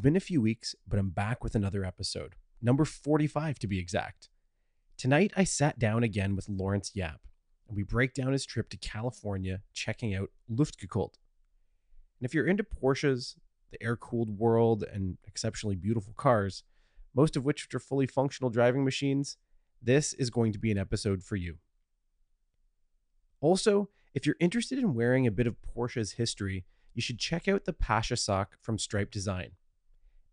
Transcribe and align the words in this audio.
been 0.00 0.16
a 0.16 0.20
few 0.20 0.40
weeks, 0.40 0.74
but 0.86 0.98
I'm 0.98 1.10
back 1.10 1.42
with 1.42 1.54
another 1.54 1.84
episode, 1.84 2.36
number 2.62 2.84
45 2.84 3.58
to 3.58 3.66
be 3.66 3.78
exact. 3.78 4.28
Tonight, 4.96 5.32
I 5.36 5.44
sat 5.44 5.78
down 5.78 6.02
again 6.02 6.36
with 6.36 6.48
Laurance 6.48 6.92
Yap, 6.94 7.20
and 7.66 7.76
we 7.76 7.82
break 7.82 8.14
down 8.14 8.32
his 8.32 8.46
trip 8.46 8.68
to 8.70 8.76
California 8.76 9.62
checking 9.72 10.14
out 10.14 10.30
Luftgekühlt. 10.50 11.14
And 12.20 12.26
if 12.26 12.34
you're 12.34 12.46
into 12.46 12.64
Porsches, 12.64 13.36
the 13.70 13.82
air 13.82 13.96
cooled 13.96 14.38
world, 14.38 14.84
and 14.92 15.18
exceptionally 15.26 15.76
beautiful 15.76 16.14
cars, 16.14 16.62
most 17.14 17.36
of 17.36 17.44
which 17.44 17.68
are 17.74 17.80
fully 17.80 18.06
functional 18.06 18.50
driving 18.50 18.84
machines, 18.84 19.36
this 19.82 20.12
is 20.14 20.30
going 20.30 20.52
to 20.52 20.58
be 20.58 20.70
an 20.70 20.78
episode 20.78 21.22
for 21.22 21.36
you. 21.36 21.58
Also, 23.40 23.88
if 24.14 24.26
you're 24.26 24.36
interested 24.40 24.78
in 24.78 24.94
wearing 24.94 25.26
a 25.26 25.32
bit 25.32 25.46
of 25.46 25.56
Porsche's 25.62 26.12
history, 26.12 26.64
you 26.94 27.02
should 27.02 27.18
check 27.18 27.46
out 27.46 27.64
the 27.64 27.72
Pasha 27.72 28.16
sock 28.16 28.56
from 28.60 28.78
Stripe 28.78 29.10
Design. 29.10 29.52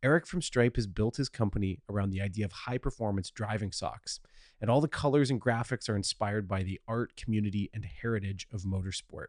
Eric 0.03 0.27
from 0.27 0.41
Stripe 0.41 0.75
has 0.75 0.87
built 0.87 1.17
his 1.17 1.29
company 1.29 1.79
around 1.89 2.11
the 2.11 2.21
idea 2.21 2.45
of 2.45 2.51
high 2.51 2.77
performance 2.77 3.29
driving 3.29 3.71
socks, 3.71 4.19
and 4.61 4.69
all 4.69 4.81
the 4.81 4.87
colors 4.87 5.29
and 5.29 5.41
graphics 5.41 5.89
are 5.89 5.95
inspired 5.95 6.47
by 6.47 6.63
the 6.63 6.79
art, 6.87 7.15
community, 7.15 7.69
and 7.73 7.85
heritage 7.85 8.47
of 8.53 8.61
motorsport. 8.61 9.27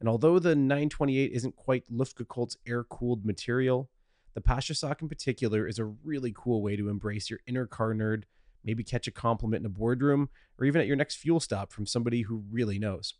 And 0.00 0.08
although 0.08 0.38
the 0.38 0.54
928 0.54 1.32
isn't 1.32 1.56
quite 1.56 1.90
Luftgekühlt's 1.90 2.56
air 2.66 2.84
cooled 2.84 3.24
material, 3.24 3.88
the 4.34 4.40
Pasha 4.42 4.74
sock 4.74 5.00
in 5.00 5.08
particular 5.08 5.66
is 5.66 5.78
a 5.78 5.84
really 5.84 6.32
cool 6.36 6.62
way 6.62 6.76
to 6.76 6.90
embrace 6.90 7.30
your 7.30 7.40
inner 7.46 7.66
car 7.66 7.94
nerd, 7.94 8.24
maybe 8.64 8.84
catch 8.84 9.06
a 9.06 9.12
compliment 9.12 9.62
in 9.62 9.66
a 9.66 9.70
boardroom, 9.70 10.28
or 10.58 10.66
even 10.66 10.80
at 10.80 10.86
your 10.86 10.96
next 10.96 11.16
fuel 11.16 11.40
stop 11.40 11.72
from 11.72 11.86
somebody 11.86 12.22
who 12.22 12.44
really 12.50 12.78
knows. 12.78 13.14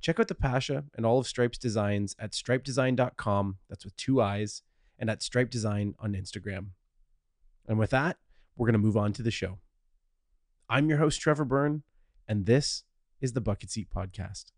Check 0.00 0.20
out 0.20 0.28
the 0.28 0.34
Pasha 0.34 0.84
and 0.94 1.04
all 1.04 1.18
of 1.18 1.26
Stripe's 1.26 1.58
designs 1.58 2.14
at 2.18 2.32
stripedesign.com, 2.32 3.58
that's 3.68 3.84
with 3.84 3.96
two 3.96 4.22
eyes, 4.22 4.62
and 4.98 5.08
at 5.08 5.22
Stripe 5.22 5.50
Design 5.50 5.94
on 5.98 6.12
Instagram. 6.12 6.68
And 7.66 7.78
with 7.78 7.90
that, 7.90 8.16
we're 8.56 8.66
going 8.66 8.72
to 8.72 8.78
move 8.78 8.96
on 8.96 9.12
to 9.14 9.22
the 9.22 9.30
show. 9.30 9.58
I'm 10.68 10.88
your 10.88 10.98
host, 10.98 11.20
Trevor 11.20 11.44
Byrne, 11.44 11.82
and 12.26 12.46
this 12.46 12.84
is 13.20 13.32
the 13.32 13.40
Bucket 13.40 13.70
Seat 13.70 13.88
Podcast. 13.94 14.52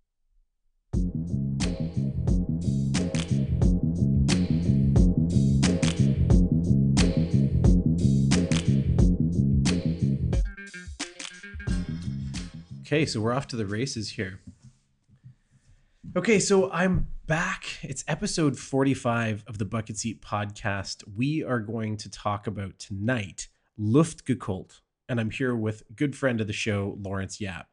Okay, 12.81 13.07
so 13.07 13.21
we're 13.21 13.33
off 13.33 13.47
to 13.49 13.57
the 13.57 13.67
races 13.67 14.11
here. 14.11 14.41
Okay, 16.17 16.41
so 16.41 16.71
I'm 16.73 17.07
back. 17.27 17.79
It's 17.83 18.05
episode 18.09 18.59
45 18.59 19.45
of 19.47 19.59
the 19.59 19.65
Bucket 19.65 19.97
Seat 19.97 20.21
podcast. 20.21 21.05
We 21.17 21.45
are 21.45 21.61
going 21.61 21.97
to 21.99 22.11
talk 22.11 22.47
about 22.47 22.79
tonight 22.79 23.49
Luftgekühlt, 23.79 24.81
and 25.09 25.21
I'm 25.21 25.31
here 25.31 25.55
with 25.55 25.85
good 25.95 26.17
friend 26.17 26.41
of 26.41 26.47
the 26.49 26.53
show, 26.53 26.99
Laurance 27.01 27.41
Yap. 27.41 27.69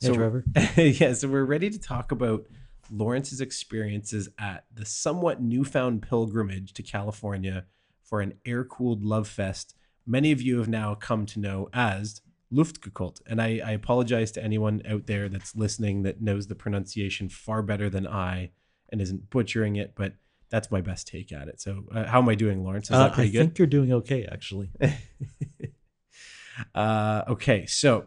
Hey, 0.00 0.12
Trevor. 0.12 0.44
yeah, 0.76 1.12
so 1.12 1.28
we're 1.28 1.44
ready 1.44 1.70
to 1.70 1.78
talk 1.78 2.12
about 2.12 2.46
Laurance's 2.90 3.40
experiences 3.40 4.28
at 4.38 4.64
the 4.72 4.84
somewhat 4.84 5.42
newfound 5.42 6.02
pilgrimage 6.02 6.72
to 6.74 6.82
California 6.82 7.66
for 8.02 8.20
an 8.20 8.34
air 8.46 8.64
cooled 8.64 9.04
love 9.04 9.26
fest 9.26 9.74
many 10.06 10.32
of 10.32 10.42
you 10.42 10.58
have 10.58 10.68
now 10.68 10.94
come 10.94 11.26
to 11.26 11.40
know 11.40 11.68
as 11.72 12.20
Luftgekühlt. 12.52 13.20
And 13.26 13.40
I, 13.40 13.60
I 13.64 13.70
apologize 13.72 14.30
to 14.32 14.44
anyone 14.44 14.82
out 14.86 15.06
there 15.06 15.28
that's 15.28 15.56
listening 15.56 16.02
that 16.02 16.20
knows 16.20 16.46
the 16.46 16.54
pronunciation 16.54 17.28
far 17.28 17.62
better 17.62 17.88
than 17.88 18.06
I 18.06 18.50
and 18.90 19.00
isn't 19.00 19.30
butchering 19.30 19.76
it, 19.76 19.94
but 19.94 20.14
that's 20.50 20.70
my 20.70 20.82
best 20.82 21.08
take 21.08 21.32
at 21.32 21.48
it. 21.48 21.60
So, 21.60 21.84
uh, 21.94 22.04
how 22.04 22.20
am 22.20 22.28
I 22.28 22.34
doing, 22.34 22.62
Laurance? 22.62 22.90
Is 22.90 22.94
Uh, 22.94 23.04
that 23.04 23.14
pretty 23.14 23.30
I 23.30 23.32
good? 23.32 23.38
I 23.38 23.44
think 23.44 23.58
you're 23.58 23.66
doing 23.66 23.92
okay, 23.94 24.26
actually. 24.30 24.70
uh, 26.74 27.22
okay, 27.28 27.66
so 27.66 28.06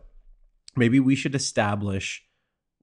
maybe 0.75 0.99
we 0.99 1.15
should 1.15 1.35
establish 1.35 2.23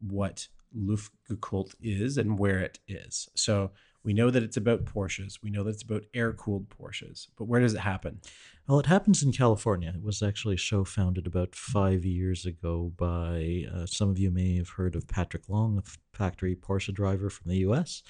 what 0.00 0.48
Luftgekühlt 0.76 1.74
is 1.80 2.18
and 2.18 2.38
where 2.38 2.58
it 2.58 2.80
is. 2.88 3.28
So 3.36 3.70
we 4.02 4.12
know 4.12 4.30
that 4.30 4.42
it's 4.42 4.56
about 4.56 4.84
Porsches. 4.84 5.38
We 5.42 5.50
know 5.50 5.62
that 5.64 5.70
it's 5.70 5.82
about 5.82 6.04
air-cooled 6.12 6.68
Porsches. 6.68 7.28
But 7.38 7.44
where 7.44 7.60
does 7.60 7.74
it 7.74 7.80
happen? 7.80 8.20
Well, 8.68 8.78
it 8.78 8.86
happens 8.86 9.22
in 9.22 9.32
California. 9.32 9.92
It 9.94 10.02
was 10.02 10.22
actually 10.22 10.54
a 10.54 10.58
show 10.58 10.84
founded 10.84 11.26
about 11.26 11.54
five 11.54 12.04
years 12.04 12.46
ago 12.46 12.92
by 12.96 13.64
uh, 13.72 13.86
some 13.86 14.08
of 14.08 14.18
you 14.18 14.30
may 14.30 14.56
have 14.56 14.70
heard 14.70 14.94
of 14.94 15.08
Patrick 15.08 15.48
Long, 15.48 15.78
a 15.78 16.16
factory 16.16 16.54
Porsche 16.54 16.94
driver 16.94 17.28
from 17.28 17.50
the 17.50 17.58
U.S., 17.58 18.02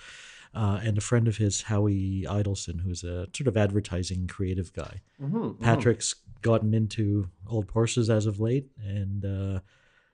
uh, 0.54 0.80
and 0.82 0.98
a 0.98 1.00
friend 1.00 1.26
of 1.26 1.38
his, 1.38 1.62
Howie 1.62 2.26
Idelson, 2.28 2.82
who's 2.82 3.02
a 3.02 3.26
sort 3.34 3.48
of 3.48 3.56
advertising 3.56 4.26
creative 4.26 4.72
guy. 4.74 5.00
Mm-hmm, 5.20 5.62
Patrick's 5.64 6.14
gotten 6.42 6.74
into 6.74 7.30
old 7.48 7.66
Porsches 7.66 8.14
as 8.14 8.26
of 8.26 8.38
late, 8.38 8.66
and 8.78 9.24
uh, 9.24 9.60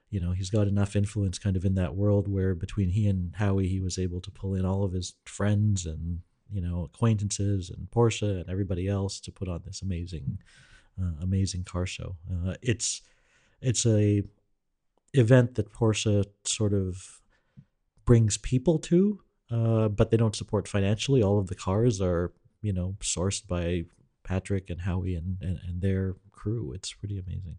you 0.09 0.21
know 0.21 0.31
he's 0.31 0.49
got 0.49 0.67
enough 0.67 0.95
influence 0.95 1.37
kind 1.37 1.57
of 1.57 1.65
in 1.65 1.75
that 1.75 1.95
world 1.95 2.29
where 2.29 2.55
between 2.55 2.89
he 2.91 3.07
and 3.07 3.35
Howie, 3.35 3.67
he 3.67 3.81
was 3.81 3.99
able 3.99 4.21
to 4.21 4.31
pull 4.31 4.55
in 4.55 4.65
all 4.65 4.85
of 4.85 4.93
his 4.93 5.15
friends 5.25 5.85
and 5.85 6.21
you 6.51 6.61
know 6.61 6.83
acquaintances 6.83 7.69
and 7.69 7.89
Porsche 7.91 8.41
and 8.41 8.49
everybody 8.49 8.87
else 8.87 9.19
to 9.21 9.31
put 9.31 9.47
on 9.47 9.61
this 9.65 9.81
amazing, 9.81 10.39
uh, 11.01 11.13
amazing 11.21 11.63
car 11.63 11.85
show. 11.85 12.15
Uh, 12.31 12.55
it's 12.61 13.01
it's 13.61 13.85
a 13.85 14.23
event 15.13 15.55
that 15.55 15.73
Porsche 15.73 16.25
sort 16.43 16.73
of 16.73 17.21
brings 18.05 18.37
people 18.37 18.79
to, 18.79 19.21
uh, 19.51 19.87
but 19.87 20.11
they 20.11 20.17
don't 20.17 20.35
support 20.35 20.67
financially. 20.67 21.21
All 21.21 21.39
of 21.39 21.47
the 21.47 21.55
cars 21.55 22.01
are 22.01 22.33
you 22.61 22.73
know 22.73 22.95
sourced 23.01 23.45
by 23.45 23.85
Patrick 24.23 24.69
and 24.69 24.81
Howie 24.81 25.15
and, 25.15 25.37
and, 25.41 25.59
and 25.67 25.81
their 25.81 26.15
crew. 26.31 26.71
It's 26.73 26.93
pretty 26.93 27.17
amazing. 27.17 27.57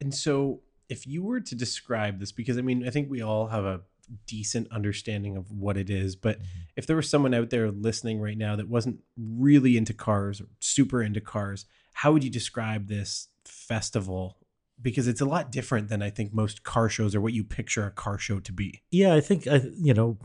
And 0.00 0.12
so, 0.12 0.60
if 0.88 1.06
you 1.06 1.22
were 1.22 1.40
to 1.40 1.54
describe 1.54 2.18
this, 2.18 2.32
because 2.32 2.58
I 2.58 2.62
mean, 2.62 2.86
I 2.86 2.90
think 2.90 3.08
we 3.08 3.22
all 3.22 3.46
have 3.46 3.64
a 3.64 3.80
decent 4.26 4.68
understanding 4.70 5.36
of 5.36 5.50
what 5.50 5.76
it 5.76 5.90
is, 5.90 6.16
but 6.16 6.38
mm-hmm. 6.38 6.48
if 6.76 6.86
there 6.86 6.96
was 6.96 7.08
someone 7.08 7.34
out 7.34 7.50
there 7.50 7.70
listening 7.70 8.20
right 8.20 8.38
now 8.38 8.56
that 8.56 8.68
wasn't 8.68 9.00
really 9.16 9.76
into 9.76 9.92
cars 9.92 10.40
or 10.40 10.46
super 10.60 11.02
into 11.02 11.20
cars, 11.20 11.66
how 11.94 12.12
would 12.12 12.24
you 12.24 12.30
describe 12.30 12.88
this 12.88 13.28
festival? 13.44 14.38
Because 14.80 15.06
it's 15.06 15.20
a 15.20 15.26
lot 15.26 15.52
different 15.52 15.88
than 15.88 16.02
I 16.02 16.10
think 16.10 16.34
most 16.34 16.62
car 16.62 16.88
shows 16.88 17.14
or 17.14 17.20
what 17.20 17.32
you 17.32 17.44
picture 17.44 17.86
a 17.86 17.90
car 17.90 18.18
show 18.18 18.40
to 18.40 18.52
be. 18.52 18.82
Yeah, 18.90 19.14
I 19.14 19.20
think 19.20 19.46
I 19.46 19.62
you 19.74 19.94
know 19.94 20.18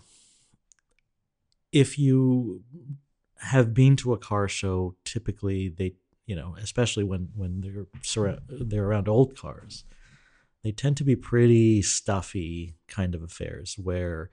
if 1.71 1.99
you 1.99 2.63
have 3.39 3.73
been 3.73 3.95
to 3.97 4.13
a 4.13 4.17
car 4.17 4.47
show, 4.47 4.95
typically 5.05 5.69
they 5.69 5.93
you 6.25 6.35
know 6.35 6.55
especially 6.59 7.03
when 7.03 7.29
when 7.35 7.61
they're 7.61 8.37
they're 8.49 8.85
around 8.85 9.07
old 9.07 9.37
cars, 9.37 9.83
they 10.63 10.71
tend 10.71 10.97
to 10.97 11.03
be 11.03 11.15
pretty 11.15 11.81
stuffy 11.81 12.75
kind 12.87 13.15
of 13.15 13.23
affairs 13.23 13.75
where 13.81 14.29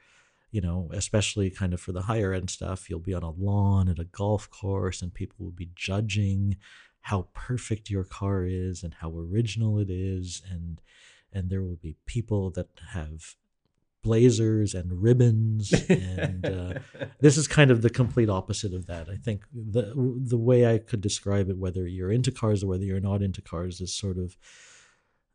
you 0.51 0.61
know 0.61 0.91
especially 0.93 1.51
kind 1.51 1.75
of 1.75 1.81
for 1.81 1.93
the 1.93 2.03
higher 2.03 2.33
end 2.33 2.51
stuff 2.51 2.89
you'll 2.89 2.99
be 2.99 3.15
on 3.15 3.23
a 3.23 3.31
lawn 3.31 3.89
at 3.89 3.99
a 3.99 4.05
golf 4.05 4.49
course 4.51 5.03
and 5.03 5.15
people 5.15 5.45
will 5.45 5.53
be 5.53 5.71
judging 5.75 6.57
how 7.05 7.27
perfect 7.35 7.91
your 7.91 8.05
car 8.05 8.47
is 8.47 8.83
and 8.83 8.95
how 8.95 9.11
original 9.11 9.79
it 9.79 9.91
is. 9.91 10.41
And 10.51 10.81
and 11.35 11.51
there 11.51 11.63
will 11.63 11.77
be 11.77 11.97
people 12.07 12.51
that 12.53 12.69
have 12.93 13.35
blazers 14.03 14.75
and 14.75 15.03
ribbons 15.03 15.73
and 15.89 16.47
uh, 16.47 16.75
this 17.21 17.37
is 17.37 17.47
kind 17.47 17.71
of 17.71 17.83
the 17.83 17.91
complete 17.91 18.31
opposite 18.31 18.73
of 18.73 18.87
that. 18.87 19.11
I 19.11 19.17
think 19.17 19.43
the 19.53 19.93
the 19.95 20.39
way 20.39 20.67
i 20.67 20.79
could 20.79 21.03
describe 21.03 21.51
it 21.51 21.59
whether 21.59 21.87
you're 21.87 22.11
into 22.11 22.33
cars 22.33 22.65
or 22.65 22.69
whether 22.69 22.85
you're 22.85 23.01
not 23.01 23.23
into 23.23 23.43
cars 23.43 23.83
is 23.83 23.93
sort 23.93 24.17
of 24.17 24.39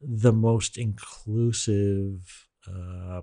the 0.01 0.33
most 0.33 0.77
inclusive 0.77 2.47
uh, 2.67 3.21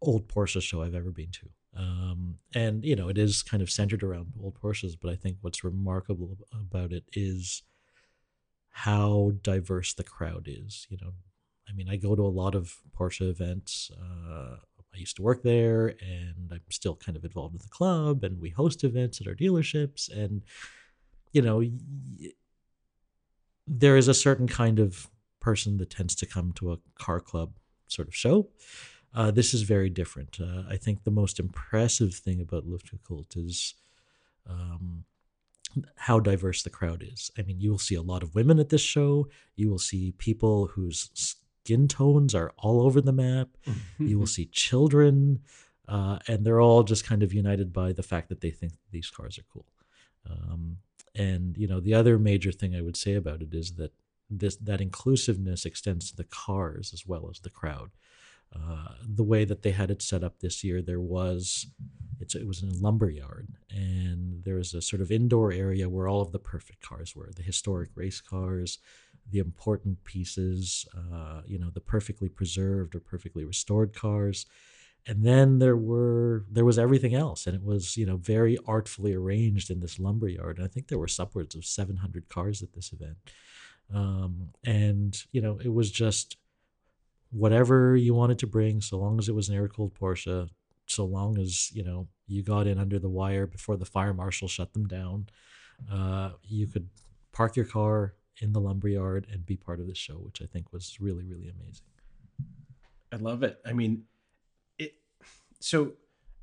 old 0.00 0.28
porsche 0.28 0.60
show 0.60 0.82
i've 0.82 0.94
ever 0.94 1.10
been 1.10 1.30
to 1.30 1.48
um, 1.74 2.38
and 2.54 2.84
you 2.84 2.94
know 2.94 3.08
it 3.08 3.16
is 3.16 3.42
kind 3.42 3.62
of 3.62 3.70
centered 3.70 4.02
around 4.02 4.32
old 4.42 4.54
porsches 4.60 4.94
but 5.00 5.10
i 5.10 5.16
think 5.16 5.36
what's 5.40 5.64
remarkable 5.64 6.36
about 6.52 6.92
it 6.92 7.04
is 7.12 7.62
how 8.70 9.32
diverse 9.42 9.94
the 9.94 10.04
crowd 10.04 10.46
is 10.48 10.86
you 10.90 10.98
know 11.00 11.12
I 11.68 11.74
mean, 11.74 11.88
I 11.88 11.96
go 11.96 12.14
to 12.14 12.22
a 12.22 12.28
lot 12.28 12.54
of 12.54 12.76
Porsche 12.98 13.28
events. 13.28 13.90
Uh, 13.98 14.56
I 14.94 14.98
used 14.98 15.16
to 15.16 15.22
work 15.22 15.42
there, 15.42 15.88
and 15.88 16.50
I'm 16.50 16.60
still 16.70 16.96
kind 16.96 17.16
of 17.16 17.24
involved 17.24 17.54
with 17.54 17.62
the 17.62 17.68
club, 17.68 18.24
and 18.24 18.40
we 18.40 18.50
host 18.50 18.84
events 18.84 19.20
at 19.20 19.26
our 19.26 19.34
dealerships. 19.34 20.10
And 20.14 20.42
you 21.32 21.40
know, 21.40 21.58
y- 21.58 22.32
there 23.66 23.96
is 23.96 24.08
a 24.08 24.14
certain 24.14 24.46
kind 24.46 24.78
of 24.78 25.08
person 25.42 25.76
that 25.78 25.90
tends 25.90 26.14
to 26.16 26.26
come 26.26 26.52
to 26.52 26.72
a 26.72 26.78
car 26.98 27.20
club 27.20 27.52
sort 27.88 28.08
of 28.08 28.14
show. 28.14 28.48
Uh, 29.14 29.30
this 29.30 29.52
is 29.52 29.62
very 29.62 29.90
different. 29.90 30.38
Uh, 30.40 30.62
I 30.68 30.76
think 30.78 31.04
the 31.04 31.10
most 31.10 31.38
impressive 31.38 32.14
thing 32.14 32.40
about 32.40 32.66
Luftgekühlt 32.66 33.36
is 33.36 33.74
um, 34.48 35.04
how 35.96 36.18
diverse 36.18 36.62
the 36.62 36.70
crowd 36.70 37.04
is. 37.06 37.30
I 37.38 37.42
mean, 37.42 37.60
you 37.60 37.70
will 37.70 37.78
see 37.78 37.94
a 37.94 38.02
lot 38.02 38.22
of 38.22 38.34
women 38.34 38.58
at 38.58 38.70
this 38.70 38.80
show. 38.80 39.28
You 39.54 39.70
will 39.70 39.78
see 39.78 40.12
people 40.12 40.68
whose 40.68 41.10
skin 41.14 41.88
tones 41.88 42.34
are 42.34 42.52
all 42.56 42.80
over 42.80 43.00
the 43.00 43.12
map. 43.12 43.48
You 43.98 44.18
will 44.18 44.26
see 44.26 44.46
children, 44.46 45.40
uh, 45.88 46.18
and 46.26 46.44
they're 46.44 46.60
all 46.60 46.82
just 46.82 47.04
kind 47.04 47.22
of 47.22 47.34
united 47.34 47.72
by 47.72 47.92
the 47.92 48.02
fact 48.02 48.28
that 48.30 48.40
they 48.40 48.50
think 48.50 48.72
these 48.90 49.10
cars 49.10 49.38
are 49.38 49.44
cool. 49.52 49.66
Um, 50.28 50.78
and 51.14 51.56
you 51.56 51.68
know, 51.68 51.80
the 51.80 51.94
other 51.94 52.18
major 52.18 52.52
thing 52.52 52.74
I 52.74 52.80
would 52.80 52.96
say 52.96 53.14
about 53.14 53.42
it 53.42 53.54
is 53.54 53.72
that 53.72 53.92
this 54.38 54.56
that 54.56 54.80
inclusiveness 54.80 55.64
extends 55.64 56.10
to 56.10 56.16
the 56.16 56.24
cars 56.24 56.92
as 56.92 57.06
well 57.06 57.28
as 57.30 57.40
the 57.40 57.50
crowd. 57.50 57.90
Uh, 58.54 58.94
the 59.02 59.24
way 59.24 59.44
that 59.44 59.62
they 59.62 59.70
had 59.70 59.90
it 59.90 60.02
set 60.02 60.22
up 60.22 60.40
this 60.40 60.62
year, 60.62 60.82
there 60.82 61.00
was 61.00 61.66
it 62.20 62.46
was 62.46 62.62
in 62.62 62.68
a 62.68 62.74
lumber 62.74 63.10
yard, 63.10 63.48
and 63.70 64.44
there 64.44 64.56
was 64.56 64.74
a 64.74 64.82
sort 64.82 65.02
of 65.02 65.10
indoor 65.10 65.52
area 65.52 65.88
where 65.88 66.06
all 66.06 66.22
of 66.22 66.32
the 66.32 66.38
perfect 66.38 66.80
cars 66.80 67.16
were 67.16 67.30
the 67.34 67.42
historic 67.42 67.90
race 67.94 68.20
cars, 68.20 68.78
the 69.30 69.38
important 69.38 70.04
pieces, 70.04 70.86
uh, 70.96 71.42
you 71.46 71.58
know, 71.58 71.70
the 71.70 71.80
perfectly 71.80 72.28
preserved 72.28 72.94
or 72.94 73.00
perfectly 73.00 73.44
restored 73.44 73.94
cars. 73.94 74.46
And 75.06 75.24
then 75.24 75.58
there 75.58 75.76
were 75.76 76.44
there 76.48 76.64
was 76.64 76.78
everything 76.78 77.14
else, 77.14 77.46
and 77.46 77.56
it 77.56 77.64
was 77.64 77.96
you 77.96 78.06
know 78.06 78.18
very 78.18 78.56
artfully 78.66 79.14
arranged 79.14 79.68
in 79.70 79.80
this 79.80 79.98
lumber 79.98 80.28
yard. 80.28 80.58
And 80.58 80.64
I 80.64 80.68
think 80.68 80.88
there 80.88 80.98
were 80.98 81.08
upwards 81.18 81.56
of 81.56 81.64
700 81.64 82.28
cars 82.28 82.62
at 82.62 82.74
this 82.74 82.92
event, 82.92 83.16
um, 83.92 84.48
and 84.64 85.22
you 85.32 85.40
know 85.40 85.58
it 85.62 85.72
was 85.72 85.90
just 85.90 86.36
whatever 87.30 87.96
you 87.96 88.14
wanted 88.14 88.38
to 88.40 88.46
bring, 88.46 88.80
so 88.80 88.98
long 88.98 89.18
as 89.18 89.28
it 89.28 89.34
was 89.34 89.48
an 89.48 89.54
air 89.54 89.68
cooled 89.68 89.94
Porsche, 89.94 90.48
so 90.86 91.04
long 91.04 91.38
as 91.38 91.72
you 91.72 91.82
know 91.82 92.08
you 92.26 92.42
got 92.42 92.66
in 92.66 92.78
under 92.78 92.98
the 92.98 93.08
wire 93.08 93.46
before 93.46 93.76
the 93.76 93.84
fire 93.84 94.14
marshal 94.14 94.48
shut 94.48 94.72
them 94.72 94.86
down, 94.86 95.26
uh, 95.90 96.30
you 96.42 96.66
could 96.66 96.88
park 97.32 97.56
your 97.56 97.64
car 97.64 98.14
in 98.40 98.52
the 98.52 98.60
lumberyard 98.60 99.26
and 99.30 99.44
be 99.44 99.56
part 99.56 99.80
of 99.80 99.86
the 99.86 99.94
show, 99.94 100.14
which 100.14 100.40
I 100.42 100.46
think 100.46 100.72
was 100.72 100.98
really 101.00 101.24
really 101.24 101.48
amazing. 101.48 101.86
I 103.12 103.16
love 103.16 103.42
it. 103.42 103.60
I 103.66 103.72
mean, 103.72 104.04
it. 104.78 104.94
So 105.60 105.92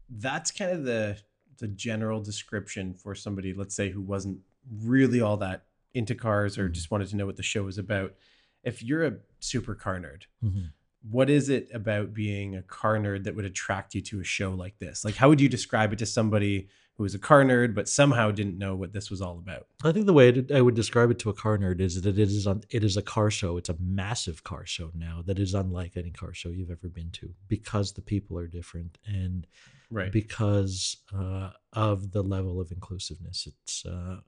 that's 0.09 0.51
kind 0.51 0.71
of 0.71 0.83
the 0.83 1.17
the 1.57 1.67
general 1.67 2.21
description 2.21 2.93
for 2.93 3.13
somebody, 3.13 3.53
let's 3.53 3.75
say, 3.75 3.89
who 3.89 4.01
wasn't 4.01 4.39
really 4.83 5.21
all 5.21 5.37
that 5.37 5.63
into 5.93 6.15
cars 6.15 6.57
or 6.57 6.69
just 6.69 6.91
wanted 6.91 7.07
to 7.09 7.15
know 7.15 7.25
what 7.25 7.35
the 7.37 7.43
show 7.43 7.63
was 7.63 7.77
about. 7.77 8.13
If 8.63 8.83
you're 8.83 9.05
a 9.05 9.17
super 9.39 9.73
car 9.75 9.99
nerd, 9.99 10.23
Mhm. 10.43 10.71
what 11.01 11.29
is 11.29 11.49
it 11.49 11.69
about 11.73 12.13
being 12.13 12.55
a 12.55 12.61
car 12.61 12.97
nerd 12.97 13.23
that 13.23 13.35
would 13.35 13.45
attract 13.45 13.95
you 13.95 14.01
to 14.01 14.19
a 14.19 14.23
show 14.23 14.53
like 14.53 14.77
this? 14.79 15.03
Like, 15.05 15.15
how 15.15 15.29
would 15.29 15.41
you 15.41 15.49
describe 15.49 15.93
it 15.93 15.99
to 15.99 16.05
somebody 16.05 16.67
who 16.97 17.05
is 17.05 17.15
a 17.15 17.19
car 17.19 17.45
nerd 17.45 17.73
but 17.73 17.87
somehow 17.87 18.29
didn't 18.29 18.57
know 18.57 18.75
what 18.75 18.91
this 18.91 19.09
was 19.09 19.21
all 19.21 19.37
about? 19.39 19.67
I 19.85 19.93
think 19.93 20.05
the 20.05 20.13
way 20.13 20.45
I 20.53 20.59
would 20.59 20.75
describe 20.75 21.09
it 21.09 21.17
to 21.19 21.29
a 21.29 21.33
car 21.33 21.57
nerd 21.57 21.79
is 21.79 22.01
that 22.01 22.19
it 22.19 22.19
is 22.19 22.45
on, 22.45 22.61
it 22.69 22.83
is 22.83 22.97
a 22.97 23.01
car 23.01 23.31
show. 23.31 23.55
It's 23.55 23.69
a 23.69 23.77
massive 23.79 24.43
car 24.43 24.65
show 24.65 24.91
now 24.93 25.23
that 25.25 25.39
is 25.39 25.53
unlike 25.53 25.95
any 25.95 26.11
car 26.11 26.33
show 26.33 26.49
you've 26.49 26.69
ever 26.69 26.89
been 26.89 27.09
to 27.11 27.33
because 27.47 27.93
the 27.93 28.01
people 28.01 28.37
are 28.37 28.47
different 28.47 28.97
and 29.05 29.47
Right. 29.91 30.11
because 30.11 30.97
uh, 31.13 31.51
of 31.73 32.11
the 32.11 32.21
level 32.21 32.59
of 32.59 32.71
inclusiveness. 32.73 33.47
It's 33.47 33.85
uh, 33.85 34.19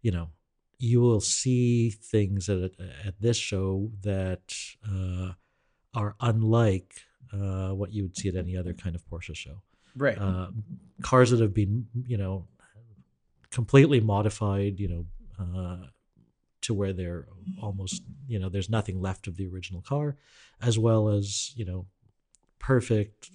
you 0.00 0.10
know 0.10 0.30
you 0.78 1.00
will 1.00 1.20
see 1.20 1.90
things 1.90 2.48
at 2.48 2.72
at 3.04 3.20
this 3.20 3.36
show 3.36 3.90
that 4.02 4.54
uh, 4.88 5.32
are 5.94 6.14
unlike 6.20 6.94
uh, 7.32 7.70
what 7.70 7.92
you 7.92 8.04
would 8.04 8.16
see 8.16 8.28
at 8.28 8.36
any 8.36 8.56
other 8.56 8.72
kind 8.72 8.94
of 8.94 9.04
Porsche 9.06 9.34
show. 9.34 9.62
Right. 9.96 10.16
uh, 10.16 10.48
cars 11.02 11.30
that 11.30 11.40
have 11.40 11.54
been 11.54 11.88
you 12.06 12.16
know 12.16 12.46
completely 13.50 14.00
modified 14.00 14.78
you 14.78 14.88
know 14.88 15.06
uh, 15.40 15.86
to 16.60 16.74
where 16.74 16.92
they're 16.92 17.26
almost 17.60 18.02
you 18.28 18.38
know 18.38 18.48
there's 18.48 18.70
nothing 18.70 19.00
left 19.00 19.26
of 19.26 19.36
the 19.36 19.46
original 19.46 19.80
car 19.82 20.16
as 20.62 20.78
well 20.78 21.08
as 21.08 21.52
you 21.56 21.64
know 21.64 21.86
perfect 22.58 23.30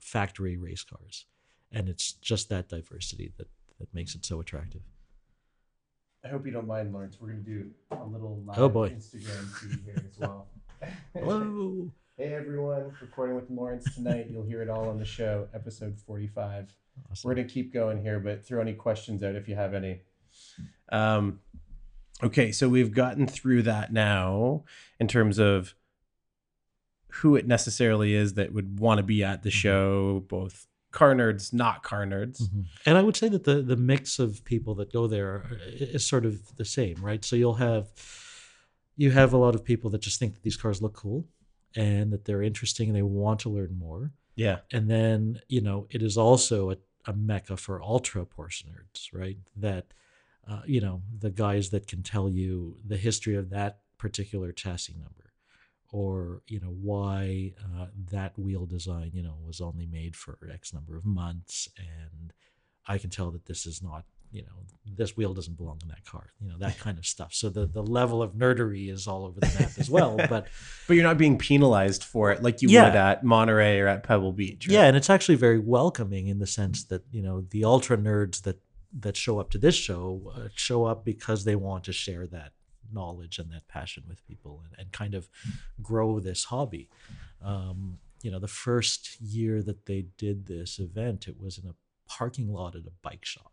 factory 0.00 0.56
race 0.56 0.84
cars. 0.84 1.26
And 1.70 1.88
it's 1.88 2.12
just 2.12 2.48
that 2.48 2.68
diversity 2.68 3.32
that 3.36 3.48
that 3.78 3.92
makes 3.94 4.14
it 4.14 4.24
so 4.24 4.40
attractive 4.40 4.82
I 6.24 6.28
hope 6.28 6.44
you 6.46 6.52
don't 6.52 6.66
mind, 6.66 6.92
Laurance. 6.92 7.16
We're 7.20 7.28
gonna 7.28 7.40
do 7.40 7.70
a 7.92 8.04
little 8.04 8.42
live 8.44 8.58
Oh, 8.58 8.68
boy. 8.68 8.90
Instagram 8.90 9.46
feed 9.54 9.80
here 9.84 10.04
as 10.10 10.18
well. 10.18 10.46
hello 11.14 11.90
Hey 12.16 12.34
everyone, 12.34 12.92
recording 13.00 13.36
with 13.36 13.48
Laurance 13.48 13.94
tonight. 13.94 14.26
You'll 14.28 14.44
hear 14.44 14.60
it 14.62 14.68
all 14.68 14.88
on 14.88 14.98
the 14.98 15.04
show, 15.04 15.48
episode 15.54 15.96
45. 16.00 16.74
Awesome. 17.10 17.28
We're 17.28 17.34
gonna 17.36 17.46
keep 17.48 17.72
going 17.72 18.02
here, 18.02 18.18
but 18.18 18.44
throw 18.44 18.60
any 18.60 18.72
questions 18.74 19.22
out 19.22 19.36
if 19.36 19.48
you 19.48 19.54
have 19.54 19.72
any. 19.74 20.00
Um, 20.90 21.38
okay, 22.22 22.50
so 22.50 22.68
we've 22.68 22.92
gotten 22.92 23.26
through 23.28 23.62
that 23.62 23.92
now 23.92 24.64
in 24.98 25.06
terms 25.06 25.38
of 25.38 25.74
who 27.22 27.36
it 27.36 27.46
necessarily 27.46 28.14
is 28.14 28.34
that 28.34 28.52
would 28.52 28.80
want 28.80 28.98
to 28.98 29.02
be 29.04 29.22
at 29.22 29.42
the 29.42 29.48
Mhm. 29.50 29.52
show, 29.52 30.20
both 30.28 30.66
car 30.90 31.14
nerds, 31.14 31.52
not 31.52 31.82
car 31.82 32.04
nerds. 32.06 32.42
Mhm. 32.42 32.64
And 32.86 32.98
I 32.98 33.02
would 33.02 33.16
say 33.16 33.28
that 33.28 33.44
the 33.44 33.62
the 33.62 33.76
mix 33.76 34.18
of 34.18 34.44
people 34.44 34.74
that 34.76 34.92
go 34.92 35.06
there 35.06 35.58
is 35.70 36.06
sort 36.06 36.24
of 36.24 36.56
the 36.56 36.64
same, 36.64 36.96
right? 37.00 37.24
So 37.24 37.36
you'll 37.36 37.54
have 37.54 37.88
you 38.96 39.10
have 39.12 39.32
a 39.32 39.36
lot 39.36 39.54
of 39.54 39.64
people 39.64 39.90
that 39.90 40.00
just 40.00 40.18
think 40.18 40.34
that 40.34 40.42
these 40.42 40.56
cars 40.56 40.82
look 40.82 40.94
cool 40.94 41.24
and 41.76 42.12
that 42.12 42.24
they're 42.24 42.42
interesting 42.42 42.88
and 42.88 42.96
they 42.96 43.02
want 43.02 43.40
to 43.40 43.48
learn 43.48 43.78
more. 43.78 44.10
Yeah, 44.34 44.58
And 44.72 44.88
then, 44.88 45.40
you 45.48 45.60
know, 45.60 45.86
it 45.90 46.00
is 46.02 46.16
also 46.16 46.70
a, 46.70 46.76
a 47.06 47.12
mecca 47.12 47.56
for 47.56 47.82
ultra 47.82 48.24
Porsche 48.24 48.64
nerds, 48.66 49.08
right? 49.12 49.36
That 49.56 49.92
uh, 50.46 50.62
you 50.66 50.80
know, 50.80 51.02
the 51.18 51.30
guys 51.30 51.70
that 51.70 51.86
can 51.86 52.02
tell 52.02 52.28
you 52.30 52.76
the 52.86 52.96
history 52.96 53.34
of 53.34 53.50
that 53.50 53.80
particular 53.98 54.50
chassis 54.52 54.94
number 54.94 55.27
or 55.90 56.42
you 56.46 56.60
know 56.60 56.74
why 56.82 57.52
uh, 57.64 57.86
that 58.10 58.38
wheel 58.38 58.66
design 58.66 59.10
you 59.14 59.22
know 59.22 59.34
was 59.46 59.60
only 59.60 59.86
made 59.86 60.14
for 60.16 60.38
x 60.52 60.72
number 60.72 60.96
of 60.96 61.04
months 61.04 61.68
and 61.78 62.32
i 62.86 62.98
can 62.98 63.10
tell 63.10 63.30
that 63.30 63.46
this 63.46 63.64
is 63.66 63.82
not 63.82 64.04
you 64.30 64.42
know 64.42 64.48
this 64.96 65.16
wheel 65.16 65.32
doesn't 65.32 65.56
belong 65.56 65.78
in 65.82 65.88
that 65.88 66.04
car 66.04 66.32
you 66.40 66.48
know 66.48 66.58
that 66.58 66.78
kind 66.84 66.98
of 66.98 67.06
stuff 67.06 67.32
so 67.32 67.48
the 67.48 67.64
the 67.66 67.82
level 67.82 68.22
of 68.22 68.32
nerdery 68.34 68.90
is 68.92 69.06
all 69.06 69.24
over 69.24 69.40
the 69.40 69.46
map 69.58 69.70
as 69.78 69.88
well 69.88 70.16
but 70.28 70.46
but 70.86 70.94
you're 70.94 71.04
not 71.04 71.16
being 71.16 71.38
penalized 71.38 72.04
for 72.04 72.30
it 72.30 72.42
like 72.42 72.60
you 72.60 72.68
Yeah. 72.68 72.84
would 72.84 72.94
at 72.96 73.24
Monterey 73.24 73.80
or 73.80 73.86
at 73.88 74.02
Pebble 74.02 74.32
Beach. 74.32 74.66
right? 74.68 74.74
yeah 74.74 74.84
and 74.84 74.96
it's 74.96 75.08
actually 75.08 75.36
very 75.36 75.58
welcoming 75.58 76.26
in 76.28 76.38
the 76.38 76.46
sense 76.46 76.84
that 76.84 77.02
you 77.10 77.22
know 77.22 77.40
the 77.50 77.64
ultra 77.64 77.96
nerds 77.96 78.42
that 78.42 78.60
that 79.00 79.16
show 79.16 79.38
up 79.38 79.50
to 79.50 79.58
this 79.58 79.74
show 79.74 80.32
uh, 80.36 80.48
show 80.54 80.84
up 80.84 81.04
because 81.04 81.44
they 81.44 81.56
want 81.56 81.84
to 81.84 81.92
share 81.92 82.26
that 82.26 82.52
knowledge 82.92 83.38
and 83.38 83.50
that 83.52 83.66
passion 83.68 84.04
with 84.08 84.24
people 84.26 84.62
and, 84.64 84.78
and 84.80 84.92
kind 84.92 85.14
of 85.14 85.28
grow 85.82 86.20
this 86.20 86.44
hobby 86.44 86.88
um, 87.42 87.98
you 88.22 88.30
know 88.30 88.38
the 88.38 88.48
first 88.48 89.20
year 89.20 89.62
that 89.62 89.86
they 89.86 90.06
did 90.16 90.46
this 90.46 90.78
event 90.78 91.28
it 91.28 91.38
was 91.40 91.58
in 91.58 91.68
a 91.68 91.74
parking 92.08 92.52
lot 92.52 92.74
at 92.74 92.82
a 92.86 92.92
bike 93.02 93.24
shop 93.24 93.52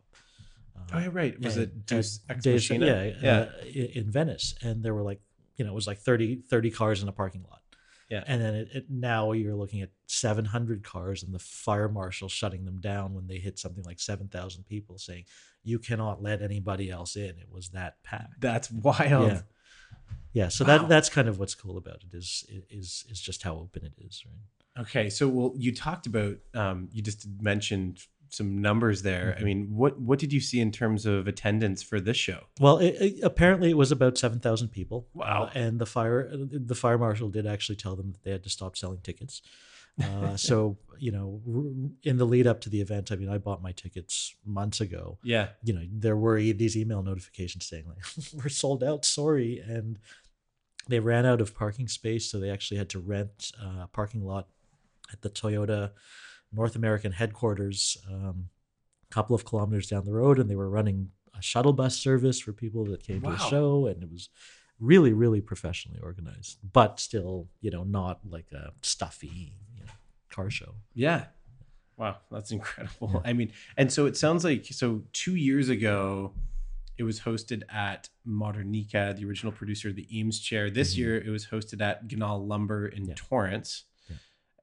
Oh, 0.92 0.98
yeah, 0.98 1.08
right. 1.10 1.40
Was 1.40 1.56
it 1.56 1.70
and 1.72 1.82
Ex 1.90 2.18
Deus- 2.42 2.70
yeah, 2.70 3.12
yeah. 3.22 3.38
uh, 3.38 3.48
in 3.64 4.10
Venice, 4.10 4.54
and 4.62 4.82
there 4.82 4.94
were 4.94 5.02
like, 5.02 5.20
you 5.56 5.64
know, 5.64 5.72
it 5.72 5.74
was 5.74 5.86
like 5.86 5.98
30, 5.98 6.42
30 6.48 6.70
cars 6.70 7.02
in 7.02 7.08
a 7.08 7.12
parking 7.12 7.42
lot. 7.48 7.62
Yeah. 8.08 8.22
and 8.28 8.40
then 8.40 8.54
it, 8.54 8.68
it, 8.72 8.84
now 8.88 9.32
you're 9.32 9.56
looking 9.56 9.82
at 9.82 9.90
seven 10.06 10.44
hundred 10.44 10.84
cars, 10.84 11.24
and 11.24 11.34
the 11.34 11.40
fire 11.40 11.88
marshal 11.88 12.28
shutting 12.28 12.64
them 12.64 12.78
down 12.80 13.14
when 13.14 13.26
they 13.26 13.38
hit 13.38 13.58
something 13.58 13.82
like 13.82 13.98
seven 13.98 14.28
thousand 14.28 14.62
people, 14.64 14.96
saying 14.96 15.24
you 15.66 15.78
cannot 15.78 16.22
let 16.22 16.40
anybody 16.42 16.90
else 16.90 17.16
in. 17.16 17.30
It 17.44 17.48
was 17.50 17.70
that 17.70 18.02
packed. 18.02 18.40
That's 18.40 18.70
wild. 18.70 19.28
Yeah. 19.32 19.40
Yeah, 20.32 20.48
so 20.48 20.64
Wow. 20.64 20.78
that 20.78 20.88
that's 20.88 21.08
kind 21.08 21.28
of 21.28 21.38
what's 21.38 21.54
cool 21.54 21.76
about 21.78 22.02
it 22.04 22.14
is 22.14 22.44
is 22.70 23.04
is 23.10 23.20
just 23.20 23.42
how 23.42 23.54
open 23.54 23.84
it 23.84 23.94
is, 23.98 24.22
right? 24.26 24.82
Okay, 24.82 25.08
so 25.10 25.26
well, 25.28 25.52
you 25.56 25.74
talked 25.74 26.06
about 26.06 26.36
um, 26.54 26.88
you 26.92 27.02
just 27.02 27.26
mentioned 27.40 28.00
some 28.28 28.60
numbers 28.60 29.02
there. 29.02 29.34
I 29.38 29.40
Mhm. 29.40 29.44
mean, 29.44 29.74
what 29.74 29.98
what 30.00 30.18
did 30.18 30.32
you 30.32 30.40
see 30.40 30.60
in 30.60 30.70
terms 30.72 31.06
of 31.06 31.26
attendance 31.26 31.82
for 31.82 32.00
this 32.00 32.16
show? 32.18 32.40
Well, 32.60 32.78
it, 32.78 32.94
it- 33.00 33.20
apparently 33.22 33.70
it 33.70 33.76
was 33.78 33.90
about 33.90 34.18
seven 34.18 34.38
thousand 34.40 34.68
people. 34.68 35.08
Wow. 35.14 35.44
Uh, 35.44 35.50
and 35.58 35.78
the 35.78 35.86
fire 35.86 36.28
the 36.32 36.74
fire 36.74 36.98
marshal 36.98 37.30
did 37.30 37.46
actually 37.46 37.76
tell 37.76 37.96
them 37.96 38.12
that 38.12 38.22
they 38.24 38.30
had 38.32 38.42
to 38.44 38.50
stop 38.50 38.76
selling 38.76 39.00
tickets. 39.02 39.40
Uh, 40.02 40.36
so 40.36 40.76
you 40.98 41.12
know, 41.12 41.40
in 42.02 42.16
the 42.16 42.24
lead 42.24 42.46
up 42.46 42.60
to 42.62 42.70
the 42.70 42.80
event, 42.80 43.12
I 43.12 43.16
mean, 43.16 43.28
I 43.28 43.38
bought 43.38 43.62
my 43.62 43.72
tickets 43.72 44.34
months 44.44 44.80
ago. 44.80 45.18
Yeah, 45.22 45.48
You 45.62 45.74
know, 45.74 45.82
there 45.90 46.16
were 46.16 46.40
these 46.40 46.76
email 46.76 47.02
notifications 47.02 47.66
saying 47.66 47.84
like, 47.86 47.98
"We're 48.34 48.48
sold 48.48 48.82
out, 48.82 49.04
sorry," 49.04 49.58
and 49.58 49.98
they 50.88 51.00
ran 51.00 51.26
out 51.26 51.40
of 51.40 51.54
parking 51.54 51.88
space, 51.88 52.30
so 52.30 52.38
they 52.38 52.50
actually 52.50 52.78
had 52.78 52.88
to 52.90 52.98
rent 52.98 53.52
uh, 53.62 53.82
a 53.84 53.88
parking 53.92 54.24
lot 54.24 54.48
at 55.12 55.22
the 55.22 55.30
Toyota 55.30 55.90
North 56.52 56.76
American 56.76 57.12
headquarters, 57.12 57.96
um, 58.10 58.48
a 59.10 59.14
couple 59.14 59.34
of 59.36 59.44
kilometers 59.44 59.88
down 59.88 60.04
the 60.04 60.12
road, 60.12 60.38
and 60.38 60.48
they 60.48 60.56
were 60.56 60.70
running 60.70 61.10
a 61.36 61.42
shuttle 61.42 61.72
bus 61.72 61.96
service 61.96 62.40
for 62.40 62.52
people 62.52 62.84
that 62.86 63.02
came 63.02 63.20
to 63.20 63.30
the 63.30 63.36
show, 63.50 63.86
and 63.86 64.02
it 64.02 64.10
was 64.10 64.28
really, 64.78 65.12
really 65.12 65.40
professionally 65.40 66.00
organized, 66.02 66.58
but 66.72 67.00
still, 67.00 67.48
you 67.60 67.70
know, 67.70 67.84
not 67.84 68.20
like 68.28 68.46
a 68.52 68.72
stuffy 68.82 69.54
car 70.30 70.50
show. 70.50 70.74
yeah. 70.94 71.26
Wow, 71.98 72.18
that's 72.30 72.50
incredible. 72.50 73.10
Yeah. 73.14 73.20
I 73.24 73.32
mean, 73.32 73.52
and 73.78 73.90
so 73.90 74.04
it 74.04 74.18
sounds 74.18 74.44
like 74.44 74.66
so 74.66 75.02
two 75.14 75.34
years 75.34 75.70
ago, 75.70 76.34
it 76.98 77.04
was 77.04 77.20
hosted 77.20 77.62
at 77.72 78.10
Modernica, 78.28 79.16
the 79.16 79.24
original 79.24 79.50
producer 79.52 79.88
of 79.88 79.96
the 79.96 80.06
Eames 80.18 80.38
chair. 80.40 80.68
This 80.70 80.94
Mhm. 80.94 80.98
year, 80.98 81.16
it 81.18 81.30
was 81.30 81.46
hosted 81.46 81.80
at 81.80 82.06
Ganahl 82.06 82.46
Lumber 82.46 82.86
in 82.86 83.06
Yeah. 83.06 83.14
Torrance, 83.16 83.84
Yeah. 84.10 84.16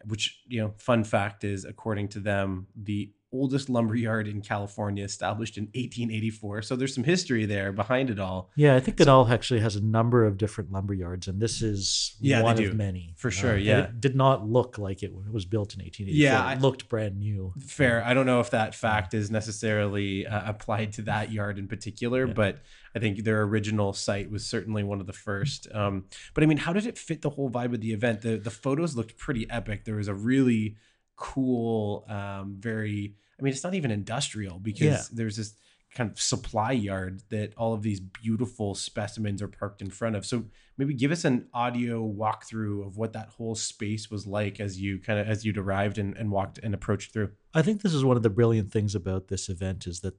which 0.05 0.41
you 0.47 0.61
know, 0.61 0.73
fun 0.77 1.03
fact 1.03 1.43
is, 1.43 1.65
according 1.65 2.09
to 2.09 2.19
them, 2.19 2.67
the 2.75 3.11
oldest 3.33 3.67
lumber 3.69 3.95
yard 3.95 4.27
in 4.27 4.41
California, 4.41 5.03
established 5.03 5.57
in 5.57 5.63
1884. 5.73 6.61
So 6.61 6.75
there's 6.75 6.93
some 6.93 7.03
history 7.03 7.45
there 7.45 7.71
behind 7.71 8.09
it 8.09 8.19
all. 8.19 8.51
Yeah, 8.55 8.75
I 8.75 8.79
think 8.79 8.97
Ganahl 8.97 9.29
actually 9.29 9.59
has 9.61 9.75
a 9.75 9.81
number 9.83 10.23
of 10.23 10.37
different 10.37 10.71
lumber 10.71 10.93
yards, 10.93 11.27
and 11.27 11.41
this 11.41 11.61
is 11.61 12.15
Yeah, 12.21 12.41
one 12.43 12.63
of 12.63 12.75
many. 12.75 13.13
For 13.17 13.31
sure, 13.31 13.55
and 13.55 13.63
yeah. 13.63 13.79
It 13.85 13.99
did 13.99 14.15
not 14.15 14.47
look 14.47 14.77
like 14.77 15.01
it 15.03 15.11
was 15.31 15.45
built 15.45 15.73
in 15.73 15.81
1884. 15.81 16.13
Yeah, 16.23 16.45
I- 16.45 16.53
it 16.53 16.61
looked 16.61 16.87
brand 16.87 17.17
new. 17.19 17.53
Fair. 17.59 18.03
I 18.05 18.13
don't 18.13 18.25
know 18.27 18.39
if 18.39 18.51
that 18.51 18.75
fact 18.75 19.13
is 19.13 19.31
necessarily 19.31 20.27
uh, 20.27 20.49
applied 20.49 20.93
to 20.93 21.01
that 21.03 21.31
yard 21.31 21.57
in 21.57 21.67
particular, 21.67 22.27
Yeah. 22.27 22.33
but 22.33 22.61
I 22.95 22.99
think 22.99 23.23
their 23.23 23.41
original 23.41 23.93
site 23.93 24.29
was 24.29 24.45
certainly 24.45 24.83
one 24.83 25.01
of 25.01 25.07
the 25.07 25.13
first. 25.13 25.67
Um, 25.73 26.05
but 26.35 26.43
I 26.43 26.47
mean, 26.47 26.57
how 26.59 26.73
did 26.73 26.85
it 26.85 26.97
fit 26.99 27.23
the 27.23 27.31
whole 27.31 27.49
vibe 27.49 27.73
of 27.73 27.81
the 27.81 27.91
event? 27.93 28.21
The 28.21 28.37
the 28.37 28.51
photos 28.51 28.95
looked 28.95 29.17
pretty 29.17 29.49
epic. 29.49 29.85
There 29.85 29.95
was 29.95 30.07
a 30.07 30.13
really 30.13 30.75
cool, 31.15 32.05
um, 32.09 32.57
very. 32.59 33.15
I 33.39 33.43
mean, 33.43 33.53
it's 33.53 33.63
not 33.63 33.73
even 33.73 33.91
industrial 33.91 34.59
because 34.59 34.81
Yeah. 34.81 35.03
there's 35.11 35.37
this 35.37 35.55
kind 35.95 36.09
of 36.09 36.19
supply 36.19 36.71
yard 36.71 37.21
that 37.29 37.53
all 37.55 37.73
of 37.73 37.83
these 37.83 37.99
beautiful 37.99 38.73
specimens 38.73 39.41
are 39.43 39.47
parked 39.47 39.79
in 39.81 39.91
front 39.91 40.15
of. 40.15 40.25
So 40.25 40.45
maybe 40.75 40.93
give 40.95 41.11
us 41.11 41.23
an 41.23 41.47
audio 41.53 42.01
walkthrough 42.11 42.85
of 42.85 42.97
what 42.97 43.13
that 43.13 43.29
whole 43.29 43.53
space 43.53 44.09
was 44.09 44.25
like 44.25 44.59
as 44.59 44.79
you 44.81 44.99
kind 44.99 45.19
of 45.19 45.27
as 45.27 45.45
you'd 45.45 45.57
arrived 45.57 45.99
and, 45.99 46.17
and 46.17 46.31
walked 46.31 46.57
and 46.57 46.73
approached 46.73 47.13
through. 47.13 47.29
I 47.53 47.61
think 47.61 47.81
this 47.83 47.93
is 47.93 48.03
one 48.03 48.17
of 48.17 48.23
the 48.23 48.31
brilliant 48.31 48.71
things 48.71 48.95
about 48.95 49.27
this 49.27 49.49
event 49.49 49.85
is 49.85 49.99
that, 49.99 50.15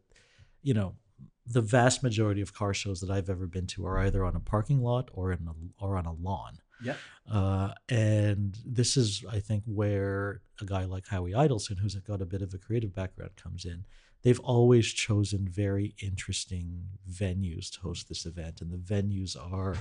you 0.63 0.75
know, 0.75 0.95
the 1.47 1.61
vast 1.61 2.03
majority 2.05 2.41
of 2.41 2.55
car 2.55 2.73
shows 2.73 3.01
that 3.01 3.11
I've 3.11 3.29
ever 3.29 3.47
been 3.47 3.67
to 3.69 3.85
are 3.85 3.99
either 3.99 4.25
on 4.25 4.37
a 4.37 4.41
parking 4.41 4.81
lot 4.81 5.11
or 5.13 5.33
in 5.33 5.49
a, 5.49 5.85
or 5.85 5.97
on 5.97 6.07
a 6.07 6.13
lawn. 6.13 6.59
Yeah. 6.85 6.97
Uh, 7.31 7.73
and 7.89 8.57
this 8.65 8.97
is, 8.97 9.25
I 9.31 9.41
think, 9.41 9.65
where 9.67 10.43
a 10.61 10.65
guy 10.65 10.85
like 10.85 11.09
Howie 11.09 11.33
Idelson, 11.33 11.79
who's 11.79 11.95
got 11.97 12.21
a 12.21 12.27
bit 12.27 12.43
of 12.43 12.53
a 12.55 12.59
creative 12.59 12.95
background, 12.95 13.33
comes 13.37 13.65
in. 13.65 13.85
They've 14.23 14.41
always 14.41 14.87
chosen 14.87 15.49
very 15.49 15.95
interesting 16.01 16.87
venues 17.11 17.71
to 17.73 17.81
host 17.81 18.09
this 18.09 18.25
event, 18.25 18.61
and 18.61 18.71
the 18.71 18.79
venues 18.79 19.37
are 19.37 19.77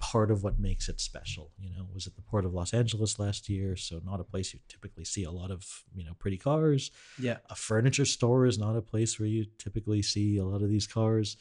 part 0.00 0.30
of 0.30 0.42
what 0.42 0.58
makes 0.58 0.88
it 0.88 1.00
special. 1.00 1.50
You 1.60 1.68
know, 1.70 1.82
it 1.88 1.94
was 1.94 2.06
at 2.06 2.16
the 2.16 2.22
Port 2.22 2.44
of 2.44 2.54
Los 2.54 2.72
Angeles 2.74 3.18
last 3.18 3.48
year, 3.48 3.76
so 3.76 4.00
not 4.04 4.18
a 4.18 4.24
place 4.24 4.52
you 4.54 4.60
typically 4.66 5.04
see 5.04 5.24
a 5.24 5.30
lot 5.30 5.50
of 5.50 5.84
you 5.94 6.04
know 6.04 6.14
pretty 6.18 6.38
cars. 6.38 6.90
Yeah. 7.18 7.36
A 7.50 7.54
furniture 7.54 8.06
store 8.06 8.46
is 8.46 8.58
not 8.58 8.76
a 8.76 8.82
place 8.82 9.20
where 9.20 9.28
you 9.28 9.46
typically 9.58 10.02
see 10.02 10.38
a 10.38 10.44
lot 10.44 10.62
of 10.62 10.70
these 10.70 10.86
cars 10.86 11.36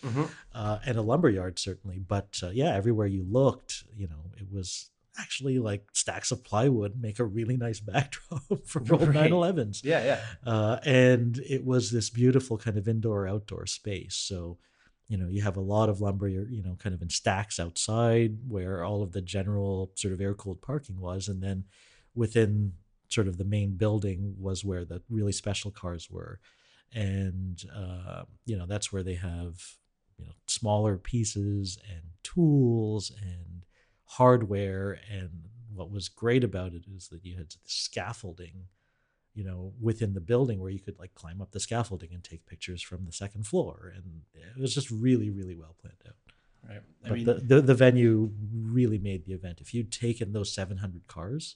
uh, 0.53 0.79
and 0.85 0.97
a 0.97 1.01
lumber 1.01 1.29
yard 1.29 1.57
certainly. 1.57 1.99
But 1.99 2.39
uh, 2.43 2.49
yeah, 2.49 2.75
everywhere 2.75 3.07
you 3.07 3.23
looked, 3.29 3.85
you 3.95 4.07
know, 4.07 4.31
it 4.37 4.51
was 4.51 4.89
actually 5.17 5.59
like 5.59 5.85
stacks 5.93 6.31
of 6.31 6.43
plywood 6.43 6.93
make 7.01 7.19
a 7.19 7.25
really 7.25 7.57
nice 7.57 7.79
backdrop 7.91 8.41
for 8.65 8.79
old 8.91 9.13
Right. 9.15 9.31
911s. 9.31 9.83
Yeah, 9.83 10.03
yeah. 10.03 10.19
Uh, 10.45 10.79
and 10.83 11.39
it 11.39 11.65
was 11.65 11.91
this 11.91 12.09
beautiful 12.09 12.57
kind 12.57 12.77
of 12.77 12.87
indoor 12.87 13.27
outdoor 13.27 13.65
space. 13.65 14.15
So, 14.15 14.57
you 15.09 15.17
know, 15.17 15.27
you 15.27 15.41
have 15.41 15.57
a 15.57 15.61
lot 15.61 15.89
of 15.89 16.01
lumber, 16.01 16.27
you 16.27 16.61
know, 16.63 16.77
kind 16.77 16.93
of 16.93 17.01
in 17.01 17.09
stacks 17.09 17.59
outside 17.59 18.37
where 18.47 18.83
all 18.83 19.01
of 19.01 19.11
the 19.11 19.21
general 19.21 19.91
sort 19.95 20.13
of 20.13 20.21
air 20.21 20.35
cooled 20.35 20.61
parking 20.61 21.01
was. 21.01 21.27
And 21.27 21.41
then 21.41 21.63
within 22.13 22.73
sort 23.09 23.27
of 23.27 23.39
the 23.39 23.43
main 23.43 23.75
building 23.75 24.35
was 24.39 24.63
where 24.63 24.85
the 24.85 25.01
really 25.09 25.31
special 25.31 25.71
cars 25.71 26.11
were. 26.11 26.39
And, 26.93 27.59
uh, 27.75 28.23
you 28.45 28.55
know, 28.55 28.67
that's 28.67 28.93
where 28.93 29.01
they 29.01 29.15
have, 29.15 29.59
you 30.19 30.25
know, 30.25 30.33
smaller 30.45 30.95
pieces 30.95 31.79
and 31.89 32.03
tools 32.21 33.11
and 33.19 33.65
hardware. 34.05 34.99
And 35.11 35.47
what 35.73 35.91
was 35.91 36.07
great 36.07 36.43
about 36.43 36.73
it 36.73 36.83
is 36.95 37.07
that 37.07 37.25
you 37.25 37.35
had 37.35 37.55
scaffolding 37.65 38.67
you 39.33 39.43
know, 39.43 39.73
within 39.79 40.13
the 40.13 40.21
building 40.21 40.59
where 40.59 40.71
you 40.71 40.79
could 40.79 40.97
like 40.99 41.13
climb 41.13 41.41
up 41.41 41.51
the 41.51 41.59
scaffolding 41.59 42.09
and 42.13 42.23
take 42.23 42.45
pictures 42.45 42.81
from 42.81 43.05
the 43.05 43.11
second 43.11 43.45
floor. 43.47 43.93
And 43.95 44.21
it 44.35 44.59
was 44.59 44.73
just 44.73 44.89
really, 44.91 45.29
really 45.29 45.55
well 45.55 45.75
planned 45.79 46.01
out. 46.07 46.15
Right. 46.67 46.81
I 47.05 47.07
But 47.09 47.15
mean, 47.17 47.25
the, 47.25 47.33
the, 47.35 47.61
the 47.61 47.75
venue 47.75 48.31
really 48.53 48.97
made 48.97 49.25
the 49.25 49.33
event. 49.33 49.61
If 49.61 49.73
you'd 49.73 49.91
taken 49.91 50.33
those 50.33 50.53
700 50.53 51.07
cars 51.07 51.55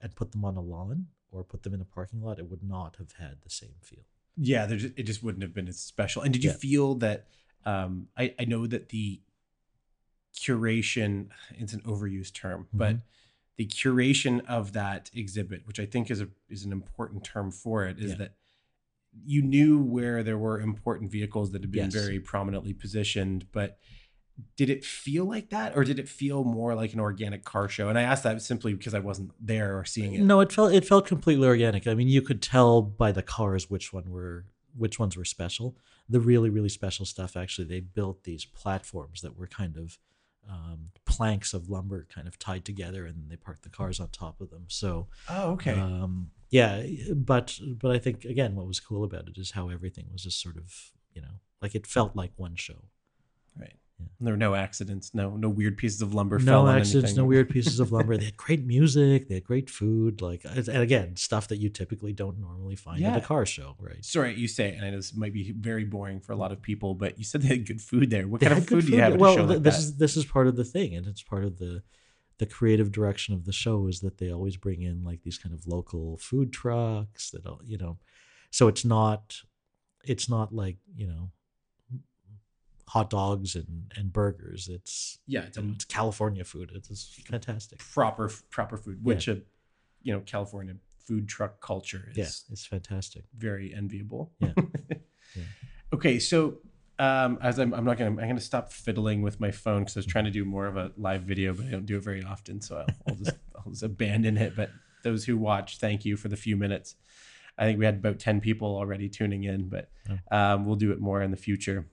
and 0.00 0.14
put 0.14 0.32
them 0.32 0.44
on 0.44 0.56
a 0.56 0.60
lawn 0.62 1.08
or 1.30 1.44
put 1.44 1.64
them 1.64 1.74
in 1.74 1.80
a 1.80 1.84
parking 1.84 2.22
lot, 2.22 2.38
it 2.38 2.48
would 2.48 2.62
not 2.62 2.96
have 2.96 3.12
had 3.18 3.42
the 3.42 3.50
same 3.50 3.74
feel. 3.82 4.04
yeah, 4.40 4.64
there 4.66 4.78
just, 4.78 4.94
it 4.96 5.02
just 5.02 5.22
wouldn't 5.22 5.42
have 5.42 5.52
been 5.52 5.68
as 5.68 5.78
special. 5.78 6.22
And 6.22 6.32
did 6.32 6.44
you 6.44 6.50
Yeah. 6.50 6.56
feel 6.56 6.94
that? 6.96 7.26
Um, 7.66 8.08
I 8.16 8.34
I 8.38 8.44
know 8.46 8.66
that 8.68 8.88
the 8.90 9.20
curation 10.34 11.28
it's 11.56 11.72
an 11.72 11.80
overused 11.82 12.34
term, 12.34 12.68
but 12.72 12.96
Mhm. 12.96 13.02
The 13.58 13.66
curation 13.66 14.42
of 14.46 14.72
that 14.72 15.10
exhibit, 15.12 15.66
which 15.66 15.78
I 15.78 15.84
think 15.84 16.10
is 16.10 16.20
a 16.22 16.28
is 16.48 16.64
an 16.64 16.72
important 16.72 17.24
term 17.24 17.50
for 17.50 17.84
it, 17.84 17.98
is 17.98 18.12
Yeah. 18.12 18.16
that 18.18 18.34
you 19.24 19.42
knew 19.42 19.78
where 19.82 20.22
there 20.22 20.38
were 20.38 20.60
important 20.60 21.10
vehicles 21.10 21.50
that 21.52 21.62
had 21.62 21.70
been 21.72 21.90
Yes. 21.90 21.94
very 21.94 22.20
prominently 22.20 22.72
positioned, 22.72 23.50
but 23.52 23.78
did 24.56 24.70
it 24.70 24.84
feel 24.84 25.24
like 25.24 25.50
that 25.50 25.76
or 25.76 25.82
did 25.82 25.98
it 25.98 26.08
feel 26.08 26.44
more 26.44 26.72
like 26.76 26.92
an 26.94 27.00
organic 27.00 27.42
car 27.42 27.68
show 27.68 27.88
and 27.88 27.98
i 27.98 28.02
asked 28.02 28.22
that 28.22 28.40
simply 28.40 28.72
because 28.72 28.94
i 28.94 29.00
wasn't 29.00 29.28
there 29.44 29.76
or 29.76 29.84
seeing 29.84 30.14
it 30.14 30.20
No, 30.20 30.38
it 30.38 30.52
felt 30.52 30.72
it 30.72 30.84
felt 30.84 31.06
completely 31.08 31.48
organic. 31.48 31.88
I 31.88 31.94
mean, 31.94 32.06
you 32.06 32.22
could 32.22 32.40
tell 32.40 32.80
by 32.80 33.10
the 33.10 33.22
cars 33.24 33.68
which 33.68 33.92
one 33.92 34.08
were 34.12 34.44
which 34.76 34.96
ones 35.00 35.16
were 35.16 35.24
special. 35.24 35.76
The 36.08 36.20
really 36.20 36.50
really 36.50 36.68
special 36.68 37.04
stuff 37.04 37.36
actually 37.36 37.66
they 37.66 37.80
built 37.80 38.22
these 38.22 38.44
platforms 38.44 39.22
that 39.22 39.36
were 39.36 39.48
kind 39.48 39.76
of 39.76 39.98
um, 40.48 40.90
planks 41.04 41.54
of 41.54 41.68
lumber 41.68 42.06
kind 42.12 42.26
of 42.26 42.38
tied 42.38 42.64
together, 42.64 43.06
and 43.06 43.30
they 43.30 43.36
parked 43.36 43.62
the 43.62 43.68
cars 43.68 44.00
on 44.00 44.08
top 44.08 44.40
of 44.40 44.50
them. 44.50 44.64
So 44.68 45.08
oh 45.28 45.52
okay 45.52 45.78
um, 45.78 46.30
yeah, 46.50 46.82
but 47.14 47.58
but 47.80 47.90
I 47.90 47.98
think 47.98 48.24
again, 48.24 48.54
what 48.54 48.66
was 48.66 48.80
cool 48.80 49.04
about 49.04 49.28
it 49.28 49.36
is 49.36 49.50
how 49.50 49.68
everything 49.68 50.06
was 50.10 50.22
just 50.22 50.40
sort 50.40 50.56
of 50.56 50.92
you 51.14 51.20
know 51.20 51.40
like 51.60 51.74
it 51.74 51.86
felt 51.86 52.16
like 52.16 52.32
one 52.36 52.56
show. 52.56 52.84
Yeah. 54.00 54.06
there 54.20 54.32
were 54.32 54.38
no 54.38 54.54
accidents 54.54 55.14
no 55.14 55.36
no 55.36 55.48
weird 55.48 55.76
pieces 55.76 56.02
of 56.02 56.14
lumber 56.14 56.38
no 56.38 56.44
fell 56.44 56.68
accidents, 56.68 57.16
no 57.16 57.24
weird 57.32 57.48
pieces 57.50 57.80
of 57.80 57.92
lumber. 57.92 58.16
They 58.16 58.26
had 58.26 58.36
great 58.36 58.64
music, 58.64 59.28
they 59.28 59.34
had 59.34 59.44
great 59.44 59.68
food, 59.70 60.20
like 60.20 60.42
and 60.44 60.68
again, 60.68 61.16
stuff 61.16 61.48
that 61.48 61.58
you 61.58 61.68
typically 61.68 62.12
don't 62.12 62.38
normally 62.38 62.76
find 62.76 63.02
at 63.04 63.18
a 63.18 63.20
car 63.20 63.46
show, 63.46 63.76
right? 63.78 64.04
sorry 64.04 64.34
you 64.34 64.48
say 64.48 64.74
and 64.74 64.84
i 64.84 64.90
know 64.90 64.96
this 64.96 65.14
might 65.16 65.32
be 65.32 65.52
very 65.52 65.84
boring 65.84 66.20
for 66.20 66.32
a 66.32 66.36
lot 66.36 66.52
of 66.52 66.62
people 66.62 66.94
but 66.94 67.18
you 67.18 67.24
said 67.24 67.42
they 67.42 67.48
had 67.48 67.66
good 67.66 67.80
food 67.80 68.10
there 68.10 68.26
what 68.28 68.40
They 68.40 68.46
kind 68.46 68.58
of 68.58 68.66
good 68.66 68.82
food 68.84 68.90
do 68.90 68.96
you 68.96 69.02
have 69.02 69.14
at 69.14 69.18
well, 69.18 69.34
show 69.34 69.46
th- 69.46 69.56
like 69.56 69.62
this 69.62 69.76
that 69.76 69.80
is 69.82 69.96
this 69.96 70.16
is 70.16 70.24
part 70.24 70.46
of 70.46 70.56
the 70.56 70.64
thing, 70.64 70.94
and 70.94 71.06
it's 71.06 71.22
part 71.22 71.44
of 71.44 71.58
the 71.58 71.82
the 72.38 72.46
creative 72.46 72.92
direction 72.92 73.34
of 73.34 73.44
the 73.46 73.52
show 73.52 73.88
is 73.88 73.98
that 74.00 74.18
they 74.18 74.30
always 74.32 74.56
bring 74.56 74.80
in 74.82 75.02
like 75.02 75.22
these 75.22 75.38
kind 75.38 75.52
of 75.54 75.66
local 75.66 76.16
food 76.18 76.52
trucks 76.52 77.30
that 77.30 77.44
all- 77.44 77.60
you 77.64 77.76
know, 77.76 77.98
so 78.50 78.68
it's 78.68 78.84
not 78.84 79.38
it's 80.04 80.28
not 80.28 80.54
like 80.54 80.76
you 80.94 81.06
know 81.06 81.30
hot 82.88 83.10
dogs 83.10 83.54
and 83.54 83.92
and 83.96 84.12
burgers. 84.12 84.68
It's 84.68 85.18
yeah 85.26 85.42
it's 85.42 85.58
it's 85.58 85.84
California 85.84 86.44
food. 86.44 86.70
It's, 86.74 86.90
it's 86.90 87.20
fantastic. 87.26 87.78
proper 87.78 88.30
proper 88.50 88.76
food 88.76 89.04
which 89.04 89.28
a 89.28 89.40
you 90.02 90.12
know 90.12 90.20
california 90.20 90.74
food 91.06 91.28
truck 91.28 91.60
culture 91.60 92.08
is 92.10 92.16
Yeah, 92.16 92.52
it's 92.52 92.66
fantastic. 92.66 93.24
very 93.36 93.74
enviable. 93.74 94.32
Yeah. 94.40 94.52
Yeah. 95.36 95.44
Okay, 95.92 96.18
so 96.18 96.58
um, 96.98 97.38
as 97.42 97.58
I'm, 97.58 97.74
I'm 97.74 97.84
not 97.84 97.98
gonna, 97.98 98.10
I'm 98.10 98.28
gonna 98.28 98.40
stop 98.40 98.72
fiddling 98.72 99.20
with 99.20 99.38
my 99.40 99.50
phone 99.50 99.80
because 99.80 99.96
I 99.96 100.00
was 100.00 100.06
trying 100.06 100.24
to 100.24 100.30
do 100.30 100.44
more 100.46 100.66
of 100.66 100.76
a 100.78 100.90
live 100.96 101.22
video, 101.22 101.52
but 101.52 101.66
I 101.66 101.70
don't 101.70 101.84
do 101.84 101.96
it 101.98 102.02
very 102.02 102.24
often, 102.24 102.62
so 102.62 102.78
I'll, 102.78 102.86
I'll 103.06 103.14
just, 103.14 103.36
I'll 103.56 103.70
just 103.70 103.82
abandon 103.82 104.38
it. 104.38 104.56
But 104.56 104.70
those 105.04 105.24
who 105.26 105.36
watch, 105.36 105.78
thank 105.78 106.06
you 106.06 106.16
for 106.16 106.28
the 106.28 106.36
few 106.36 106.56
minutes. 106.56 106.96
I 107.58 107.64
think 107.64 107.78
we 107.78 107.84
had 107.84 107.96
about 107.96 108.18
ten 108.18 108.40
people 108.40 108.74
already 108.74 109.08
tuning 109.10 109.44
in, 109.44 109.68
but 109.68 109.90
um, 110.32 110.64
we'll 110.64 110.76
do 110.76 110.92
it 110.92 110.98
more 111.00 111.20
in 111.22 111.30
the 111.30 111.36
future. 111.36 111.86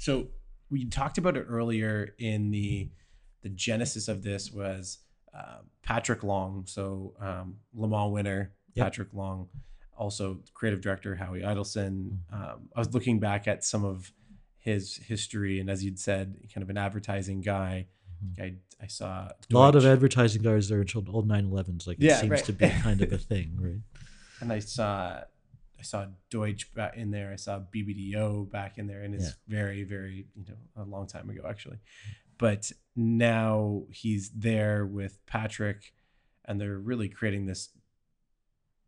So 0.00 0.28
we 0.70 0.86
talked 0.86 1.18
about 1.18 1.36
it 1.36 1.44
earlier 1.48 2.14
in 2.18 2.50
the 2.50 2.88
the 3.42 3.48
genesis 3.50 4.08
of 4.08 4.22
this 4.22 4.50
was 4.50 4.98
uh, 5.34 5.58
Patrick 5.82 6.22
Long, 6.22 6.64
so 6.66 7.14
um, 7.20 7.56
Le 7.74 7.86
Mans 7.88 8.12
winner 8.12 8.52
Yep. 8.74 8.84
Patrick 8.86 9.08
Long, 9.14 9.48
also 9.96 10.38
creative 10.54 10.80
director 10.80 11.14
Howie 11.16 11.40
Idelson. 11.42 12.18
Um, 12.32 12.68
I 12.76 12.78
was 12.78 12.92
looking 12.94 13.18
back 13.18 13.48
at 13.48 13.64
some 13.64 13.84
of 13.84 14.12
his 14.58 14.96
history, 14.96 15.58
and 15.60 15.68
as 15.70 15.82
you'd 15.84 15.98
said, 15.98 16.36
kind 16.54 16.62
of 16.62 16.70
an 16.70 16.76
advertising 16.78 17.40
guy. 17.40 17.86
Mhm. 18.24 18.40
I, 18.42 18.84
I 18.84 18.86
saw 18.86 19.28
A 19.28 19.54
lot 19.54 19.74
of 19.74 19.84
advertising 19.86 20.42
guys 20.42 20.68
there 20.68 20.80
until 20.82 21.04
old 21.10 21.26
911s. 21.28 21.86
Like 21.86 21.96
it 21.98 22.04
Yeah, 22.04 22.20
seems 22.20 22.30
right. 22.30 22.44
to 22.44 22.52
be 22.52 22.68
kind 22.82 23.00
of 23.02 23.12
a 23.12 23.18
thing, 23.18 23.56
right? 23.60 23.80
and 24.40 24.52
I 24.52 24.58
saw 24.60 25.20
I 25.80 25.82
saw 25.82 26.06
Deutsch 26.28 26.72
back 26.74 26.96
in 26.96 27.10
there. 27.10 27.32
I 27.32 27.36
saw 27.36 27.58
BBDO 27.58 28.50
back 28.50 28.76
in 28.76 28.86
there, 28.86 29.00
and 29.02 29.14
it's 29.14 29.34
very, 29.48 29.82
very 29.82 30.26
you 30.36 30.44
know 30.46 30.82
a 30.82 30.84
long 30.84 31.06
time 31.06 31.30
ago 31.30 31.42
actually. 31.48 31.78
But 32.36 32.70
now 32.94 33.84
he's 33.90 34.30
there 34.30 34.84
with 34.84 35.18
Patrick, 35.26 35.94
and 36.44 36.60
they're 36.60 36.78
really 36.78 37.08
creating 37.08 37.46
this 37.46 37.70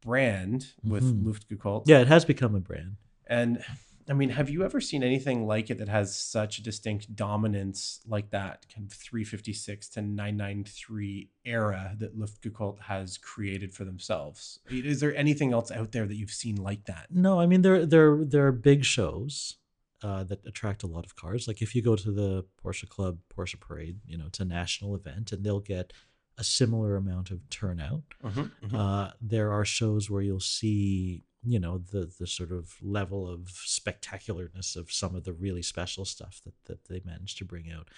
brand 0.03 0.75
with 0.83 1.05
Mhm. 1.05 1.23
Luftgekühlt. 1.25 1.85
Yeah, 1.87 2.01
it 2.01 2.09
has 2.09 2.25
become 2.25 2.55
a 2.55 2.61
brand. 2.61 2.97
And 3.27 3.65
I 4.09 4.13
mean, 4.15 4.31
have 4.31 4.51
you 4.51 4.65
ever 4.65 4.81
seen 4.81 5.03
anything 5.03 5.47
like 5.47 5.71
it 5.71 5.79
that 5.79 5.89
has 5.89 6.17
such 6.17 6.59
a 6.59 6.63
distinct 6.63 7.15
dominance 7.15 8.01
like 8.07 8.31
that 8.31 8.67
kind 8.75 8.87
of 8.87 8.93
356 8.93 9.89
to 9.91 10.03
993 10.03 11.31
era 11.45 11.95
that 11.99 12.19
Luftgekühlt 12.19 12.81
has 12.81 13.19
created 13.19 13.73
for 13.75 13.85
themselves? 13.85 14.61
Is 14.69 15.01
there 15.01 15.15
anything 15.17 15.53
else 15.53 15.71
out 15.71 15.93
there 15.93 16.07
that 16.07 16.15
you've 16.17 16.31
seen 16.31 16.57
like 16.57 16.85
that? 16.87 17.07
No, 17.11 17.41
I 17.41 17.47
mean 17.47 17.63
there 17.63 17.87
there 17.87 18.25
there 18.25 18.47
are 18.47 18.53
big 18.53 18.85
shows 18.85 19.57
uh, 20.03 20.25
that 20.25 20.45
attract 20.47 20.83
a 20.83 20.87
lot 20.87 21.05
of 21.05 21.15
cars. 21.17 21.47
Like 21.47 21.63
if 21.63 21.75
you 21.75 21.83
go 21.83 21.97
to 21.97 22.11
the 22.11 22.45
Porsche 22.63 22.89
Club 22.89 23.19
Porsche 23.35 23.59
Parade, 23.61 24.01
you 24.07 24.19
know 24.19 24.27
it's 24.27 24.41
a 24.41 24.45
national 24.45 24.95
event, 24.95 25.33
and 25.33 25.45
they'll 25.45 25.61
get 25.61 25.93
a 26.39 26.45
similar 26.45 26.97
amount 26.97 27.31
of 27.31 27.49
turnout. 27.51 28.03
Mm-hmm, 28.25 28.75
Uh, 28.75 29.11
there 29.21 29.53
are 29.53 29.65
shows 29.67 30.09
where 30.11 30.23
you'll 30.23 30.41
see 30.41 31.25
you 31.45 31.59
know 31.59 31.79
the 31.79 32.11
the 32.21 32.27
sort 32.27 32.53
of 32.53 32.77
level 32.83 33.29
of 33.29 33.49
spectacularness 33.49 34.77
of 34.77 34.93
some 34.93 35.15
of 35.17 35.25
the 35.25 35.33
really 35.33 35.63
special 35.63 36.05
stuff 36.05 36.41
that 36.45 36.55
that 36.67 36.85
they 36.85 37.01
managed 37.05 37.39
to 37.39 37.45
bring 37.45 37.71
out 37.71 37.89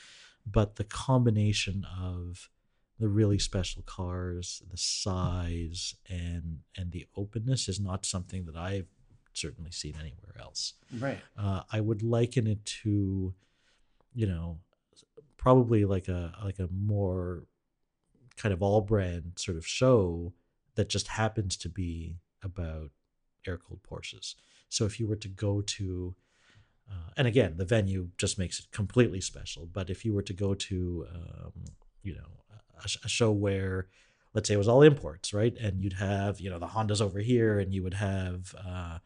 but 0.46 0.76
the 0.76 0.84
combination 0.84 1.86
of 2.00 2.48
the 2.98 3.08
really 3.08 3.38
special 3.38 3.82
cars 3.82 4.62
the 4.70 4.76
size 4.76 5.94
and 6.08 6.60
and 6.76 6.92
the 6.92 7.06
openness 7.16 7.68
is 7.68 7.78
not 7.80 8.06
something 8.06 8.44
that 8.46 8.56
i've 8.56 8.86
certainly 9.32 9.70
seen 9.70 9.94
anywhere 10.00 10.36
else 10.40 10.74
Right. 10.98 11.18
uh, 11.36 11.62
i 11.72 11.80
would 11.80 12.02
liken 12.02 12.46
it 12.46 12.64
to 12.82 13.34
you 14.14 14.26
know 14.26 14.58
probably 15.36 15.84
like 15.84 16.08
a 16.08 16.32
like 16.42 16.58
a 16.60 16.68
more 16.72 17.44
kind 18.36 18.52
of 18.52 18.62
all 18.62 18.80
brand 18.80 19.32
sort 19.36 19.56
of 19.56 19.66
show 19.66 20.32
that 20.76 20.88
just 20.88 21.08
happens 21.08 21.56
to 21.58 21.68
be 21.68 22.16
about 22.42 22.90
air 23.48 23.58
cooled 23.58 23.82
Porsches. 23.82 24.34
So 24.68 24.84
if 24.84 24.98
you 24.98 25.06
were 25.06 25.16
to 25.16 25.28
go 25.28 25.60
to, 25.60 26.14
uh, 26.90 27.10
and 27.16 27.26
again, 27.26 27.54
the 27.56 27.64
venue 27.64 28.08
just 28.18 28.38
makes 28.38 28.58
it 28.58 28.66
completely 28.70 29.20
special. 29.20 29.66
But 29.66 29.90
if 29.90 30.04
you 30.04 30.12
were 30.12 30.22
to 30.22 30.32
go 30.32 30.54
to, 30.54 31.06
um, 31.14 31.52
you 32.02 32.14
know, 32.14 32.44
a, 32.82 32.88
a 33.04 33.08
show 33.08 33.30
where, 33.30 33.88
let's 34.34 34.48
say 34.48 34.54
it 34.54 34.58
was 34.58 34.68
all 34.68 34.82
imports, 34.82 35.32
right, 35.32 35.56
and 35.58 35.80
you'd 35.80 35.94
have, 35.94 36.40
you 36.40 36.50
know, 36.50 36.58
the 36.58 36.66
Hondas 36.66 37.00
over 37.00 37.20
here, 37.20 37.58
and 37.60 37.72
you 37.72 37.82
would 37.82 37.94
have, 37.94 38.54
uh, 38.66 38.98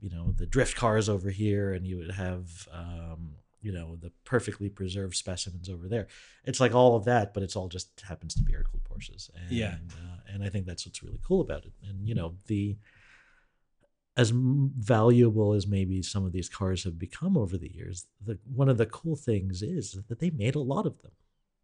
you 0.00 0.10
know, 0.10 0.32
the 0.36 0.46
drift 0.46 0.76
cars 0.76 1.08
over 1.08 1.30
here, 1.30 1.72
and 1.72 1.86
you 1.86 1.96
would 1.96 2.10
have, 2.10 2.68
um, 2.72 3.36
you 3.62 3.72
know, 3.72 3.96
the 3.96 4.12
perfectly 4.24 4.68
preserved 4.68 5.14
specimens 5.14 5.70
over 5.70 5.88
there. 5.88 6.06
It's 6.44 6.60
like 6.60 6.74
all 6.74 6.96
of 6.96 7.04
that, 7.04 7.32
but 7.32 7.42
it's 7.42 7.56
all 7.56 7.68
just 7.68 7.88
happens 8.06 8.34
to 8.34 8.42
be 8.42 8.52
air 8.52 8.64
cooled 8.64 8.84
Porsches. 8.84 9.30
And, 9.34 9.56
Yeah. 9.56 9.76
uh, 9.92 10.18
and 10.30 10.42
I 10.44 10.50
think 10.50 10.66
that's 10.66 10.84
what's 10.84 11.02
really 11.02 11.20
cool 11.26 11.40
about 11.40 11.64
it. 11.64 11.72
And 11.88 12.06
you 12.06 12.14
know, 12.14 12.34
the 12.46 12.76
as 14.16 14.30
valuable 14.34 15.54
as 15.54 15.66
maybe 15.66 16.00
some 16.02 16.24
of 16.24 16.32
these 16.32 16.48
cars 16.48 16.84
have 16.84 16.98
become 16.98 17.36
over 17.36 17.56
the 17.58 17.72
years, 17.74 18.06
the 18.24 18.38
one 18.54 18.68
of 18.68 18.78
the 18.78 18.86
cool 18.86 19.16
things 19.16 19.62
is 19.62 19.98
that 20.08 20.20
they 20.20 20.30
made 20.30 20.54
a 20.54 20.60
lot 20.60 20.86
of 20.86 21.00
them. 21.02 21.12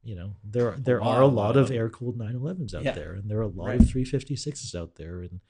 You 0.02 0.16
know, 0.16 0.36
there 0.42 0.76
there 0.78 1.02
are 1.02 1.20
a 1.22 1.26
lot, 1.26 1.56
of 1.56 1.70
air 1.70 1.88
cooled 1.90 2.18
911s 2.18 2.74
out 2.74 2.82
Yeah. 2.84 2.92
there, 2.92 3.12
and 3.12 3.30
there 3.30 3.38
are 3.38 3.42
a 3.42 3.48
lot 3.48 3.66
Right. 3.66 3.80
of 3.80 3.86
356s 3.86 4.74
out 4.74 4.96
there 4.96 5.22
in 5.22 5.40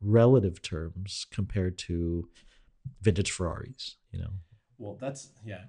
relative 0.00 0.62
terms 0.62 1.26
compared 1.30 1.76
to 1.78 2.28
vintage 3.02 3.30
Ferraris. 3.30 3.96
You 4.10 4.20
know, 4.20 4.30
Well, 4.78 4.96
that's 4.96 5.32
yeah, 5.44 5.66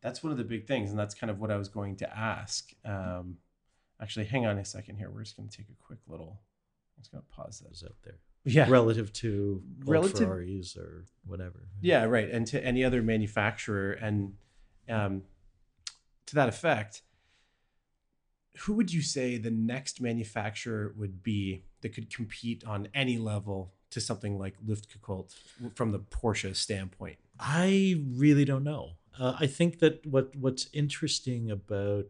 that's 0.00 0.22
one 0.22 0.30
of 0.32 0.38
the 0.38 0.44
big 0.44 0.66
things, 0.66 0.90
and 0.90 0.98
that's 0.98 1.14
kind 1.14 1.30
of 1.30 1.38
what 1.40 1.50
I 1.50 1.56
was 1.56 1.68
going 1.68 1.96
to 1.96 2.16
ask. 2.16 2.72
Um, 2.84 3.38
actually, 4.00 4.26
hang 4.26 4.46
on 4.46 4.56
a 4.58 4.64
second 4.64 4.96
here. 4.96 5.10
We're 5.10 5.24
just 5.24 5.36
going 5.36 5.48
to 5.48 5.56
take 5.56 5.68
a 5.68 5.74
quick 5.84 5.98
little. 6.06 6.40
I'm 6.96 7.02
just 7.02 7.10
going 7.12 7.22
to 7.24 7.28
pause 7.28 7.58
this. 7.58 7.78
is 7.78 7.84
out 7.84 7.96
there 8.04 8.20
Yeah, 8.44 8.68
relative 8.68 9.12
to 9.14 9.62
Relative- 9.84 10.18
Ferraris 10.26 10.76
or 10.76 11.04
whatever. 11.24 11.68
yeah, 11.80 12.04
right, 12.04 12.28
and 12.28 12.46
to 12.48 12.64
any 12.64 12.82
other 12.84 13.00
manufacturer, 13.02 13.92
and 13.92 14.34
um, 14.88 15.22
to 16.26 16.34
that 16.34 16.48
effect, 16.48 17.02
who 18.60 18.72
would 18.74 18.92
you 18.92 19.00
say 19.02 19.38
the 19.38 19.50
next 19.50 20.00
manufacturer 20.00 20.92
would 20.96 21.22
be 21.22 21.62
that 21.80 21.90
could 21.94 22.12
compete 22.14 22.64
on 22.64 22.88
any 22.94 23.16
level 23.16 23.72
to 23.90 24.00
something 24.00 24.38
like 24.38 24.54
Luftgekühlt 24.66 25.34
from 25.74 25.92
the 25.92 26.00
Porsche 26.00 26.54
standpoint? 26.56 27.18
I 27.38 28.02
really 28.14 28.44
don't 28.44 28.64
know. 28.64 28.92
Uh, 29.18 29.36
I 29.38 29.46
think 29.46 29.78
that 29.80 30.04
what 30.06 30.34
what's 30.34 30.68
interesting 30.72 31.50
about 31.50 32.06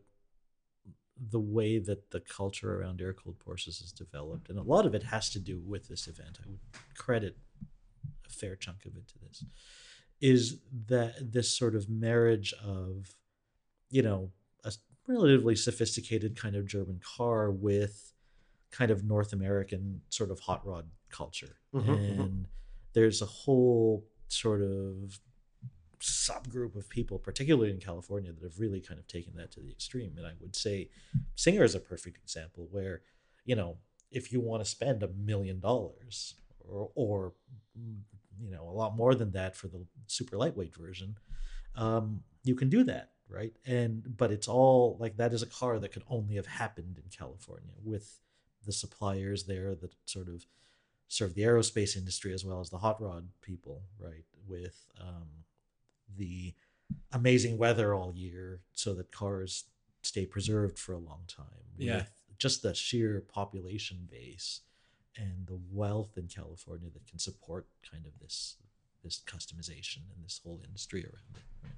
the 1.31 1.41
way 1.41 1.79
that 1.79 2.11
the 2.11 2.21
culture 2.21 2.81
around 2.81 3.01
air 3.01 3.13
cooled 3.13 3.39
Porsches 3.39 3.81
has 3.81 3.93
developed, 3.93 4.49
and 4.49 4.59
a 4.59 4.63
lot 4.63 4.87
of 4.87 4.95
it 4.95 5.05
has 5.05 5.31
to 5.31 5.41
do 5.41 5.59
with 5.59 5.89
this 5.89 6.07
event. 6.09 6.39
I 6.43 6.49
would 6.49 6.59
credit 6.97 7.37
a 8.27 8.31
fair 8.31 8.57
chunk 8.57 8.85
of 8.87 8.97
it 8.97 9.09
to 9.09 9.19
this, 9.19 9.45
is 10.21 10.59
that 10.87 11.33
this 11.33 11.57
sort 11.57 11.75
of 11.75 11.89
marriage 11.89 12.55
of, 12.65 13.17
you 13.91 14.03
know, 14.03 14.31
a 14.65 14.73
relatively 15.07 15.57
sophisticated 15.57 16.37
kind 16.37 16.57
of 16.57 16.67
German 16.67 17.01
car 17.17 17.51
with 17.51 18.13
kind 18.71 18.91
of 18.91 19.05
North 19.05 19.33
American 19.33 20.01
sort 20.09 20.31
of 20.31 20.41
hot 20.41 20.67
rod 20.67 20.89
culture. 21.11 21.57
Mhm, 21.75 21.85
mhm. 21.85 22.21
and 22.21 22.49
there's 22.95 23.21
a 23.21 23.27
whole 23.27 24.07
sort 24.29 24.63
of 24.63 25.21
subgroup 26.03 26.75
of 26.75 26.89
people, 26.89 27.19
particularly 27.19 27.71
in 27.71 27.79
California, 27.79 28.33
that 28.33 28.43
have 28.43 28.59
really 28.59 28.81
kind 28.81 28.99
of 28.99 29.07
taken 29.07 29.35
that 29.37 29.53
to 29.53 29.61
the 29.61 29.71
extreme. 29.71 30.15
And 30.17 30.27
I 30.27 30.33
would 30.41 30.57
say 30.57 30.91
Singer 31.37 31.63
is 31.63 31.75
a 31.75 31.81
perfect 31.81 32.19
example 32.19 32.69
where, 32.71 33.03
you 33.45 33.55
know, 33.55 33.79
if 34.11 34.33
you 34.33 34.41
want 34.41 34.63
to 34.63 34.69
spend 34.69 35.03
a 35.03 35.09
million 35.09 35.61
dollars 35.61 36.35
or, 36.59 36.91
or, 36.95 37.33
you 38.41 38.51
know, 38.51 38.69
a 38.69 38.73
lot 38.73 38.97
more 38.97 39.15
than 39.15 39.31
that 39.33 39.57
for 39.57 39.69
the 39.69 39.87
super 40.07 40.37
lightweight 40.37 40.75
version, 40.77 41.17
um, 41.77 42.23
you 42.45 42.55
can 42.55 42.69
do 42.69 42.85
that. 42.85 43.11
Right. 43.29 43.55
And, 43.65 44.17
but 44.17 44.31
it's 44.31 44.49
all 44.49 44.99
like 45.01 45.17
that 45.17 45.33
is 45.33 45.43
a 45.43 45.47
car 45.47 45.79
that 45.79 45.93
could 45.93 46.05
only 46.09 46.35
have 46.35 46.47
happened 46.47 46.99
in 46.99 47.09
California 47.17 47.73
with 47.83 48.19
the 48.67 48.73
suppliers 48.73 49.45
there 49.45 49.75
that 49.75 49.95
sort 50.05 50.29
of 50.29 50.45
serve 51.09 51.35
the 51.35 51.43
aerospace 51.43 51.97
industry 51.97 52.35
as 52.35 52.45
well 52.45 52.61
as 52.61 52.69
the 52.69 52.79
hot 52.79 53.01
rod 53.01 53.29
people, 53.41 53.83
right? 53.99 54.25
With 54.47 54.87
um, 55.01 55.42
the 56.17 56.55
amazing 57.13 57.59
weather 57.59 57.95
all 57.95 58.13
year 58.15 58.61
so 58.73 58.95
that 58.95 59.13
cars 59.13 59.65
stay 60.03 60.27
preserved 60.27 60.79
for 60.79 60.93
a 60.93 60.99
long 60.99 61.23
time. 61.27 61.47
Yeah. 61.79 61.97
With 61.97 62.13
just 62.39 62.63
the 62.63 62.75
sheer 62.75 63.23
population 63.33 64.09
base 64.11 64.61
and 65.17 65.47
the 65.47 65.59
wealth 65.71 66.17
in 66.17 66.27
California 66.27 66.89
that 66.93 67.07
can 67.07 67.19
support 67.19 67.67
kind 67.91 68.07
of 68.07 68.13
this 68.21 68.57
this 69.05 69.21
customization 69.27 69.99
and 70.15 70.25
this 70.25 70.41
whole 70.45 70.61
industry 70.65 71.05
around 71.05 71.37
it. 71.37 71.43
Right? 71.63 71.73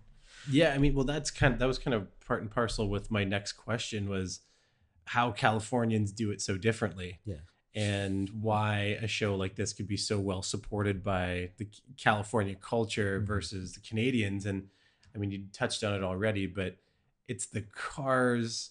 Yeah, 0.50 0.74
I 0.74 0.78
mean, 0.78 0.94
well, 0.94 1.04
that's 1.04 1.30
kind 1.30 1.54
of 1.54 1.60
that 1.60 1.66
was 1.66 1.78
kind 1.78 1.94
of 1.94 2.08
part 2.20 2.42
and 2.42 2.50
parcel 2.50 2.88
with 2.88 3.10
my 3.10 3.24
next 3.24 3.52
question 3.52 4.08
was 4.08 4.40
how 5.06 5.30
Californians 5.30 6.12
do 6.12 6.30
it 6.30 6.40
so 6.40 6.56
differently. 6.56 7.20
Yeah. 7.24 7.36
And 7.74 8.30
why 8.40 8.98
a 9.02 9.08
show 9.08 9.34
like 9.34 9.56
this 9.56 9.72
could 9.72 9.88
be 9.88 9.96
so 9.96 10.18
well 10.20 10.42
supported 10.42 11.02
by 11.02 11.50
the 11.56 11.66
California 11.96 12.54
culture 12.54 13.20
Mhm. 13.20 13.26
versus 13.26 13.72
the 13.74 13.80
Canadians. 13.80 14.46
And 14.46 14.68
I 15.14 15.18
mean, 15.18 15.30
you 15.32 15.46
touched 15.52 15.82
on 15.82 15.92
it 15.94 16.02
already, 16.04 16.46
but 16.46 16.76
it's 17.26 17.46
the 17.46 17.62
cars. 17.62 18.70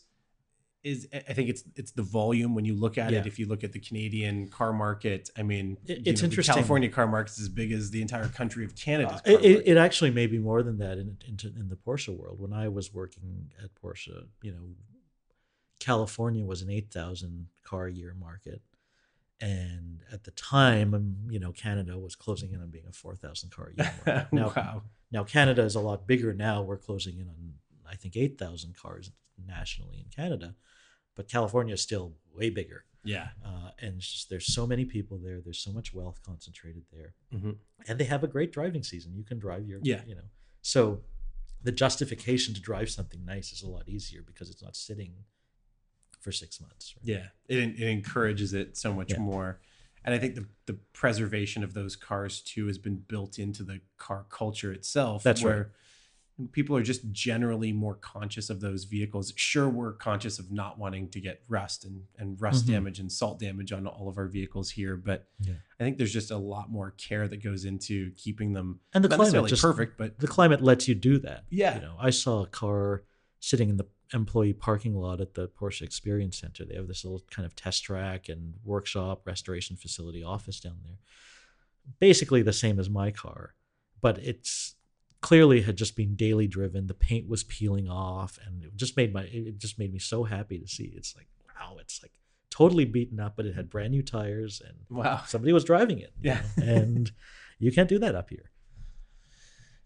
Is 0.83 1.07
I 1.13 1.31
think 1.33 1.49
it's 1.49 1.63
it's 1.77 1.91
the 1.91 2.01
volume 2.03 2.55
when 2.55 2.65
you 2.65 2.75
look 2.75 2.97
at 2.97 3.11
Yeah. 3.11 3.19
it. 3.19 3.25
If 3.25 3.39
you 3.39 3.45
look 3.45 3.63
at 3.63 3.71
the 3.73 3.79
Canadian 3.79 4.49
car 4.49 4.73
market, 4.73 5.29
I 5.37 5.41
mean, 5.43 5.77
It- 5.85 6.05
it's 6.07 6.21
know, 6.21 6.25
interesting. 6.25 6.55
California 6.55 6.89
car 6.89 7.07
market 7.07 7.31
is 7.33 7.39
as 7.39 7.49
big 7.49 7.71
as 7.71 7.91
the 7.91 8.01
entire 8.01 8.27
country 8.27 8.65
of 8.65 8.75
Canada. 8.75 9.21
Uh, 9.25 9.37
it, 9.41 9.63
it, 9.65 9.77
actually 9.77 10.11
may 10.11 10.27
be 10.27 10.37
more 10.39 10.61
than 10.61 10.77
that 10.79 10.97
in, 10.97 11.17
in, 11.25 11.37
in 11.57 11.69
the 11.69 11.77
Porsche 11.77 12.13
world. 12.17 12.37
When 12.39 12.51
I 12.51 12.67
was 12.67 12.93
working 12.93 13.51
at 13.63 13.73
Porsche, 13.75 14.27
you 14.41 14.51
know, 14.51 14.75
California 15.79 16.43
was 16.45 16.61
an 16.61 16.69
8,000 16.69 17.47
car 17.63 17.87
year 17.87 18.13
market. 18.13 18.61
And 19.41 20.02
at 20.12 20.24
the 20.24 20.32
time, 20.32 20.93
um, 20.93 21.15
you 21.30 21.39
know, 21.39 21.52
Canada 21.52 21.98
was 21.98 22.15
closing 22.15 22.52
in 22.54 22.62
on 22.62 22.69
being 22.69 22.86
a 22.88 22.93
4,000 22.93 23.52
car 23.52 23.72
a 23.78 23.82
year 23.84 23.91
market. 24.06 24.28
Now, 24.32 24.54
wow. 24.56 24.82
now 25.12 25.24
Canada 25.24 25.63
is 25.63 25.76
a 25.76 25.80
lot 25.82 26.08
bigger 26.08 26.34
now. 26.34 26.62
We're 26.62 26.78
closing 26.78 27.17
in 27.19 27.28
on, 27.28 27.54
I 27.89 27.96
think, 27.96 28.15
8,000 28.15 28.76
cars 28.78 29.12
nationally 29.46 29.98
in 30.00 30.06
Canada. 30.15 30.56
But 31.15 31.28
California 31.28 31.74
is 31.74 31.82
still 31.82 32.13
way 32.34 32.50
bigger. 32.50 32.86
Yeah. 33.04 33.30
Uh, 33.46 33.72
and 33.80 33.96
it's 33.98 34.10
just, 34.12 34.30
there's 34.30 34.54
so 34.54 34.65
many 34.65 34.86
people 34.86 35.17
there. 35.17 35.41
There's 35.41 35.60
so 35.60 35.74
much 35.74 35.93
wealth 35.93 36.22
concentrated 36.26 36.84
there 36.91 37.13
Mhm. 37.34 37.58
and 37.88 38.00
they 38.00 38.06
have 38.06 38.24
a 38.24 38.28
great 38.28 38.54
driving 38.54 38.82
season. 38.84 39.13
You 39.13 39.24
can 39.26 39.39
drive 39.39 39.67
your, 39.67 39.80
Yeah. 39.84 40.04
you 40.08 40.15
know. 40.15 40.30
So 40.62 41.02
the 41.62 41.74
justification 41.74 42.54
to 42.54 42.62
drive 42.62 42.89
something 42.89 43.26
nice 43.26 43.52
is 43.52 43.62
a 43.62 43.67
lot 43.67 43.89
easier 43.89 44.22
because 44.22 44.50
it's 44.50 44.62
not 44.63 44.76
sitting 44.78 45.26
for 46.23 46.31
six 46.31 46.59
months. 46.62 46.95
right? 46.97 47.05
Yeah, 47.05 47.25
it 47.47 47.57
it 47.59 47.79
encourages 47.88 48.53
it 48.53 48.77
so 48.77 48.93
much 48.93 49.12
Yeah. 49.12 49.19
more, 49.19 49.59
and 50.03 50.15
I 50.15 50.17
think 50.19 50.36
the 50.36 50.47
the 50.65 50.73
preservation 50.93 51.63
of 51.63 51.73
those 51.73 51.95
cars 51.95 52.39
too 52.41 52.67
has 52.67 52.77
been 52.77 52.97
built 52.97 53.38
into 53.38 53.63
the 53.63 53.81
car 53.97 54.25
culture 54.29 54.71
itself. 54.71 55.21
That's 55.23 55.43
right. 55.43 55.49
where 55.51 55.71
people 56.51 56.75
are 56.75 56.81
just 56.81 57.12
generally 57.12 57.71
more 57.71 57.93
conscious 57.93 58.49
of 58.49 58.59
those 58.59 58.86
vehicles. 58.86 59.31
Sure, 59.36 59.69
we're 59.69 59.93
conscious 59.93 60.39
of 60.39 60.51
not 60.51 60.79
wanting 60.79 61.07
to 61.09 61.19
get 61.21 61.43
rust 61.47 61.86
and, 61.86 62.05
and 62.17 62.41
rust 62.41 62.65
Mhm. 62.65 62.69
damage 62.71 62.99
and 62.99 63.12
salt 63.12 63.38
damage 63.39 63.71
on 63.71 63.86
all 63.86 64.09
of 64.09 64.17
our 64.17 64.27
vehicles 64.27 64.71
here, 64.71 64.97
but 64.97 65.27
Yeah. 65.41 65.53
I 65.79 65.83
think 65.83 65.99
there's 65.99 66.12
just 66.12 66.31
a 66.31 66.38
lot 66.38 66.71
more 66.71 66.89
care 66.91 67.27
that 67.27 67.38
goes 67.43 67.65
into 67.65 68.12
keeping 68.13 68.53
them 68.53 68.79
And 68.95 69.03
the 69.03 69.09
climate 69.09 69.47
just 69.47 69.62
perfect, 69.62 69.95
but 69.95 70.17
the 70.17 70.27
climate 70.27 70.62
lets 70.63 70.88
you 70.88 70.95
do 70.95 71.19
that. 71.19 71.45
Yeah. 71.51 71.75
You 71.75 71.81
know, 71.81 71.97
I 71.99 72.09
saw 72.09 72.41
a 72.41 72.47
car 72.47 73.03
sitting 73.39 73.69
in 73.69 73.77
the 73.77 73.86
employee 74.13 74.54
parking 74.54 74.95
lot 74.95 75.21
at 75.21 75.34
the 75.34 75.47
Porsche 75.47 75.82
Experience 75.82 76.39
Center. 76.39 76.65
They 76.65 76.76
have 76.76 76.88
this 76.88 77.04
little 77.04 77.23
kind 77.32 77.45
of 77.45 77.56
test 77.56 77.84
track 77.84 78.30
and 78.30 78.56
workshop, 78.63 79.26
restoration 79.26 79.76
facility, 79.76 80.23
office 80.23 80.60
down 80.60 80.78
there. 80.84 80.97
Basically 81.99 82.41
the 82.41 82.54
same 82.54 82.80
as 82.80 82.89
my 82.89 83.12
car, 83.12 83.56
but 84.02 84.17
it's 84.19 84.76
clearly 85.21 85.62
had 85.62 85.78
just 85.78 85.95
been 85.95 86.15
daily 86.15 86.47
driven. 86.47 86.88
The 86.88 86.93
paint 86.93 87.28
was 87.28 87.43
peeling 87.43 87.89
off, 87.89 88.39
and 88.45 88.63
it 88.63 88.76
just 88.76 88.95
made 88.95 89.13
my 89.13 89.23
it 89.23 89.58
just 89.58 89.80
made 89.80 89.91
me 89.91 89.99
so 89.99 90.23
happy 90.23 90.60
to 90.60 90.67
see. 90.67 90.93
It's 90.95 91.15
like 91.15 91.28
wow, 91.60 91.78
it's 91.80 92.02
like 92.02 92.13
totally 92.49 92.86
beaten 92.86 93.19
up, 93.19 93.34
but 93.36 93.45
it 93.47 93.56
had 93.56 93.69
brand 93.69 93.91
new 93.91 94.04
tires 94.04 94.62
and 94.65 94.78
wow. 94.95 95.23
somebody 95.28 95.52
was 95.52 95.63
driving 95.63 95.99
it. 95.99 96.13
Yeah. 96.21 96.41
know, 96.58 96.63
and 96.63 97.12
you 97.58 97.71
can't 97.71 97.89
do 97.89 97.97
that 97.99 98.13
up 98.13 98.30
here. 98.30 98.52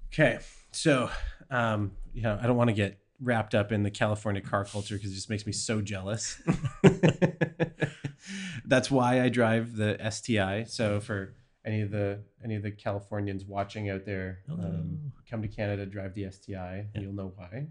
Okay. 0.08 0.40
So, 0.72 1.10
um, 1.50 1.92
you 2.14 2.24
know, 2.24 2.38
I 2.42 2.46
don't 2.46 2.58
want 2.58 2.70
to 2.70 2.74
get 2.74 3.00
wrapped 3.22 3.56
up 3.56 3.72
in 3.72 3.84
the 3.84 3.92
California 3.92 4.42
car 4.42 4.64
culture 4.66 4.96
because 4.96 5.12
it 5.12 5.16
just 5.16 5.30
makes 5.30 5.46
me 5.46 5.52
so 5.52 5.82
jealous. 5.82 6.42
That's 8.66 8.92
why 8.92 9.22
I 9.22 9.30
drive 9.30 9.76
the 9.76 9.98
STI. 10.10 10.66
So 10.66 11.00
for 11.00 11.34
any 11.66 11.82
of 11.82 11.92
the 11.92 12.24
any 12.44 12.56
of 12.56 12.64
the 12.64 12.72
Californians 12.72 13.46
watching 13.46 13.90
out 13.90 14.06
there, 14.06 14.40
um, 14.50 15.12
come 15.30 15.42
to 15.42 15.48
Canada, 15.48 15.86
drive 15.86 16.14
the 16.14 16.30
STI. 16.30 16.88
Yeah. 16.94 17.02
You'll 17.02 17.14
know 17.14 17.34
why. 17.36 17.68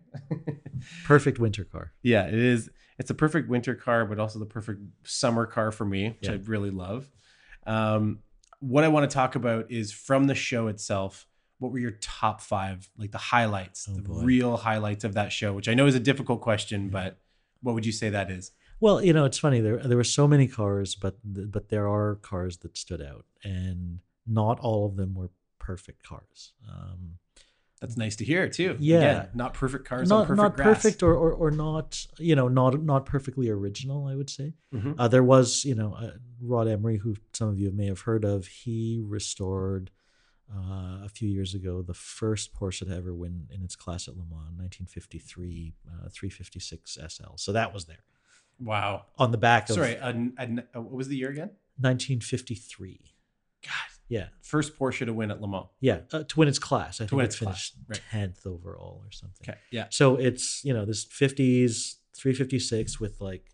Perfect 1.05 1.39
winter 1.39 1.65
car. 1.65 1.93
yeah, 2.03 2.27
it 2.27 2.35
is. 2.35 2.71
It's 2.99 3.11
a 3.11 3.15
perfect 3.15 3.51
winter 3.51 3.75
car, 3.75 4.07
but 4.07 4.19
also 4.19 4.39
the 4.39 4.47
perfect 4.47 4.81
summer 5.05 5.45
car 5.45 5.71
for 5.71 5.85
me, 5.85 6.09
which 6.19 6.29
Yeah. 6.29 6.33
I 6.33 6.35
really 6.47 6.71
love. 6.71 7.11
Um, 7.67 8.21
what 8.61 8.85
I 8.85 8.89
want 8.89 9.09
to 9.11 9.15
talk 9.15 9.35
about 9.35 9.71
is 9.71 9.93
from 9.93 10.25
the 10.25 10.35
show 10.35 10.69
itself. 10.69 11.27
What 11.59 11.73
were 11.73 11.79
your 11.79 11.93
top 12.03 12.41
five, 12.41 12.89
like 12.99 13.13
the 13.13 13.19
highlights, 13.19 13.89
Oh, 13.91 13.95
the 13.97 14.03
boy. 14.03 14.23
real 14.23 14.57
highlights 14.59 15.05
of 15.05 15.15
that 15.15 15.33
show? 15.33 15.53
Which 15.55 15.69
I 15.69 15.75
know 15.75 15.87
is 15.87 15.95
a 15.95 16.01
difficult 16.01 16.41
question, 16.43 16.89
but 16.91 17.19
what 17.63 17.75
would 17.75 17.87
you 17.87 17.93
say 17.93 18.11
that 18.11 18.31
is? 18.31 18.53
Well, 18.79 19.03
you 19.03 19.13
know, 19.15 19.25
it's 19.25 19.39
funny. 19.39 19.61
There 19.61 19.79
there 19.79 19.97
were 19.97 20.05
so 20.05 20.29
many 20.29 20.49
cars, 20.49 20.95
but 20.95 21.17
but 21.25 21.71
there 21.71 21.89
are 21.89 22.17
cars 22.17 22.59
that 22.59 22.77
stood 22.77 23.01
out, 23.01 23.25
and 23.43 24.01
not 24.27 24.61
all 24.61 24.85
of 24.85 24.97
them 24.97 25.15
were 25.15 25.31
perfect 25.59 26.03
cars. 26.03 26.53
Um, 26.69 27.19
That's 27.81 27.97
nice 27.97 28.17
to 28.17 28.25
hear 28.25 28.49
too. 28.51 28.77
Yeah. 28.79 28.97
Again, 28.99 29.29
not 29.35 29.55
perfect 29.55 29.87
cars 29.87 30.09
not 30.11 30.27
perfect 30.27 30.37
not 30.43 30.57
grass. 30.57 30.67
perfect 30.83 31.03
or, 31.03 31.15
or 31.15 31.33
or 31.33 31.51
not 31.51 32.07
you 32.19 32.35
know 32.37 32.49
not 32.49 32.83
not 32.83 33.07
perfectly 33.07 33.49
original. 33.49 34.07
I 34.07 34.15
would 34.15 34.29
say 34.29 34.53
Mhm. 34.75 34.95
uh, 34.99 35.09
there 35.09 35.25
was 35.25 35.65
you 35.65 35.75
know 35.75 35.95
uh, 35.95 36.11
Rod 36.43 36.69
Emory, 36.69 36.99
who 36.99 37.17
some 37.33 37.49
of 37.49 37.59
you 37.59 37.71
may 37.71 37.87
have 37.87 38.01
heard 38.01 38.25
of. 38.27 38.47
He 38.47 39.01
restored. 39.03 39.91
Uh, 40.49 41.05
a 41.05 41.09
few 41.09 41.29
years 41.29 41.55
ago, 41.55 41.83
the 41.83 41.93
first 41.95 42.55
Porsche 42.55 42.87
to 42.87 42.95
ever 42.97 43.13
win 43.13 43.49
in 43.51 43.65
its 43.65 43.75
class 43.75 44.07
at 44.07 44.17
Le 44.17 44.23
Mans, 44.23 44.57
1953, 44.57 45.75
uh, 45.89 46.09
356 46.09 46.99
SL. 47.09 47.35
So 47.37 47.53
that 47.53 47.75
was 47.75 47.87
there 47.87 48.05
Wow. 48.61 49.07
on 49.19 49.33
the 49.33 49.39
back 49.39 49.69
of 49.69 49.75
Sorry. 49.75 49.97
What 49.97 50.91
was 50.93 51.09
the 51.09 51.17
year 51.17 51.31
again? 51.31 51.51
1953. 51.79 53.01
God. 53.65 53.73
Yeah, 54.09 54.29
First 54.41 54.79
Porsche 54.79 55.05
to 55.05 55.13
win 55.13 55.33
at 55.33 55.41
Le 55.41 55.49
Mans. 55.49 55.67
Yeah, 55.81 56.03
uh, 56.13 56.23
to 56.23 56.39
win 56.39 56.47
its 56.47 56.61
class. 56.61 57.01
I 57.01 57.05
think 57.07 57.13
win 57.13 57.25
it 57.25 57.27
its 57.31 57.39
class, 57.41 57.71
finished 57.71 57.75
right. 57.89 58.01
tenth 58.13 58.47
overall 58.47 59.03
or 59.05 59.11
something. 59.11 59.49
Okay. 59.49 59.59
Yeah. 59.73 59.87
So 59.91 60.15
it's 60.15 60.65
you 60.65 60.73
know 60.73 60.85
this 60.85 61.03
fifties 61.05 61.97
three 62.15 62.33
fifty 62.33 62.61
six 62.61 63.01
with 63.01 63.21
like 63.21 63.51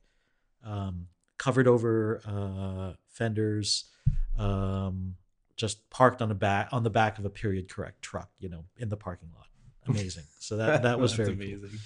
um, 0.62 1.06
covered 1.38 1.66
over 1.66 2.20
uh, 2.26 2.92
fenders, 3.08 3.86
um, 4.36 5.14
just 5.56 5.88
parked 5.90 6.20
on 6.22 6.28
the 6.28 6.34
back 6.34 6.68
on 6.72 6.82
the 6.82 6.90
back 6.90 7.18
of 7.18 7.24
a 7.24 7.30
period 7.30 7.68
correct 7.68 8.02
truck. 8.02 8.30
You 8.38 8.48
know, 8.48 8.64
in 8.78 8.88
the 8.88 8.96
parking 8.96 9.28
lot. 9.36 9.46
Amazing. 9.88 10.24
So 10.38 10.56
that 10.58 10.82
that 10.82 10.98
was 11.00 11.12
very 11.20 11.34
cool. 11.34 11.44
amazing. 11.44 11.78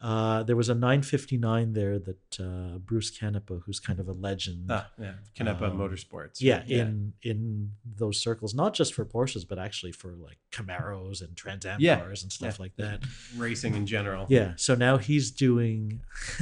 Uh, 0.00 0.44
there 0.44 0.54
was 0.54 0.68
a 0.68 0.74
959 0.76 1.72
there 1.72 1.98
that 1.98 2.38
uh, 2.38 2.78
Bruce 2.78 3.10
Canepa, 3.10 3.62
who's 3.64 3.80
kind 3.80 3.98
of 3.98 4.06
a 4.06 4.12
legend, 4.12 4.66
Ah, 4.70 4.88
yeah. 4.96 5.14
Canepa 5.36 5.62
Um, 5.72 5.76
Motorsports. 5.78 6.40
yeah, 6.40 6.58
right? 6.58 6.70
in 6.70 7.14
in 7.22 7.72
those 7.84 8.20
circles, 8.20 8.54
not 8.54 8.74
just 8.74 8.94
for 8.94 9.04
Porsches, 9.04 9.44
but 9.48 9.58
actually 9.58 9.90
for 9.90 10.12
like 10.14 10.38
Camaros 10.52 11.20
and 11.20 11.36
Trans 11.36 11.66
Am 11.66 11.80
Yeah, 11.80 11.98
cars 11.98 12.22
and 12.22 12.30
stuff 12.30 12.58
yeah. 12.58 12.62
like 12.62 12.76
that. 12.76 13.02
racing 13.36 13.74
in 13.74 13.86
general. 13.86 14.26
Yeah. 14.28 14.52
So 14.54 14.76
now 14.76 14.98
he's 14.98 15.32
doing 15.32 16.00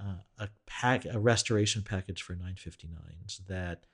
uh, 0.00 0.14
a 0.38 0.48
pack, 0.66 1.04
a 1.04 1.18
restoration 1.18 1.82
package 1.82 2.22
for 2.22 2.34
959s 2.34 3.46
that 3.46 3.84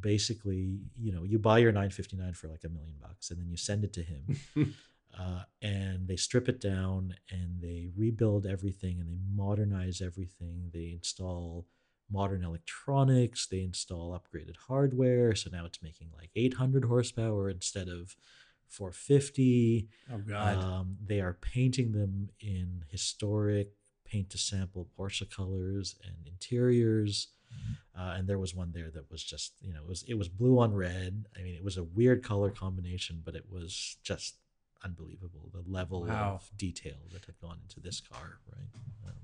basically, 0.00 0.80
you 0.98 1.12
know, 1.12 1.24
you 1.24 1.38
buy 1.38 1.58
your 1.58 1.72
959 1.72 2.34
for 2.34 2.48
like 2.48 2.64
a 2.64 2.68
million 2.68 2.94
bucks 3.00 3.30
and 3.30 3.40
then 3.40 3.48
you 3.48 3.56
send 3.56 3.84
it 3.84 3.92
to 3.94 4.02
him. 4.02 4.74
Uh, 5.18 5.42
and 5.60 6.08
they 6.08 6.16
strip 6.16 6.48
it 6.48 6.58
down 6.58 7.14
and 7.30 7.60
they 7.60 7.90
rebuild 7.96 8.46
everything 8.46 8.98
and 8.98 9.06
they 9.06 9.18
modernize 9.34 10.00
everything. 10.00 10.70
They 10.72 10.92
install 10.92 11.66
modern 12.10 12.44
electronics. 12.44 13.46
They 13.46 13.60
install 13.60 14.18
upgraded 14.18 14.56
hardware. 14.68 15.34
So 15.34 15.50
now 15.52 15.66
it's 15.66 15.82
making 15.82 16.08
like 16.16 16.30
800 16.34 16.86
horsepower 16.86 17.50
instead 17.50 17.88
of 17.88 18.16
450. 18.68 19.88
Oh 20.12 20.18
God. 20.18 20.56
Um, 20.56 20.96
they 21.04 21.20
are 21.20 21.34
painting 21.34 21.92
them 21.92 22.30
in 22.40 22.84
historic 22.90 23.72
paint 24.04 24.30
to 24.30 24.38
sample 24.38 24.88
Porsche 24.98 25.28
colors 25.28 25.96
and 26.04 26.26
interiors. 26.26 27.28
Uh, 27.98 28.14
and 28.16 28.26
there 28.26 28.38
was 28.38 28.54
one 28.54 28.72
there 28.72 28.90
that 28.90 29.10
was 29.10 29.22
just, 29.22 29.52
you 29.60 29.72
know, 29.72 29.80
it 29.82 29.88
was 29.88 30.02
it 30.08 30.14
was 30.14 30.28
blue 30.28 30.58
on 30.58 30.72
red. 30.74 31.26
I 31.38 31.42
mean, 31.42 31.54
it 31.54 31.62
was 31.62 31.76
a 31.76 31.84
weird 31.84 32.22
color 32.22 32.50
combination, 32.50 33.20
but 33.24 33.34
it 33.34 33.44
was 33.50 33.96
just 34.02 34.36
unbelievable 34.84 35.50
the 35.52 35.62
level 35.70 36.04
Wow. 36.04 36.40
of 36.42 36.50
detail 36.56 36.96
that 37.12 37.24
had 37.26 37.38
gone 37.40 37.58
into 37.62 37.80
this 37.80 38.00
car, 38.00 38.38
right? 38.50 38.68
Um, 39.06 39.14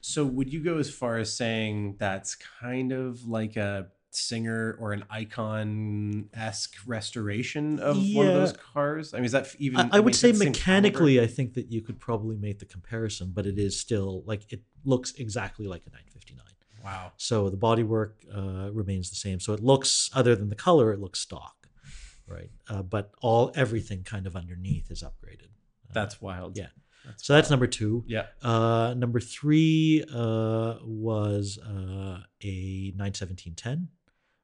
so 0.00 0.24
would 0.24 0.52
you 0.52 0.60
go 0.60 0.78
as 0.78 0.90
far 0.90 1.18
as 1.18 1.34
saying 1.34 1.96
that's 1.98 2.34
kind 2.34 2.92
of 2.92 3.26
like 3.26 3.56
a 3.56 3.88
singer 4.10 4.76
or 4.80 4.92
an 4.92 5.04
icon 5.10 6.28
esque 6.34 6.74
restoration 6.86 7.78
of 7.78 7.96
one 8.12 8.26
of 8.26 8.34
those 8.34 8.52
cars? 8.52 9.14
I 9.14 9.18
mean, 9.18 9.26
is 9.26 9.32
that 9.32 9.54
even? 9.58 9.80
I, 9.92 9.98
I 9.98 10.00
would 10.00 10.14
say 10.14 10.30
it's 10.30 10.38
the 10.38 10.44
same 10.44 10.52
mechanically, 10.52 11.20
I 11.20 11.26
think 11.26 11.54
that 11.54 11.70
you 11.70 11.80
could 11.80 11.98
probably 12.00 12.36
make 12.36 12.58
the 12.58 12.64
comparison, 12.66 13.32
but 13.34 13.46
it 13.46 13.58
is 13.58 13.78
still 13.78 14.22
like 14.26 14.52
it 14.52 14.62
looks 14.84 15.12
exactly 15.14 15.66
like 15.66 15.82
a 15.86 15.90
959. 15.90 16.45
Wow. 16.86 17.12
So 17.16 17.50
the 17.50 17.56
bodywork 17.56 18.12
uh, 18.34 18.70
remains 18.72 19.10
the 19.10 19.16
same. 19.16 19.40
So 19.40 19.52
it 19.52 19.62
looks, 19.62 20.08
other 20.14 20.36
than 20.36 20.48
the 20.48 20.54
color, 20.54 20.92
it 20.92 21.00
looks 21.00 21.18
stock, 21.20 21.68
right? 22.28 22.50
Uh, 22.70 22.82
but 22.82 23.10
all 23.20 23.50
everything 23.56 24.04
kind 24.04 24.26
of 24.26 24.36
underneath 24.36 24.90
is 24.90 25.02
upgraded. 25.02 25.50
Uh, 25.90 25.92
That's 25.92 26.22
wild. 26.22 26.56
yeah. 26.56 26.68
That's 27.04 27.26
so 27.26 27.34
that's 27.34 27.50
number 27.50 27.66
two. 27.66 28.04
Yeah. 28.06 28.26
Uh, 28.42 28.94
number 28.96 29.20
three 29.20 30.04
uh, 30.12 30.74
was 30.82 31.58
uh, 31.58 32.18
a 32.42 32.92
91710, 32.96 33.88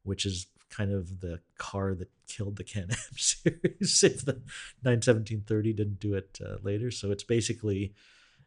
which 0.05 0.27
is 0.27 0.47
kind 0.71 0.93
of 0.93 1.21
the 1.21 1.41
car 1.59 1.95
that 1.95 2.09
killed 2.29 2.57
the 2.57 2.65
Can 2.65 2.91
Am 2.91 2.97
series. 3.17 4.03
if 4.05 4.25
the 4.25 4.41
91730 4.85 5.73
didn't 5.73 6.01
do 6.01 6.15
it 6.15 6.39
uh, 6.45 6.57
later, 6.63 6.91
so 6.91 7.11
it's 7.11 7.25
basically, 7.25 7.95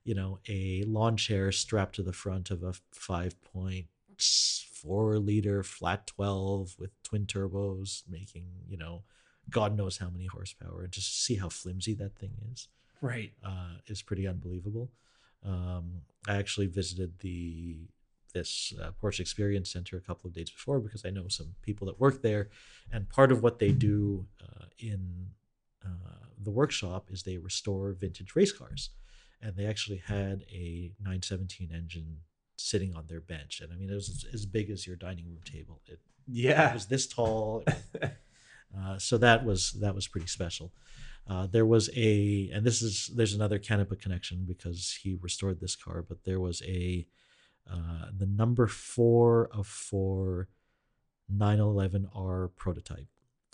you 0.05 0.15
know, 0.15 0.39
a 0.47 0.83
lawn 0.83 1.17
chair 1.17 1.51
strapped 1.51 1.95
to 1.95 2.03
the 2.03 2.13
front 2.13 2.49
of 2.51 2.63
a 2.63 2.73
5.4 2.97 5.25
liter 5.25 5.63
flat 5.63 6.07
12 6.07 6.75
with 6.79 6.91
twin 7.03 7.25
turbos, 7.25 8.03
making 8.09 8.45
you 8.69 8.77
know, 8.77 9.03
God 9.49 9.75
knows 9.75 9.97
how 9.97 10.09
many 10.09 10.27
horsepower, 10.27 10.83
and 10.83 10.91
just 10.91 11.23
see 11.25 11.35
how 11.35 11.49
flimsy 11.49 11.93
that 11.95 12.15
thing 12.15 12.31
is 12.51 12.67
Right. 13.01 13.31
uh, 13.43 13.77
is 13.87 14.01
pretty 14.01 14.27
unbelievable. 14.27 14.89
Um, 15.43 16.01
I 16.27 16.37
actually 16.37 16.67
visited 16.67 17.19
the 17.19 17.77
this 18.33 18.73
uh, 18.81 18.91
Porsche 19.01 19.21
Experience 19.21 19.71
Center 19.71 19.95
a 19.95 20.01
couple 20.01 20.27
of 20.27 20.33
days 20.33 20.49
before 20.49 20.79
because 20.79 21.05
I 21.05 21.09
know 21.09 21.29
some 21.29 21.55
people 21.61 21.87
that 21.87 21.99
work 21.99 22.21
there, 22.21 22.49
and 22.91 23.07
part 23.09 23.31
of 23.31 23.41
what 23.41 23.59
they 23.59 23.71
do 23.71 24.25
uh, 24.41 24.65
in 24.77 25.27
uh, 25.85 26.25
the 26.43 26.51
workshop 26.51 27.09
is 27.11 27.23
they 27.23 27.37
restore 27.37 27.93
vintage 27.93 28.35
race 28.35 28.51
cars, 28.51 28.89
and 29.41 29.55
they 29.55 29.65
actually 29.65 30.01
had 30.05 30.43
a 30.51 30.93
917 30.99 31.71
engine 31.73 32.17
sitting 32.57 32.95
on 32.95 33.07
their 33.07 33.21
bench, 33.21 33.61
and 33.61 33.71
I 33.71 33.75
mean 33.75 33.89
it 33.89 33.93
was 33.93 34.25
as- 34.33 34.45
big 34.45 34.69
as 34.69 34.87
your 34.87 34.95
dining 34.95 35.27
room 35.27 35.41
table. 35.43 35.81
It, 35.87 35.99
yeah, 36.27 36.71
it 36.71 36.73
was 36.73 36.87
this 36.87 37.07
tall. 37.07 37.63
Uh, 38.77 38.97
so 38.97 39.17
that 39.17 39.45
was 39.45 39.71
that 39.79 39.95
was 39.95 40.07
pretty 40.07 40.27
special. 40.27 40.73
Uh, 41.27 41.47
there 41.47 41.65
was 41.65 41.89
a, 41.95 42.49
and 42.53 42.65
this 42.65 42.81
is 42.81 43.09
there's 43.15 43.33
another 43.33 43.57
Canepa 43.57 43.99
connection 43.99 44.43
because 44.45 44.99
he 45.01 45.17
restored 45.21 45.59
this 45.59 45.75
car, 45.75 46.01
but 46.01 46.23
there 46.23 46.39
was 46.39 46.61
a 46.63 47.07
uh, 47.71 48.07
the 48.15 48.25
number 48.25 48.67
four 48.67 49.49
of 49.53 49.65
four 49.65 50.49
911R 51.33 52.49
prototype, 52.55 53.07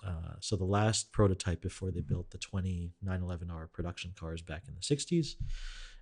uh, 0.05 0.35
so 0.39 0.55
the 0.55 0.65
last 0.65 1.11
prototype 1.11 1.61
before 1.61 1.91
they 1.91 2.01
built 2.01 2.29
the 2.31 2.37
20 2.37 2.91
911R 3.05 3.71
production 3.71 4.13
cars 4.19 4.41
back 4.41 4.63
in 4.67 4.73
the 4.75 4.81
60s, 4.81 5.35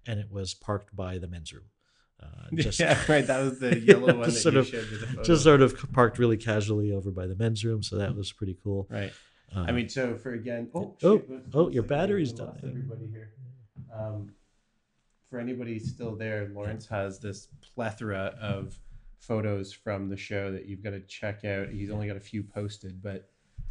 and 0.08 0.20
it 0.20 0.32
was 0.32 0.54
parked 0.54 0.96
by 0.96 1.18
the 1.18 1.28
men's 1.28 1.52
room. 1.54 1.66
Uh, 2.22 2.28
just, 2.56 2.80
yeah, 2.80 2.98
right. 3.08 3.26
That 3.28 3.40
was 3.42 3.60
the 3.60 3.80
yellow 3.86 4.08
one 4.08 4.20
that 4.22 4.26
Just 4.26 4.44
sort 4.44 4.54
you 4.56 4.60
of- 4.62 4.68
showed 4.68 4.90
the 4.90 5.08
photo. 5.08 5.24
just 5.24 5.44
sort 5.44 5.62
of 5.62 5.92
parked 5.94 6.20
really 6.20 6.38
casually 6.38 6.92
over 6.92 7.12
by 7.12 7.28
the 7.28 7.36
men's 7.36 7.64
room, 7.66 7.82
so 7.84 7.98
that 7.98 8.16
was 8.16 8.32
pretty 8.32 8.58
cool. 8.64 8.88
right. 8.90 9.12
Uh, 9.56 9.62
I 9.62 9.72
mean, 9.72 9.90
so 9.90 10.16
for 10.16 10.34
again, 10.34 10.70
oh, 10.76 10.96
Oh, 11.04 11.18
shoot, 11.18 11.46
oh, 11.56 11.70
your 11.70 11.82
like 11.82 11.90
battery's 11.90 12.32
dying. 12.34 12.60
Everybody 12.64 13.08
here. 13.08 13.32
Um, 13.92 14.34
for 15.30 15.40
anybody 15.40 15.80
still 15.80 16.16
there, 16.16 16.50
Laurance 16.54 16.86
has 16.88 17.20
this 17.20 17.48
plethora 17.74 18.36
of 18.40 18.78
photos 19.20 19.74
from 19.74 20.08
the 20.08 20.16
show 20.18 20.52
that 20.52 20.66
you've 20.68 20.84
got 20.84 20.92
to 20.92 21.00
check 21.02 21.46
out. 21.46 21.70
He's 21.70 21.90
only 21.90 22.08
got 22.08 22.16
a 22.16 22.20
few 22.22 22.44
posted, 22.44 23.02
but 23.02 23.30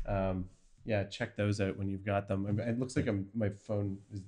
um, 0.09 0.47
yeah, 0.85 1.05
check 1.05 1.37
those 1.37 1.61
out 1.61 1.77
when 1.77 1.89
you've 1.89 2.05
got 2.05 2.29
them. 2.29 2.59
It 2.61 2.79
looks 2.79 2.97
like 2.97 3.07
I'm, 3.07 3.27
my 3.35 3.51
phone 3.51 3.99
is 4.13 4.23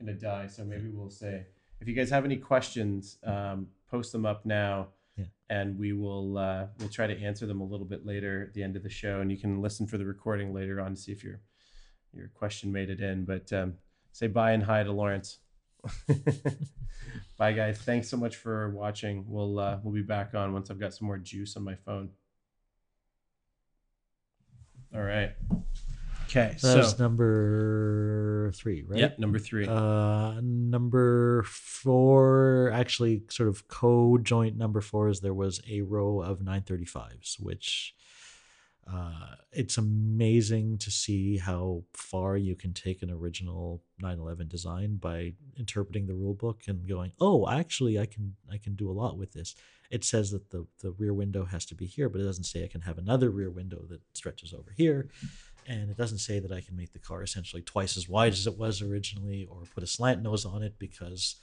gonna 0.00 0.14
die, 0.14 0.46
so 0.46 0.64
maybe 0.64 0.88
we'll 0.88 1.10
say 1.10 1.46
if 1.80 1.88
you 1.88 1.94
guys 1.94 2.10
have 2.10 2.24
any 2.24 2.36
questions, 2.36 3.18
um, 3.24 3.68
post 3.90 4.12
them 4.12 4.26
up 4.26 4.44
now. 4.44 4.88
Yeah. 5.16 5.24
And 5.50 5.78
we 5.78 5.92
will 5.92 6.38
uh, 6.38 6.66
we'll 6.78 6.88
try 6.88 7.06
to 7.06 7.20
answer 7.20 7.46
them 7.46 7.60
a 7.60 7.64
little 7.64 7.86
bit 7.86 8.06
later 8.06 8.44
at 8.48 8.54
the 8.54 8.62
end 8.62 8.76
of 8.76 8.82
the 8.82 8.88
show, 8.88 9.20
and 9.20 9.30
you 9.30 9.36
can 9.38 9.60
listen 9.60 9.86
for 9.86 9.98
the 9.98 10.06
recording 10.06 10.54
later 10.54 10.80
on 10.80 10.94
to 10.94 11.00
see 11.00 11.12
if 11.12 11.24
your 11.24 11.40
your 12.14 12.28
question 12.28 12.72
made 12.72 12.88
it 12.90 13.00
in. 13.00 13.24
But 13.24 13.52
um, 13.52 13.74
say 14.12 14.28
bye 14.28 14.52
and 14.52 14.62
hi 14.62 14.82
to 14.82 14.92
Laurance. 14.92 15.38
bye, 17.38 17.52
guys. 17.52 17.78
Thanks 17.78 18.08
so 18.08 18.16
much 18.16 18.36
for 18.36 18.70
watching. 18.70 19.24
We'll 19.26 19.58
uh, 19.58 19.78
we'll 19.82 19.94
be 19.94 20.02
back 20.02 20.34
on 20.34 20.52
once 20.52 20.70
I've 20.70 20.80
got 20.80 20.94
some 20.94 21.06
more 21.06 21.18
juice 21.18 21.56
on 21.56 21.64
my 21.64 21.74
phone. 21.74 22.10
All 24.94 25.02
right. 25.02 25.32
Okay. 26.28 26.50
that 26.52 26.60
So 26.60 26.76
was 26.78 26.98
number 26.98 28.50
three, 28.54 28.84
right? 28.86 29.00
yeah, 29.00 29.10
number 29.18 29.38
three. 29.38 29.66
Uh, 29.66 30.40
number 30.42 31.42
four, 31.44 32.70
actually, 32.74 33.22
sort 33.30 33.48
of 33.48 33.66
co-joint 33.68 34.56
number 34.56 34.80
four 34.80 35.08
is 35.08 35.20
there 35.20 35.32
was 35.34 35.60
a 35.70 35.80
row 35.80 36.20
of 36.20 36.40
935s, 36.40 37.40
which 37.40 37.94
uh, 38.92 39.34
it's 39.52 39.76
amazing 39.76 40.78
to 40.78 40.90
see 40.90 41.36
how 41.38 41.82
far 41.92 42.36
you 42.36 42.54
can 42.54 42.72
take 42.72 43.02
an 43.02 43.10
original 43.10 43.82
911 44.00 44.48
design 44.48 44.96
by 44.96 45.34
interpreting 45.58 46.06
the 46.06 46.14
rule 46.14 46.34
book 46.34 46.62
and 46.68 46.88
going, 46.88 47.12
oh, 47.20 47.48
actually, 47.48 47.98
I 47.98 48.06
can 48.06 48.36
I 48.50 48.56
can 48.58 48.74
do 48.74 48.90
a 48.90 48.92
lot 48.92 49.18
with 49.18 49.32
this. 49.32 49.54
It 49.90 50.04
says 50.04 50.30
that 50.30 50.50
the 50.50 50.66
the 50.82 50.92
rear 50.92 51.12
window 51.14 51.44
has 51.44 51.66
to 51.66 51.74
be 51.74 51.86
here, 51.86 52.08
but 52.08 52.20
it 52.20 52.24
doesn't 52.24 52.44
say 52.44 52.64
I 52.64 52.68
can 52.68 52.82
have 52.82 52.98
another 52.98 53.30
rear 53.30 53.50
window 53.50 53.82
that 53.90 54.00
stretches 54.14 54.52
over 54.54 54.72
here 54.76 55.08
and 55.66 55.90
it 55.90 55.96
doesn't 55.98 56.18
say 56.18 56.40
that 56.40 56.50
I 56.50 56.62
can 56.62 56.74
make 56.76 56.92
the 56.92 56.98
car 56.98 57.22
essentially 57.22 57.60
twice 57.62 57.96
as 57.96 58.08
wide 58.08 58.32
as 58.32 58.46
it 58.46 58.56
was 58.58 58.80
originally 58.80 59.46
or 59.50 59.62
put 59.74 59.82
a 59.84 59.86
slant 59.86 60.22
nose 60.22 60.46
on 60.46 60.62
it 60.62 60.78
because 60.78 61.36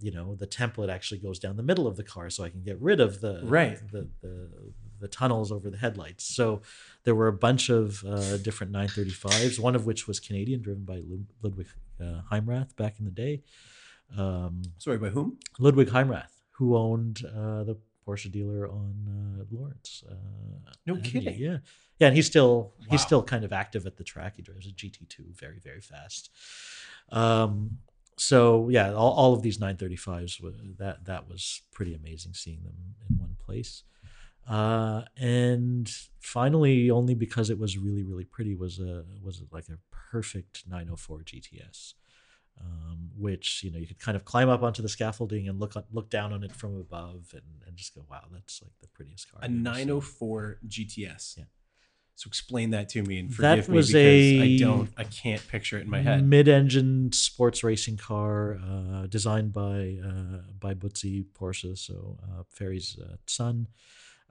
you 0.00 0.10
know 0.10 0.34
the 0.34 0.46
template 0.46 0.90
actually 0.90 1.20
goes 1.20 1.38
down 1.38 1.56
the 1.56 1.62
middle 1.62 1.86
of 1.86 1.96
the 1.96 2.02
car 2.02 2.28
so 2.30 2.42
I 2.42 2.50
can 2.50 2.62
get 2.62 2.80
rid 2.80 3.00
of 3.00 3.20
the 3.20 3.40
Right. 3.44 3.78
the 3.92 4.08
the, 4.20 4.50
the 5.00 5.08
tunnels 5.08 5.50
over 5.52 5.70
the 5.70 5.76
headlights. 5.76 6.24
So 6.24 6.62
there 7.04 7.14
were 7.14 7.28
a 7.28 7.32
bunch 7.32 7.68
of 7.68 8.04
uh, 8.04 8.36
different 8.38 8.72
935s, 8.72 9.58
one 9.58 9.74
of 9.74 9.86
which 9.86 10.06
was 10.06 10.20
Canadian, 10.20 10.62
driven 10.62 10.84
by 10.84 11.02
Ludwig 11.42 11.68
uh, 12.00 12.20
Heimrath 12.30 12.74
back 12.76 12.98
in 12.98 13.04
the 13.04 13.10
day. 13.10 13.42
Um, 14.16 14.62
Sorry, 14.78 14.98
by 14.98 15.08
whom? 15.08 15.38
Ludwig 15.58 15.88
Heimrath, 15.88 16.30
who 16.52 16.76
owned 16.76 17.22
uh, 17.26 17.64
the 17.64 17.76
Porsche 18.06 18.30
dealer 18.30 18.68
on 18.68 18.94
uh, 19.40 19.44
Lawrence. 19.50 20.04
Uh, 20.08 20.14
No 20.86 20.94
Avenue. 20.94 21.10
kidding. 21.10 21.38
Yeah, 21.38 21.58
yeah, 21.98 22.08
and 22.08 22.16
he's 22.16 22.26
still 22.26 22.74
he's 22.90 23.00
still 23.00 23.22
kind 23.22 23.44
of 23.44 23.52
active 23.52 23.86
at 23.86 23.96
the 23.96 24.04
track. 24.04 24.34
He 24.36 24.42
drives 24.42 24.66
a 24.66 24.70
GT2, 24.70 25.34
very 25.34 25.58
very 25.58 25.80
fast. 25.80 26.30
Um, 27.10 27.78
so 28.16 28.68
yeah, 28.68 28.92
all, 28.92 29.12
all 29.12 29.32
of 29.32 29.42
these 29.42 29.58
935s 29.58 30.40
were, 30.40 30.52
that 30.78 31.04
that 31.06 31.28
was 31.28 31.62
pretty 31.72 31.94
amazing 31.94 32.34
seeing 32.34 32.62
them 32.62 32.74
in 33.10 33.18
one 33.18 33.36
place. 33.44 33.84
Uh, 34.48 35.02
and 35.16 35.90
finally, 36.20 36.90
only 36.90 37.14
because 37.14 37.50
it 37.50 37.58
was 37.58 37.78
really 37.78 38.02
really 38.02 38.24
pretty 38.24 38.54
was 38.54 38.78
a 38.78 39.04
was 39.22 39.40
it 39.40 39.48
like 39.52 39.68
a 39.68 39.78
perfect 39.90 40.64
904 40.68 41.20
GTS 41.20 41.94
um, 42.60 43.10
which 43.16 43.62
you 43.62 43.70
know 43.70 43.78
you 43.78 43.86
could 43.86 43.98
kind 43.98 44.16
of 44.16 44.24
climb 44.24 44.48
up 44.48 44.62
onto 44.62 44.82
the 44.82 44.88
scaffolding 44.88 45.48
and 45.48 45.58
look 45.58 45.74
look 45.92 46.10
down 46.10 46.32
on 46.32 46.44
it 46.44 46.52
from 46.52 46.78
above 46.78 47.32
and, 47.32 47.42
and 47.66 47.76
just 47.76 47.94
go, 47.94 48.04
wow, 48.10 48.22
that's 48.32 48.62
like 48.62 48.72
the 48.80 48.88
prettiest 48.88 49.30
car. 49.30 49.40
A 49.42 49.46
I've 49.46 49.50
seen." 49.50 49.62
904 49.62 50.58
GTS. 50.66 51.38
Yeah. 51.38 51.44
So 52.16 52.28
explain 52.28 52.70
that 52.70 52.88
to 52.90 53.02
me 53.02 53.18
and 53.18 53.30
That 53.30 53.64
forgive 53.64 53.68
me 53.68 53.78
because 53.78 54.62
I 54.62 54.64
don't, 54.64 54.88
I 54.96 55.02
can't 55.02 55.46
picture 55.48 55.78
it 55.78 55.82
in 55.82 55.90
my 55.90 56.00
head. 56.00 56.24
Mid-engine 56.24 57.10
sports 57.10 57.64
racing 57.64 57.96
car 57.96 58.60
uh, 58.64 59.06
designed 59.08 59.52
by 59.52 59.96
uh, 60.04 60.42
by 60.60 60.74
Butzi 60.74 61.24
Porsche, 61.36 61.76
so 61.76 62.18
uh, 62.22 62.44
Ferry's 62.48 62.96
uh, 63.00 63.16
son. 63.26 63.66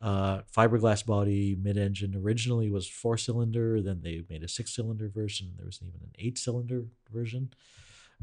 Uh, 0.03 0.41
fiberglass 0.55 1.05
body, 1.05 1.57
mid-engine. 1.61 2.13
Originally 2.21 2.69
was 2.69 2.87
four-cylinder. 2.87 3.81
Then 3.81 4.01
they 4.03 4.23
made 4.29 4.43
a 4.43 4.49
six-cylinder 4.49 5.07
version. 5.07 5.53
There 5.55 5.65
was 5.65 5.79
even 5.81 6.01
an 6.01 6.11
eight-cylinder 6.19 6.83
version. 7.09 7.53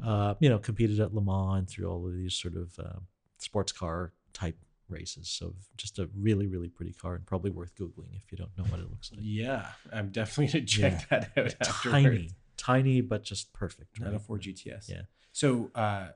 Uh, 0.04 0.34
you 0.40 0.50
know, 0.50 0.58
competed 0.58 1.00
at 1.00 1.14
Le 1.14 1.22
Mans 1.22 1.58
and 1.58 1.68
through 1.68 1.90
all 1.90 2.06
of 2.06 2.12
these 2.14 2.34
sort 2.34 2.54
of 2.54 2.78
uh, 2.78 2.98
sports 3.38 3.72
car 3.72 4.12
type 4.34 4.56
races. 4.90 5.28
So 5.28 5.54
just 5.76 5.98
a 5.98 6.08
really, 6.18 6.46
really 6.46 6.68
pretty 6.68 6.92
car 6.92 7.14
and 7.14 7.24
probably 7.24 7.50
worth 7.50 7.74
googling 7.76 8.14
if 8.16 8.30
you 8.30 8.38
don't 8.38 8.56
know 8.58 8.64
what 8.64 8.80
it 8.80 8.90
looks 8.90 9.10
like. 9.12 9.20
Yeah, 9.22 9.66
I'm 9.92 10.10
definitely 10.10 10.52
gonna 10.52 10.66
check 10.66 11.08
that 11.08 11.30
out 11.36 11.54
afterwards. 11.60 11.92
Tiny, 12.02 12.30
tiny, 12.56 13.00
but 13.00 13.22
just 13.22 13.52
perfect. 13.52 13.98
right? 14.00 14.12
904 14.12 14.38
GTS. 14.38 14.88
Yeah. 14.88 15.02
So 15.32 15.70
uh, 15.74 16.08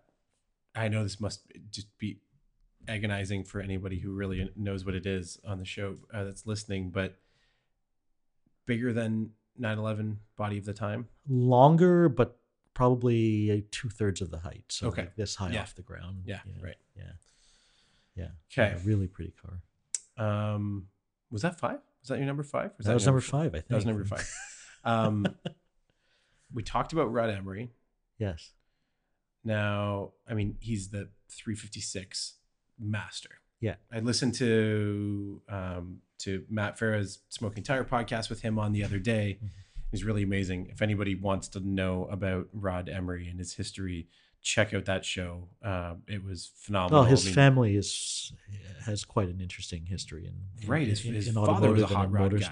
I 0.75 0.89
know 0.89 1.03
this 1.03 1.21
must 1.21 1.43
just 1.71 1.97
be 1.99 2.19
agonizing 2.89 3.45
for 3.45 3.61
anybody 3.61 3.99
who 3.99 4.13
really 4.13 4.51
knows 4.57 4.85
what 4.85 4.95
it 4.95 5.07
is 5.07 5.39
on 5.47 5.59
the 5.59 5.65
show 5.65 5.97
uh, 6.13 6.25
that's 6.25 6.47
listening, 6.47 6.91
but 6.91 7.17
bigger 8.67 8.93
than 8.93 9.31
911 9.59 10.19
body 10.37 10.59
of 10.59 10.65
the 10.65 10.73
time. 10.73 11.09
longer, 11.29 12.09
but 12.09 12.37
probably 12.75 13.65
two 13.71 13.89
thirds 13.89 14.21
of 14.21 14.31
the 14.31 14.39
height. 14.39 14.65
So 14.69 14.89
Okay. 14.89 15.03
like 15.03 15.17
this 15.17 15.37
high 15.37 15.53
Yeah. 15.53 15.63
off 15.63 15.75
the 15.75 15.83
ground. 15.83 16.23
Yeah, 16.27 16.41
right. 16.61 16.77
Yeah. 16.97 17.13
Yeah. 18.17 18.29
Okay. 18.53 18.75
Yeah, 18.77 18.81
really 18.85 19.07
pretty 19.07 19.33
car. 19.33 19.63
Um, 20.17 20.89
was 21.31 21.43
that 21.43 21.59
five? 21.59 21.81
Was 22.01 22.09
that 22.09 22.19
your 22.19 22.27
number 22.27 22.43
five? 22.43 22.73
Was 22.77 22.87
that, 22.87 22.95
was 22.95 23.07
number 23.07 23.21
five, 23.21 23.51
I 23.55 23.59
think. 23.59 23.69
That 23.69 23.77
was 23.77 23.87
number 23.87 24.05
five. 24.05 24.29
Um, 24.87 25.25
we 26.53 26.63
talked 26.63 26.93
about 26.93 27.11
Rod 27.11 27.31
Emory. 27.31 27.71
yes. 28.19 28.53
Now, 29.43 30.13
I 30.29 30.35
mean, 30.35 30.57
he's 30.61 30.89
the 30.91 31.09
356 31.31 32.35
master. 32.79 33.31
Yeah. 33.61 33.77
I 33.93 34.01
listened 34.01 34.35
to 34.35 35.41
um, 35.49 35.99
to 36.19 36.45
Matt 36.51 36.79
Farah's 36.79 37.21
Smoking 37.29 37.63
Tire 37.63 37.85
podcast 37.85 38.29
with 38.31 38.43
him 38.43 38.59
on 38.59 38.73
the 38.73 38.85
other 38.85 38.99
day. 38.99 39.39
He's 39.91 40.05
really 40.05 40.23
amazing. 40.25 40.69
If 40.71 40.83
anybody 40.83 41.15
wants 41.15 41.49
to 41.49 41.61
know 41.61 42.07
about 42.11 42.49
Rod 42.53 42.89
Emory 42.89 43.29
and 43.29 43.39
his 43.39 43.55
history, 43.55 44.09
check 44.43 44.75
out 44.75 44.85
that 44.87 45.05
show. 45.05 45.49
Uh, 45.65 45.95
it 46.09 46.23
was 46.25 46.51
phenomenal. 46.57 47.03
Well, 47.03 47.11
his 47.11 47.25
I 47.25 47.27
mean, 47.27 47.35
family 47.35 47.77
is 47.77 48.33
has 48.85 49.05
quite 49.05 49.29
an 49.29 49.41
interesting 49.41 49.87
history 49.87 50.27
in, 50.27 50.35
in 50.63 50.69
Right, 50.69 50.87
his- 50.89 51.05
in, 51.05 51.15
his 51.15 51.29
in 51.29 51.35
father 51.35 51.71
was 51.71 51.83
a 51.83 51.87
hot 51.87 52.11
rod 52.13 52.39
guy. 52.39 52.51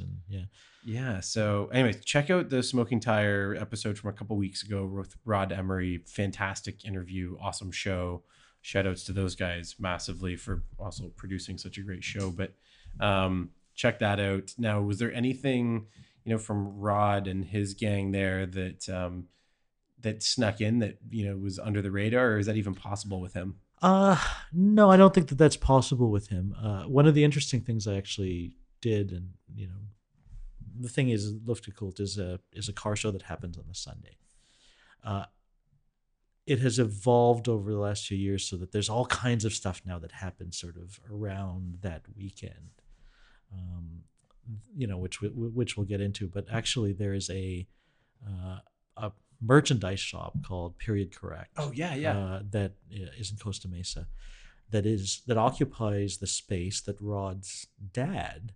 and 0.00 0.18
yeah. 0.28 0.44
Yeah. 0.84 1.20
So, 1.20 1.68
anyways, 1.72 2.02
check 2.04 2.30
out 2.30 2.48
the 2.48 2.62
Smoking 2.62 3.00
Tire 3.00 3.54
episode 3.60 3.98
from 3.98 4.10
a 4.10 4.12
couple 4.14 4.36
weeks 4.36 4.62
ago 4.62 4.86
with 4.86 5.14
Rod 5.24 5.52
Emory. 5.52 5.98
Fantastic 6.06 6.84
interview, 6.84 7.36
awesome 7.40 7.70
show. 7.70 8.22
Shout 8.68 8.86
outs 8.86 9.04
to 9.04 9.14
those 9.14 9.34
guys 9.34 9.76
massively 9.78 10.36
for 10.36 10.62
also 10.78 11.10
producing 11.16 11.56
such 11.56 11.78
a 11.78 11.80
great 11.80 12.04
show. 12.04 12.30
But 12.30 12.52
um, 13.00 13.48
check 13.74 13.98
that 14.00 14.20
out. 14.20 14.52
Now, 14.58 14.82
was 14.82 14.98
there 14.98 15.10
anything 15.10 15.86
you 16.22 16.34
know 16.34 16.38
from 16.38 16.78
Rod 16.78 17.28
and 17.28 17.46
his 17.46 17.72
gang 17.72 18.10
there 18.10 18.44
that 18.44 18.86
um, 18.90 19.28
that 20.02 20.22
snuck 20.22 20.60
in 20.60 20.80
that 20.80 20.98
you 21.08 21.24
know 21.24 21.38
was 21.38 21.58
under 21.58 21.80
the 21.80 21.90
radar, 21.90 22.32
or 22.32 22.38
is 22.40 22.44
that 22.44 22.58
even 22.58 22.74
possible 22.74 23.22
with 23.22 23.32
him? 23.32 23.56
Uh 23.80 24.22
no, 24.52 24.90
I 24.90 24.98
don't 24.98 25.14
think 25.14 25.28
that 25.28 25.38
that's 25.38 25.56
possible 25.56 26.10
with 26.10 26.28
him. 26.28 26.54
Uh, 26.62 26.82
one 26.82 27.06
of 27.06 27.14
the 27.14 27.24
interesting 27.24 27.62
things 27.62 27.88
I 27.88 27.96
actually 27.96 28.54
did, 28.82 29.12
and 29.12 29.30
you 29.54 29.68
know, 29.68 29.80
the 30.78 30.90
thing 30.90 31.08
is, 31.08 31.32
Luftgekühlt 31.32 32.00
is 32.00 32.18
a 32.18 32.38
is 32.52 32.68
a 32.68 32.74
car 32.74 32.96
show 32.96 33.12
that 33.12 33.22
happens 33.22 33.56
on 33.56 33.64
a 33.70 33.74
Sunday. 33.74 34.18
Uh, 35.02 35.24
it 36.52 36.58
has 36.60 36.78
evolved 36.78 37.46
over 37.48 37.70
the 37.70 37.78
last 37.88 38.06
few 38.06 38.16
years 38.16 38.42
so 38.48 38.56
that 38.56 38.72
there's 38.72 38.88
all 38.88 39.06
kinds 39.06 39.44
of 39.44 39.52
stuff 39.52 39.82
now 39.84 39.98
that 39.98 40.12
happens 40.12 40.56
sort 40.58 40.76
of 40.76 40.98
around 41.12 41.78
that 41.82 42.02
weekend. 42.16 42.70
Um, 43.52 43.86
you 44.74 44.86
know, 44.86 44.96
which 45.04 45.20
we, 45.20 45.28
which 45.28 45.76
we'll 45.76 45.86
get 45.94 46.00
into, 46.00 46.26
but 46.26 46.46
actually 46.50 46.92
there 46.94 47.12
is 47.14 47.28
a 47.30 47.66
uh, 48.26 48.58
a 48.96 49.12
merchandise 49.40 50.00
shop 50.00 50.32
called 50.46 50.78
Period 50.78 51.14
Correct 51.14 51.52
Oh 51.56 51.70
yeah, 51.74 51.94
yeah. 51.94 52.18
uh, 52.18 52.40
that 52.50 52.72
is 52.90 53.30
in 53.30 53.36
Costa 53.36 53.68
Mesa, 53.68 54.06
that 54.70 54.86
is 54.86 55.22
that 55.26 55.36
occupies 55.36 56.16
the 56.16 56.26
space 56.26 56.80
that 56.80 56.96
Rod's 57.00 57.66
dad 57.92 58.52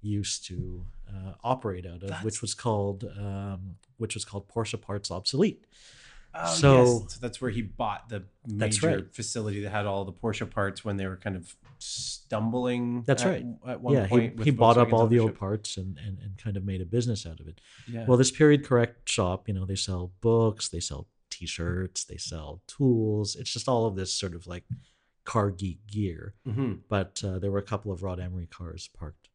used 0.00 0.46
to 0.48 0.84
uh, 1.08 1.32
operate 1.42 1.86
out 1.86 2.02
of, 2.02 2.08
That's- 2.08 2.24
which 2.24 2.40
was 2.40 2.54
called 2.54 3.04
um, 3.18 3.76
which 3.98 4.14
was 4.14 4.24
called 4.24 4.48
Porsche 4.48 4.80
Parts 4.80 5.10
Obsolete. 5.10 5.66
Oh, 6.36 6.54
So- 6.54 6.82
yes. 7.02 7.14
so 7.14 7.20
that's 7.20 7.40
where 7.40 7.50
he 7.50 7.62
bought 7.62 8.08
the 8.08 8.24
major 8.46 8.86
right. 8.88 9.14
facility 9.14 9.62
that 9.62 9.70
had 9.70 9.86
all 9.86 10.04
the 10.04 10.12
Porsche 10.12 10.50
parts 10.50 10.84
when 10.84 10.96
they 10.96 11.06
were 11.06 11.16
kind 11.16 11.36
of 11.36 11.54
stumbling. 11.78 13.02
That's 13.02 13.22
at, 13.22 13.28
right. 13.28 13.46
At 13.68 13.80
one 13.80 13.94
yeah, 13.94 14.06
point, 14.06 14.36
with 14.36 14.44
he 14.44 14.50
bought 14.50 14.76
up 14.76 14.92
all 14.92 15.06
the 15.06 15.18
old 15.18 15.38
parts 15.38 15.76
and, 15.76 15.98
and, 15.98 16.18
and 16.18 16.36
kind 16.36 16.56
of 16.56 16.64
made 16.64 16.80
a 16.80 16.84
business 16.86 17.26
out 17.26 17.40
of 17.40 17.46
it. 17.46 17.60
Yeah. 17.86 18.06
Well, 18.06 18.16
this 18.18 18.30
period 18.30 18.64
correct 18.64 19.08
shop, 19.08 19.48
you 19.48 19.54
know, 19.54 19.64
they 19.64 19.76
sell 19.76 20.12
books, 20.20 20.68
they 20.68 20.80
sell 20.80 21.06
t-shirts, 21.30 22.04
they 22.04 22.16
sell 22.16 22.62
tools. 22.66 23.36
It's 23.36 23.52
just 23.52 23.68
all 23.68 23.86
of 23.86 23.96
this 23.96 24.12
sort 24.12 24.34
of 24.34 24.46
like 24.46 24.64
car 25.24 25.50
geek 25.50 25.86
gear. 25.86 26.34
Mhm. 26.46 26.80
But 26.88 27.22
uh, 27.24 27.38
there 27.38 27.50
were 27.50 27.58
a 27.58 27.62
couple 27.62 27.92
of 27.92 28.02
Rod 28.02 28.20
Emory 28.20 28.46
cars 28.46 28.88
parked 28.98 29.28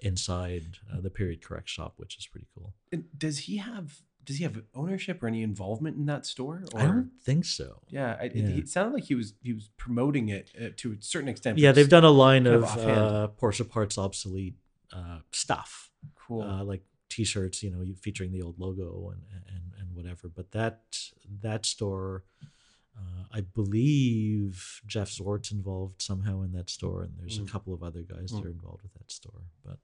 inside 0.00 0.78
uh, 0.92 1.00
the 1.00 1.10
period 1.10 1.42
correct 1.42 1.68
shop, 1.68 1.94
which 1.96 2.16
is 2.18 2.26
pretty 2.26 2.46
cool. 2.54 2.74
Does 3.16 3.38
he 3.40 3.56
have? 3.56 4.02
Does 4.28 4.36
he 4.36 4.44
have 4.44 4.62
ownership 4.74 5.22
or 5.22 5.26
any 5.26 5.42
involvement 5.42 5.96
in 5.96 6.04
that 6.06 6.24
store? 6.26 6.62
Or 6.74 6.80
I 6.80 6.84
don't 6.84 7.10
think 7.24 7.44
so. 7.46 7.80
Yeah, 7.88 8.16
I, 8.20 8.24
it- 8.26 8.36
Yeah. 8.36 8.46
It, 8.58 8.68
sounded 8.68 8.92
like 8.94 9.04
he 9.04 9.14
was 9.16 9.32
he 9.42 9.52
was 9.54 9.70
promoting 9.78 10.28
it 10.28 10.50
uh, 10.60 10.68
to 10.76 10.92
a 10.92 10.96
certain 11.00 11.28
extent. 11.30 11.58
Yeah, 11.58 11.72
they've 11.72 11.88
done 11.88 12.04
a 12.04 12.10
line 12.10 12.44
kind 12.44 12.56
of 12.56 12.64
of 12.64 12.88
uh, 12.88 13.28
Porsche 13.40 13.66
parts 13.68 13.96
obsolete 13.98 14.54
uh, 14.92 15.20
stuff. 15.32 15.90
cool. 16.14 16.42
uh, 16.42 16.62
like 16.62 16.82
t-shirts 17.08 17.62
you 17.62 17.70
know 17.70 17.82
featuring 18.02 18.30
the 18.32 18.42
old 18.42 18.60
logo 18.60 19.10
and 19.14 19.22
and, 19.54 19.64
and 19.80 19.96
whatever 19.96 20.28
but 20.28 20.50
that 20.52 20.82
that 21.40 21.64
store 21.64 22.22
uh, 22.98 23.24
i 23.32 23.40
believe 23.40 24.82
Jeff 24.86 25.08
Zwart's 25.10 25.50
involved 25.50 26.02
somehow 26.02 26.42
in 26.42 26.52
that 26.52 26.68
store 26.70 27.02
and 27.04 27.14
there's 27.18 27.38
Mm. 27.40 27.48
a 27.48 27.50
couple 27.50 27.72
of 27.72 27.82
other 27.82 28.02
guys 28.02 28.30
Mm. 28.30 28.36
that 28.36 28.44
are 28.46 28.50
involved 28.50 28.82
with 28.82 28.92
that 28.94 29.10
store 29.10 29.42
but 29.64 29.78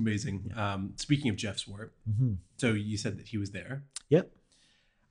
Amazing. 0.00 0.52
Um, 0.56 0.94
speaking 0.96 1.30
of 1.30 1.36
Jeff 1.36 1.58
Zwart, 1.58 1.90
mhm. 2.10 2.36
so 2.56 2.72
you 2.72 2.96
said 2.96 3.18
that 3.18 3.28
he 3.28 3.38
was 3.38 3.50
there. 3.50 3.84
yep 4.08 4.30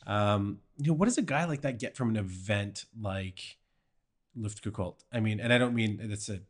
Um, 0.07 0.59
you 0.77 0.87
know, 0.87 0.93
what 0.93 1.05
does 1.05 1.17
a 1.17 1.21
guy 1.21 1.45
like 1.45 1.61
that 1.61 1.77
get 1.77 1.95
from 1.95 2.09
an 2.09 2.17
event 2.17 2.85
like 2.99 3.57
Luftgekühlt? 4.37 5.03
I 5.13 5.19
mean, 5.19 5.39
and 5.39 5.53
I 5.53 5.57
don't 5.57 5.75
mean 5.75 5.99
that's 6.09 6.29
a 6.29 6.41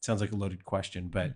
sounds 0.00 0.20
like 0.20 0.32
a 0.32 0.36
loaded 0.36 0.64
question, 0.64 1.08
but 1.08 1.34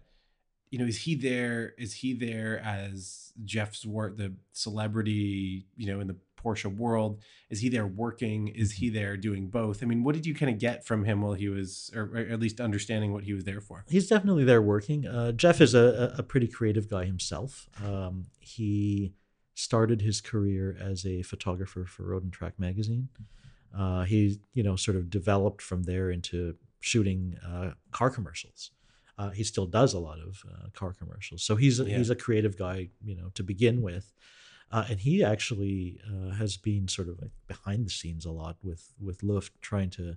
you 0.71 0.79
know, 0.79 0.87
is 0.87 0.99
he 0.99 1.15
there? 1.15 1.75
Is 1.79 1.95
he 1.95 2.15
there 2.15 2.61
as 2.61 3.33
Jeff 3.45 3.73
Zwart, 3.75 4.17
the 4.17 4.35
celebrity? 4.53 5.67
You 5.77 5.87
know, 5.93 6.01
in 6.01 6.07
the 6.07 6.17
Porsche 6.43 6.75
world, 6.75 7.21
is 7.51 7.61
he 7.61 7.69
there 7.69 7.87
working? 7.87 8.49
Is 8.49 8.73
he 8.73 8.89
there 8.91 9.17
doing 9.17 9.49
both? 9.49 9.83
I 9.83 9.87
mean, 9.87 10.03
what 10.05 10.15
did 10.15 10.25
you 10.27 10.35
kind 10.35 10.51
of 10.53 10.59
get 10.59 10.87
from 10.87 11.05
him 11.05 11.21
while 11.23 11.35
he 11.35 11.49
was, 11.49 11.91
or, 11.95 12.05
or 12.15 12.19
at 12.19 12.41
least 12.41 12.61
understanding 12.61 13.13
what 13.13 13.25
he 13.25 13.33
was 13.35 13.45
there 13.45 13.61
for? 13.61 13.85
he's 13.89 14.09
definitely 14.09 14.45
there 14.45 14.63
working 14.63 15.07
uh, 15.07 15.33
jeff 15.33 15.61
is 15.61 15.75
a, 15.75 16.13
a 16.17 16.21
a 16.21 16.23
pretty 16.23 16.47
creative 16.47 16.89
guy 16.89 17.05
himself 17.05 17.69
um, 17.85 18.27
he 18.39 19.13
started 19.55 20.01
his 20.01 20.21
career 20.21 20.77
as 20.81 21.05
a 21.07 21.23
photographer 21.23 21.85
for 21.85 22.05
road 22.05 22.23
and 22.23 22.33
track 22.33 22.55
magazine 22.59 23.09
uh, 23.77 24.05
he 24.05 24.39
you 24.55 24.63
know 24.63 24.77
sort 24.77 24.97
of 24.97 25.11
developed 25.11 25.63
from 25.63 25.83
there 25.85 26.11
into 26.11 26.55
shooting 26.81 27.37
uh, 27.47 27.71
car 27.91 28.11
commercials 28.11 28.71
uh, 29.19 29.31
he 29.31 29.45
still 29.45 29.67
does 29.67 29.93
a 29.95 29.99
lot 29.99 30.19
of 30.19 30.43
uh, 30.51 30.69
car 30.73 30.93
commercials 30.93 31.43
so 31.43 31.57
he's 31.57 31.81
a, 31.81 31.85
Yeah. 31.85 31.99
he's 31.99 32.11
a 32.11 32.17
creative 32.17 32.57
guy 32.57 32.89
you 33.05 33.17
know 33.17 33.31
to 33.35 33.43
begin 33.43 33.83
with 33.83 34.13
uh, 34.71 34.85
and 34.89 35.01
he 35.01 35.25
actually 35.25 36.01
uh, 36.09 36.31
has 36.35 36.57
been 36.57 36.87
sort 36.89 37.09
of 37.09 37.21
like 37.21 37.33
behind 37.49 37.87
the 37.87 37.91
scenes 37.91 38.25
a 38.25 38.31
lot 38.31 38.57
with 38.63 38.93
with 39.01 39.23
Luft 39.23 39.53
trying 39.61 39.91
to 39.91 40.17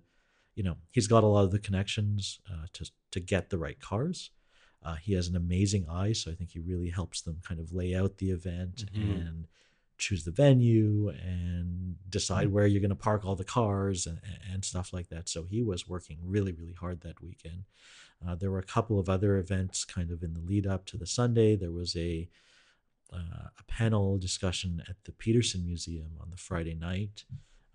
you 0.55 0.63
know 0.63 0.77
he's 0.91 1.07
got 1.07 1.23
a 1.23 1.27
lot 1.27 1.43
of 1.43 1.51
the 1.51 1.59
connections 1.59 2.39
uh, 2.51 2.65
to 2.73 2.89
to 3.11 3.19
get 3.19 3.49
the 3.49 3.57
right 3.57 3.79
cars. 3.79 4.31
Uh, 4.85 4.95
he 4.95 5.13
has 5.13 5.29
an 5.29 5.35
amazing 5.37 5.85
eye 5.89 6.11
so 6.11 6.29
i 6.29 6.35
think 6.35 6.49
he 6.51 6.59
really 6.59 6.89
helps 6.89 7.21
them 7.21 7.39
kind 7.47 7.57
of 7.57 7.71
lay 7.71 7.95
out 7.95 8.17
the 8.17 8.31
event 8.31 8.83
Mhm. 8.93 9.27
and 9.27 9.47
choose 9.97 10.25
the 10.25 10.31
venue 10.31 11.07
and 11.07 11.95
decide 12.09 12.49
where 12.49 12.67
you're 12.67 12.81
going 12.81 12.89
to 12.89 12.95
park 12.95 13.23
all 13.23 13.37
the 13.37 13.45
cars 13.45 14.05
and, 14.05 14.19
and 14.51 14.65
stuff 14.65 14.91
like 14.91 15.07
that. 15.09 15.29
So 15.29 15.45
he 15.45 15.61
was 15.61 15.87
working 15.87 16.17
really 16.21 16.51
really 16.51 16.73
hard 16.73 16.99
that 17.01 17.21
weekend. 17.21 17.63
Uh, 18.25 18.35
there 18.35 18.51
were 18.51 18.59
a 18.59 18.63
couple 18.75 18.99
of 18.99 19.07
other 19.07 19.37
events 19.37 19.85
kind 19.85 20.11
of 20.11 20.21
in 20.23 20.33
the 20.33 20.41
lead 20.41 20.67
up 20.67 20.85
to 20.87 20.97
the 20.97 21.07
sunday. 21.07 21.55
There 21.55 21.71
was 21.71 21.95
a 21.95 22.27
uh, 23.11 23.49
a 23.59 23.63
panel 23.67 24.17
discussion 24.17 24.81
at 24.89 24.95
the 25.05 25.11
Peterson 25.11 25.65
Museum 25.65 26.11
on 26.21 26.29
the 26.31 26.37
Friday 26.37 26.73
night 26.75 27.25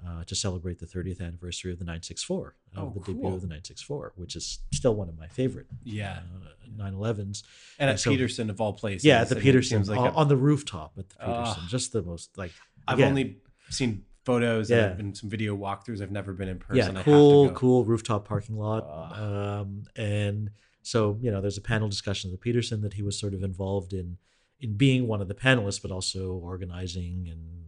uh, 0.07 0.23
to 0.25 0.35
celebrate 0.35 0.79
the 0.79 0.87
30th 0.87 1.21
anniversary 1.21 1.73
of 1.73 1.79
the 1.79 1.85
964, 1.85 2.55
of 2.77 2.83
Oh, 2.83 2.93
the 2.95 3.01
debut 3.13 3.27
of 3.27 3.41
the 3.41 3.49
964, 3.49 4.13
which 4.17 4.37
is 4.37 4.61
still 4.73 4.95
one 4.95 5.09
of 5.09 5.19
my 5.19 5.27
favorite 5.27 5.67
Yeah, 5.85 6.21
uh, 6.45 6.49
911s. 6.83 7.43
and 7.81 7.91
at 7.91 7.99
so- 8.01 8.11
Peterson 8.11 8.49
of 8.51 8.61
all 8.61 8.73
places. 8.73 9.05
Yeah, 9.05 9.21
at 9.21 9.29
the 9.29 9.37
Peterson, 9.37 9.85
like 9.85 9.99
on, 9.99 10.07
a- 10.09 10.13
on 10.15 10.29
the 10.29 10.37
rooftop 10.37 10.93
at 10.99 11.09
the 11.09 11.17
Peterson. 11.17 11.63
Just 11.69 11.93
the 11.93 12.03
most, 12.03 12.37
like, 12.39 12.53
I've 12.87 12.99
again, 12.99 13.09
only 13.11 13.37
seen 13.71 14.05
photos 14.25 14.71
Yeah. 14.71 14.91
and, 14.91 15.01
and 15.01 15.17
some 15.17 15.31
video 15.31 15.57
walkthroughs. 15.57 16.01
I've 16.01 16.11
never 16.13 16.33
been 16.33 16.49
in 16.49 16.59
person. 16.59 16.95
Yeah, 16.97 17.03
cool, 17.03 17.51
cool 17.53 17.85
rooftop 17.85 18.27
parking 18.29 18.57
lot. 18.57 18.85
Um, 19.19 19.83
and 19.97 20.51
so, 20.83 21.19
you 21.21 21.31
know, 21.31 21.41
there's 21.41 21.59
a 21.59 21.63
panel 21.63 21.89
discussion 21.89 22.31
at 22.31 22.33
the 22.33 22.39
Peterson 22.39 22.83
that 22.83 22.95
he 22.95 23.03
was 23.03 23.19
sort 23.19 23.35
of 23.35 23.43
involved 23.43 23.93
in, 23.93 24.17
in 24.61 24.77
being 24.77 25.07
one 25.07 25.21
of 25.21 25.29
the 25.29 25.35
panelists, 25.35 25.81
but 25.81 25.91
also 25.91 26.33
organizing 26.33 27.29
and 27.31 27.65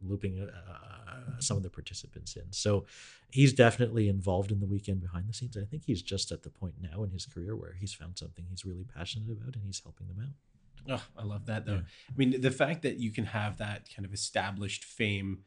looping 0.00 0.40
uh, 0.48 1.40
some 1.40 1.56
of 1.56 1.62
the 1.62 1.70
participants 1.70 2.36
in. 2.36 2.50
So 2.52 2.86
he's 3.30 3.52
definitely 3.52 4.08
involved 4.08 4.50
in 4.50 4.60
the 4.60 4.66
weekend 4.66 5.00
behind 5.00 5.28
the 5.28 5.32
scenes. 5.34 5.56
I 5.56 5.64
think 5.64 5.84
he's 5.86 6.02
just 6.02 6.32
at 6.32 6.42
the 6.42 6.50
point 6.50 6.74
now 6.80 7.02
in 7.04 7.10
his 7.10 7.26
career 7.26 7.54
where 7.54 7.74
he's 7.78 7.94
found 7.94 8.18
something 8.18 8.44
he's 8.48 8.64
really 8.64 8.84
passionate 8.84 9.30
about 9.30 9.54
and 9.54 9.64
he's 9.64 9.80
helping 9.82 10.08
them 10.08 10.18
out. 10.20 11.00
Oh, 11.00 11.20
I 11.20 11.24
love 11.24 11.46
that 11.46 11.64
though. 11.66 11.74
Yeah. 11.74 11.80
I 12.10 12.12
mean, 12.16 12.40
the 12.40 12.50
fact 12.50 12.82
that 12.82 12.96
you 12.96 13.10
can 13.12 13.26
have 13.26 13.58
that 13.58 13.88
kind 13.94 14.04
of 14.04 14.12
established 14.12 14.84
fame 14.84 15.40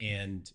and 0.00 0.50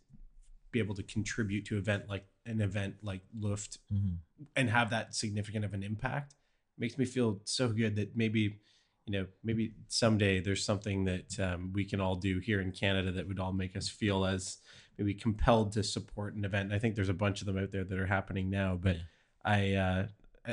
be 0.71 0.79
able 0.79 0.95
to 0.95 1.03
contribute 1.03 1.65
to 1.65 1.77
event 1.77 2.07
like 2.07 2.25
an 2.45 2.61
event 2.61 2.95
like 3.01 3.21
Luft 3.37 3.79
Mhm. 3.93 4.19
and 4.55 4.69
have 4.69 4.89
that 4.91 5.13
significant 5.13 5.65
of 5.65 5.73
an 5.73 5.83
impact 5.83 6.35
makes 6.77 6.97
me 6.97 7.03
feel 7.03 7.41
so 7.43 7.67
good 7.69 7.97
that 7.97 8.15
maybe 8.15 8.59
you 9.05 9.13
know 9.13 9.25
maybe 9.43 9.73
someday 9.87 10.39
there's 10.39 10.63
something 10.63 11.05
that 11.05 11.39
um, 11.39 11.71
we 11.73 11.83
can 11.85 11.99
all 11.99 12.15
do 12.15 12.39
here 12.39 12.61
in 12.61 12.71
canada 12.71 13.11
that 13.11 13.27
would 13.27 13.39
all 13.39 13.51
make 13.53 13.75
us 13.75 13.89
feel 13.89 14.25
as 14.25 14.57
maybe 14.97 15.13
compelled 15.13 15.71
to 15.71 15.83
support 15.83 16.35
an 16.35 16.45
event 16.45 16.65
and 16.67 16.73
i 16.75 16.79
think 16.79 16.95
there's 16.95 17.09
a 17.09 17.13
bunch 17.13 17.41
of 17.41 17.47
them 17.47 17.57
out 17.57 17.71
there 17.71 17.83
that 17.83 17.97
are 17.99 18.05
happening 18.05 18.49
now 18.49 18.77
but 18.79 18.95
Yeah. 18.97 19.01
i 19.45 19.73
uh 19.73 20.07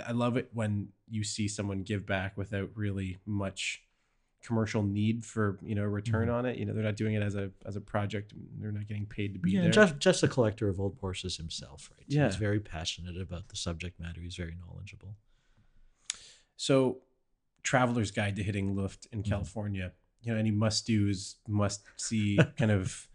I- 0.07 0.13
love 0.13 0.37
it 0.37 0.49
when 0.53 0.89
you 1.09 1.25
see 1.25 1.49
someone 1.49 1.83
give 1.83 2.07
back 2.07 2.37
without 2.37 2.71
really 2.75 3.19
much 3.27 3.83
commercial 4.43 4.83
need 4.83 5.25
for 5.25 5.59
you 5.63 5.75
know 5.75 5.83
return 5.85 6.29
on 6.31 6.47
it 6.47 6.57
you 6.59 6.65
know 6.65 6.73
they're 6.73 6.85
not 6.85 6.97
doing 6.97 7.15
it 7.15 7.23
as 7.23 7.35
a 7.35 7.51
as 7.67 7.75
a 7.77 7.81
project 7.81 8.33
they're 8.61 8.71
not 8.73 8.87
getting 8.87 9.05
paid 9.05 9.33
to 9.35 9.39
be 9.41 9.51
Yeah, 9.51 9.63
there 9.63 9.71
just 9.71 9.99
just 9.99 10.23
a 10.23 10.29
collector 10.29 10.69
of 10.69 10.79
old 10.81 10.99
Porsches 11.01 11.37
himself, 11.37 11.91
right? 11.97 12.05
Yeah. 12.07 12.27
He's 12.27 12.37
very 12.37 12.61
passionate 12.61 13.21
about 13.21 13.49
the 13.49 13.57
subject 13.57 13.99
matter. 13.99 14.21
He's 14.21 14.37
very 14.37 14.55
knowledgeable. 14.65 15.17
So, 16.57 16.99
traveler's 17.63 18.11
guide 18.11 18.37
to 18.37 18.43
hitting 18.43 18.77
Luft 18.77 19.07
in 19.13 19.21
Mm-hmm. 19.23 19.31
California. 19.31 19.93
You 20.23 20.33
know, 20.33 20.39
any 20.39 20.51
must 20.51 20.87
do's, 20.87 21.37
must 21.47 21.83
see 21.97 22.39
kind 22.59 22.71
of 22.71 23.09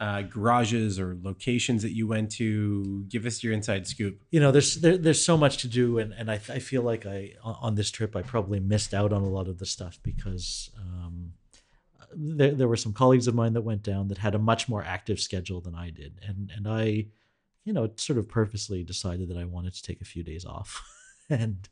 uh, 0.00 0.22
garages 0.22 0.98
or 0.98 1.16
locations 1.22 1.82
that 1.82 1.92
you 1.92 2.06
went 2.06 2.30
to. 2.32 3.04
Give 3.08 3.26
us 3.26 3.42
your 3.42 3.52
inside 3.52 3.86
scoop. 3.86 4.22
You 4.30 4.40
know, 4.40 4.50
there's 4.50 4.76
there, 4.76 4.96
there's 4.96 5.24
so 5.24 5.36
much 5.36 5.58
to 5.58 5.68
do, 5.68 5.98
and 5.98 6.12
and 6.12 6.30
I, 6.30 6.34
I 6.34 6.58
feel 6.58 6.82
like 6.82 7.06
I 7.06 7.34
on 7.42 7.74
this 7.74 7.90
trip 7.90 8.16
I 8.16 8.22
probably 8.22 8.60
missed 8.60 8.94
out 8.94 9.12
on 9.12 9.22
a 9.22 9.28
lot 9.28 9.48
of 9.48 9.58
the 9.58 9.66
stuff 9.66 9.98
because 10.02 10.70
um, 10.78 11.32
there 12.12 12.52
there 12.52 12.68
were 12.68 12.76
some 12.76 12.92
colleagues 12.92 13.26
of 13.26 13.34
mine 13.34 13.52
that 13.54 13.62
went 13.62 13.82
down 13.82 14.08
that 14.08 14.18
had 14.18 14.34
a 14.34 14.38
much 14.38 14.68
more 14.68 14.82
active 14.82 15.20
schedule 15.20 15.60
than 15.60 15.74
I 15.74 15.90
did, 15.90 16.20
and 16.26 16.50
and 16.56 16.66
I, 16.68 17.06
you 17.64 17.72
know, 17.72 17.90
sort 17.96 18.18
of 18.18 18.28
purposely 18.28 18.82
decided 18.84 19.28
that 19.28 19.36
I 19.36 19.44
wanted 19.44 19.74
to 19.74 19.82
take 19.82 20.00
a 20.00 20.04
few 20.04 20.22
days 20.22 20.44
off. 20.44 20.82
and 21.30 21.68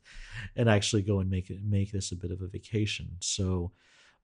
and 0.55 0.69
actually 0.69 1.01
go 1.01 1.19
and 1.19 1.29
make 1.29 1.51
make 1.63 1.91
this 1.91 2.11
a 2.11 2.15
bit 2.15 2.31
of 2.31 2.41
a 2.41 2.47
vacation. 2.47 3.17
So 3.21 3.71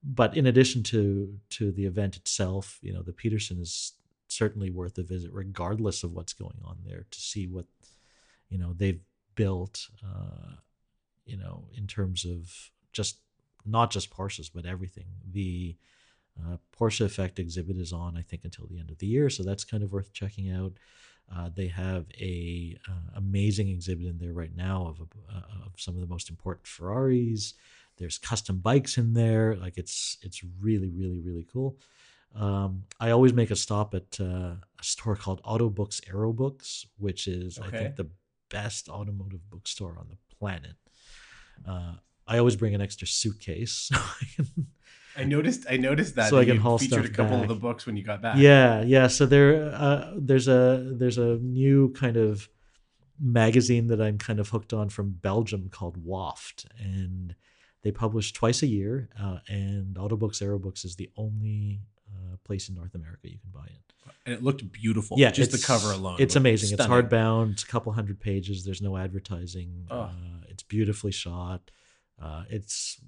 but 0.04 0.36
in 0.36 0.46
addition 0.46 0.84
to 0.84 1.38
to 1.50 1.72
the 1.72 1.86
event 1.86 2.15
itself 2.15 2.80
you 2.82 2.94
know 2.94 3.02
the 3.02 3.13
peterson 3.13 3.60
is 3.60 3.94
certainly 4.28 4.70
worth 4.70 4.98
a 4.98 5.04
visit 5.04 5.32
regardless 5.34 6.04
of 6.04 6.13
what's 6.13 6.34
going 6.34 6.60
on 6.63 6.78
there 6.86 7.06
to 7.12 7.20
see 7.20 7.48
what 7.48 7.65
you 8.50 8.58
know 8.58 8.74
they've 8.74 9.02
built 9.36 9.88
uh 10.04 10.54
you 11.26 11.38
know 11.38 11.65
in 11.76 11.88
terms 11.88 12.26
of 12.26 12.72
just 12.94 13.18
not 13.65 13.92
just 13.92 14.10
porsches 14.10 14.50
but 14.54 14.65
everything. 14.65 15.06
The 15.30 15.76
uh, 16.39 16.58
porsche 16.78 17.02
effect 17.02 17.38
exhibit 17.38 17.76
is 17.76 17.92
on 17.92 18.15
i 18.15 18.22
think 18.22 18.46
until 18.46 18.65
the 18.68 18.80
end 18.80 18.89
of 18.89 18.98
the 19.00 19.08
year 19.08 19.30
so 19.30 19.44
that's 19.44 19.65
kind 19.65 19.84
of 19.84 19.92
worth 19.92 20.13
checking 20.13 20.50
out 20.50 20.72
uh, 21.36 21.50
they 21.56 21.68
have 21.68 22.06
a 22.20 22.78
uh, 22.88 23.12
amazing 23.15 23.70
exhibit 23.70 24.08
in 24.08 24.18
there 24.18 24.34
right 24.34 24.56
now 24.56 24.88
of, 24.88 25.02
uh, 25.34 25.65
of 25.65 25.74
some 25.78 25.96
of 25.96 26.02
the 26.02 26.08
most 26.08 26.30
important 26.30 26.65
Ferraris. 26.65 27.54
There's 27.98 28.17
custom 28.17 28.58
bikes 28.58 28.98
in 28.98 29.13
there. 29.13 29.56
Like 29.56 29.77
it's 29.77 30.17
it's 30.21 30.42
really 30.62 30.90
really 30.90 31.19
really 31.19 31.46
cool. 31.52 31.77
Um, 32.36 32.84
I 33.00 33.12
always 33.12 33.34
make 33.34 33.52
a 33.52 33.56
stop 33.56 33.94
at 33.94 34.19
uh, 34.19 34.54
a 34.56 34.84
store 34.84 35.15
called 35.15 35.42
Autobooks 35.44 36.02
Aero 36.08 36.32
Books, 36.32 36.86
which 36.98 37.27
is 37.27 37.60
I 37.60 37.69
think 37.69 37.96
the 37.96 38.10
best 38.50 38.90
automotive 38.90 39.48
bookstore 39.50 39.96
on 40.00 40.08
the 40.10 40.17
planet. 40.38 40.75
Uh, 41.67 41.94
I 42.27 42.38
always 42.38 42.56
bring 42.56 42.75
an 42.75 42.82
extra 42.82 43.08
suitcase. 43.08 43.90
So 44.00 44.00
I 44.00 44.25
can, 44.36 44.67
I 45.20 45.24
noticed. 45.26 45.65
I 45.70 45.78
noticed 45.78 46.15
that. 46.15 46.30
So 46.30 46.38
I 46.38 46.46
can 46.46 46.56
you 46.56 46.62
haul 46.62 46.78
featured 46.78 47.06
a 47.06 47.08
stuff 47.08 47.17
couple 47.17 47.42
of 47.42 47.48
the 47.48 47.56
books 47.56 47.86
when 47.86 47.98
you 47.98 48.04
got 48.04 48.22
back. 48.22 48.38
yeah, 48.38 48.82
yeah. 48.84 49.08
So 49.08 49.26
there, 49.26 49.72
uh, 49.74 50.13
there's 50.15 50.48
a 50.48 50.94
there's 50.98 51.17
a 51.17 51.38
new 51.38 51.92
kind 51.94 52.17
of 52.17 52.48
magazine 53.20 53.88
that 53.88 54.02
I'm 54.02 54.17
kind 54.17 54.40
of 54.40 54.50
hooked 54.50 54.74
on 54.74 54.90
from 54.90 55.12
Belgium 55.12 55.70
called 55.70 55.98
Waft, 55.98 56.65
and 56.80 57.36
they 57.84 57.92
publish 57.92 58.32
twice 58.34 58.63
a 58.63 58.67
year. 58.67 59.10
Uh, 59.20 59.40
and 59.48 59.96
Autobooks 59.96 60.42
Aerobooks 60.42 60.86
is 60.86 60.96
the 60.96 61.10
only 61.17 61.82
uh, 62.10 62.38
place 62.44 62.70
in 62.70 62.76
North 62.76 62.96
America 62.96 63.30
you 63.30 63.40
can 63.40 63.52
buy 63.52 63.65
it. 63.65 63.94
and 64.26 64.34
it 64.36 64.44
looked 64.44 64.72
beautiful. 64.72 65.17
Yeah, 65.20 65.32
just 65.32 65.52
the 65.52 65.58
cover 65.58 65.92
alone. 65.92 66.17
It's 66.20 66.36
amazing. 66.36 66.74
It's 66.78 66.88
hardbound. 66.88 67.54
It's 67.54 67.63
a 67.63 67.67
couple 67.67 67.92
hundred 67.92 68.20
pages. 68.20 68.63
There's 68.63 68.82
no 68.82 68.98
advertising. 68.98 69.88
Oh. 69.92 70.02
Uh, 70.02 70.10
it's 70.48 70.63
beautifully 70.63 71.12
shot. 71.12 71.72
Uh, 72.22 72.44
it's 72.50 73.00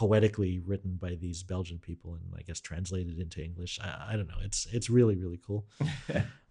poetically 0.00 0.60
written 0.70 0.92
by 1.00 1.14
these 1.14 1.42
Belgian 1.42 1.78
people 1.78 2.14
and 2.14 2.22
I 2.38 2.42
guess 2.46 2.58
translated 2.60 3.18
into 3.18 3.38
English. 3.44 3.78
I, 3.82 4.12
I 4.12 4.16
don't 4.16 4.28
know. 4.32 4.40
It's 4.42 4.66
it's 4.72 4.88
really 4.88 5.16
really 5.16 5.40
cool. 5.46 5.66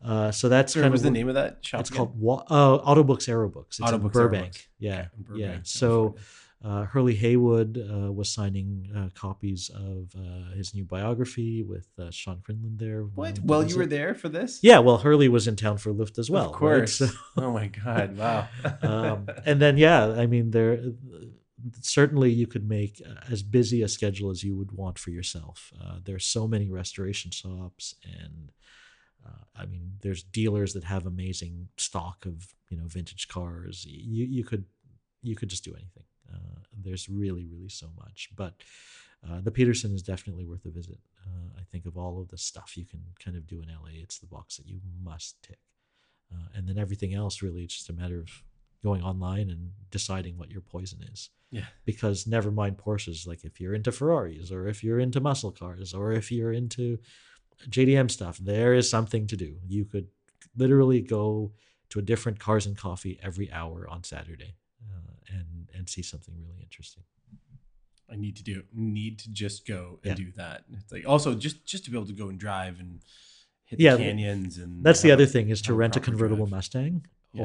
Uh, 0.01 0.31
so 0.31 0.47
that's 0.47 0.71
Sorry, 0.71 0.83
kind 0.83 0.91
what 0.91 0.93
was 0.93 1.01
of 1.01 1.11
the 1.11 1.19
name 1.19 1.27
of 1.27 1.35
that 1.35 1.57
shop? 1.59 1.81
It's 1.81 1.89
again? 1.89 1.97
called 1.97 2.17
Wa- 2.21 2.45
uh, 2.49 2.77
Autobooks 2.89 3.27
Aerobooks. 3.27 3.79
It's 3.79 3.81
Autobooks 3.81 4.13
Burbank. 4.13 4.69
Yeah, 4.79 4.91
Okay, 4.93 5.09
in 5.33 5.35
yeah. 5.35 5.47
Burbank, 5.47 5.65
So 5.65 6.15
uh, 6.63 6.83
Hurley 6.85 7.15
Haywood 7.15 7.71
uh, 7.77 8.09
was 8.09 8.29
signing 8.31 8.89
uh, 8.95 9.09
copies 9.13 9.69
of 9.75 10.15
uh, 10.17 10.55
his 10.55 10.73
new 10.73 10.85
biography 10.85 11.63
with 11.63 11.87
uh, 11.99 12.11
Sean 12.11 12.39
Quinlan 12.45 12.77
there. 12.77 13.01
what? 13.03 13.39
Well, 13.43 13.61
you 13.67 13.75
were 13.75 13.85
there 13.85 14.15
for 14.15 14.29
this. 14.29 14.59
Yeah, 14.63 14.79
well, 14.79 14.99
Hurley 14.99 15.27
was 15.27 15.49
in 15.49 15.57
town 15.57 15.77
for 15.79 15.91
Luft 15.91 16.17
as 16.17 16.29
well. 16.31 16.45
of 16.45 16.51
right? 16.53 16.59
course. 16.59 16.95
So- 16.95 17.09
oh 17.35 17.51
my 17.51 17.67
god! 17.67 18.17
Wow. 18.17 18.47
um, 18.81 19.27
and 19.45 19.61
then 19.61 19.75
yeah, 19.77 20.05
I 20.23 20.27
mean, 20.27 20.51
there 20.51 20.79
certainly 21.81 22.31
you 22.31 22.47
could 22.47 22.67
make 22.67 23.01
uh, 23.05 23.21
as 23.31 23.43
busy 23.43 23.81
a 23.81 23.87
schedule 23.87 24.29
as 24.29 24.43
you 24.43 24.55
would 24.55 24.71
want 24.71 24.99
for 24.99 25.11
yourself. 25.11 25.71
Uh, 25.81 25.97
there's 26.03 26.25
so 26.25 26.47
many 26.47 26.69
restoration 26.69 27.31
shops, 27.31 27.95
and 28.03 28.51
uh, 29.25 29.43
I 29.55 29.65
mean, 29.65 29.93
there's 30.01 30.23
dealers 30.23 30.73
that 30.73 30.83
have 30.83 31.05
amazing 31.05 31.69
stock 31.77 32.25
of 32.25 32.53
you 32.69 32.77
know 32.77 32.87
vintage 32.87 33.27
cars. 33.27 33.85
You 33.85 34.25
you 34.25 34.43
could 34.43 34.65
you 35.21 35.35
could 35.35 35.49
just 35.49 35.63
do 35.63 35.73
anything. 35.73 36.05
Uh, 36.31 36.61
there's 36.77 37.09
really 37.09 37.45
really 37.45 37.69
so 37.69 37.89
much, 37.97 38.29
but. 38.35 38.53
Uh, 39.29 39.41
the 39.41 39.51
Peterson 39.51 39.93
is 39.93 40.01
definitely 40.01 40.45
worth 40.45 40.63
a 40.63 40.69
visit. 40.69 40.97
Uh, 41.27 41.59
I 41.59 41.63
think 41.69 41.85
of 41.85 41.97
all 41.97 42.21
of 42.21 42.29
the 42.29 42.37
stuff 42.37 42.77
you 42.77 42.85
can 42.85 43.01
kind 43.21 43.35
of 43.35 43.45
do 43.45 43.61
in 43.61 43.67
LA, 43.67 43.89
it's 44.01 44.17
the 44.17 44.27
box 44.27 44.55
that 44.55 44.65
you 44.65 44.79
must 45.03 45.43
tick. 45.43 45.59
Uh, 46.33 46.47
and 46.55 46.67
then 46.67 46.77
everything 46.77 47.13
else, 47.13 47.41
really, 47.41 47.63
it's 47.63 47.73
just 47.73 47.89
a 47.89 47.93
matter 47.93 48.19
of 48.19 48.29
going 48.83 49.01
online 49.03 49.49
and 49.49 49.71
deciding 49.91 50.37
what 50.37 50.49
your 50.51 50.61
poison 50.61 50.99
is. 51.11 51.29
Yeah. 51.51 51.65
Because 51.85 52.27
never 52.27 52.51
mind 52.51 52.77
Porsches, 52.77 53.27
like 53.27 53.43
if 53.43 53.59
you're 53.59 53.73
into 53.73 53.91
Ferraris 53.91 54.51
or 54.51 54.67
if 54.67 54.83
you're 54.83 54.99
into 54.99 55.19
muscle 55.19 55.51
cars 55.51 55.93
or 55.93 56.11
if 56.13 56.31
you're 56.31 56.53
into 56.53 56.99
JDM 57.69 58.09
stuff, 58.09 58.37
there 58.37 58.73
is 58.73 58.89
something 58.89 59.27
to 59.27 59.35
do. 59.35 59.57
You 59.67 59.85
could 59.85 60.07
literally 60.55 61.01
go 61.01 61.51
to 61.89 61.99
a 61.99 62.01
different 62.01 62.39
cars 62.39 62.65
and 62.67 62.77
coffee 62.77 63.19
every 63.23 63.51
hour 63.51 63.87
on 63.89 64.03
Saturday 64.03 64.55
uh, 64.89 65.13
and 65.33 65.69
and 65.73 65.89
see 65.89 66.03
something 66.03 66.35
really 66.39 66.61
interesting. 66.61 67.03
I 68.11 68.15
need 68.15 68.35
to 68.37 68.43
do. 68.43 68.63
Need 68.73 69.19
to 69.19 69.31
just 69.31 69.67
go 69.67 69.99
and 70.03 70.11
Yeah. 70.17 70.25
do 70.25 70.31
that. 70.37 70.63
It's 70.73 70.91
like 70.91 71.07
also 71.07 71.35
just 71.35 71.65
just 71.65 71.85
to 71.85 71.91
be 71.91 71.97
able 71.97 72.07
to 72.07 72.13
go 72.13 72.29
and 72.29 72.39
drive 72.39 72.79
and 72.79 73.01
hit 73.65 73.79
Yeah, 73.79 73.95
the 73.95 74.03
canyons 74.03 74.57
and. 74.57 74.83
That's 74.83 75.01
the 75.01 75.11
other 75.11 75.25
thing 75.25 75.49
is 75.49 75.61
to 75.63 75.73
rent 75.73 75.95
a 75.95 75.99
convertible 75.99 76.45
drive. 76.45 76.51
Mustang 76.51 77.05
Yeah. 77.33 77.43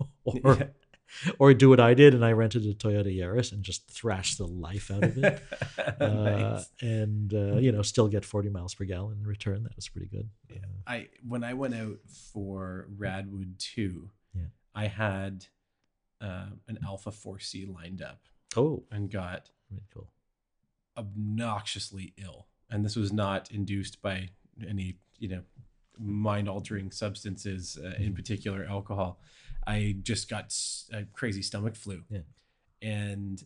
or, 0.00 0.08
or, 0.44 0.56
Yeah. 0.56 1.32
or 1.38 1.54
do 1.54 1.68
what 1.70 1.80
I 1.80 1.94
did 1.94 2.12
and 2.14 2.24
I 2.24 2.32
rented 2.32 2.64
a 2.66 2.74
Toyota 2.74 3.06
Yaris 3.16 3.52
and 3.52 3.62
just 3.62 3.88
thrashed 3.90 4.36
the 4.38 4.46
life 4.46 4.90
out 4.90 5.04
of 5.04 5.16
it. 5.18 5.42
uh, 6.00 6.06
Nice. 6.06 6.68
and 6.82 7.32
uh, 7.32 7.56
you 7.56 7.72
know 7.72 7.82
still 7.82 8.08
get 8.08 8.24
40 8.24 8.50
miles 8.50 8.74
per 8.74 8.84
gallon 8.84 9.18
in 9.20 9.26
return 9.26 9.62
that 9.62 9.74
was 9.74 9.88
pretty 9.88 10.08
good 10.08 10.28
Yeah. 10.50 10.58
I 10.86 11.08
when 11.26 11.42
I 11.44 11.54
went 11.54 11.74
out 11.74 11.98
for 12.32 12.88
Radwood 12.98 13.56
two, 13.58 14.10
Yeah. 14.34 14.42
I 14.74 14.86
had 14.88 15.46
uh, 16.20 16.46
an 16.66 16.78
Alfa 16.84 17.10
4C 17.10 17.72
lined 17.74 18.02
up 18.02 18.20
oh 18.56 18.82
and 18.90 19.10
got 19.10 19.50
really 19.70 19.84
cool 19.94 20.08
obnoxiously 20.96 22.12
ill, 22.16 22.46
and 22.70 22.84
this 22.84 22.96
was 22.96 23.12
not 23.12 23.50
induced 23.50 24.02
by 24.02 24.28
any 24.68 24.96
you 25.18 25.28
know 25.28 25.42
mind 25.98 26.48
altering 26.48 26.90
substances, 26.90 27.78
uh, 27.82 27.94
in 27.98 28.12
Mhm. 28.12 28.16
particular 28.16 28.64
alcohol. 28.64 29.20
I 29.68 29.96
just 30.02 30.28
got 30.30 30.54
a 30.92 31.04
crazy 31.12 31.42
stomach 31.42 31.76
flu, 31.76 32.02
Yeah. 32.08 32.20
and 32.80 33.42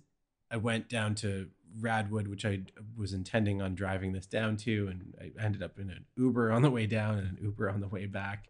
I 0.51 0.57
went 0.57 0.89
down 0.89 1.15
to 1.17 1.49
Radwood, 1.81 2.29
which 2.29 2.45
I 2.45 2.63
was 2.97 3.13
intending 3.13 3.61
on 3.61 3.75
driving 3.75 4.13
this 4.13 4.27
down 4.27 4.57
to, 4.59 4.89
and 4.89 5.15
I 5.21 5.33
ended 5.43 5.63
up 5.63 5.79
in 5.79 5.91
an 5.91 6.05
Uber 6.17 6.53
on 6.53 6.63
the 6.63 6.71
way 6.71 6.87
down 6.87 7.19
and 7.19 7.27
an 7.27 7.39
Uber 7.43 7.69
on 7.71 7.81
the 7.81 7.89
way 7.89 8.07
back. 8.07 8.49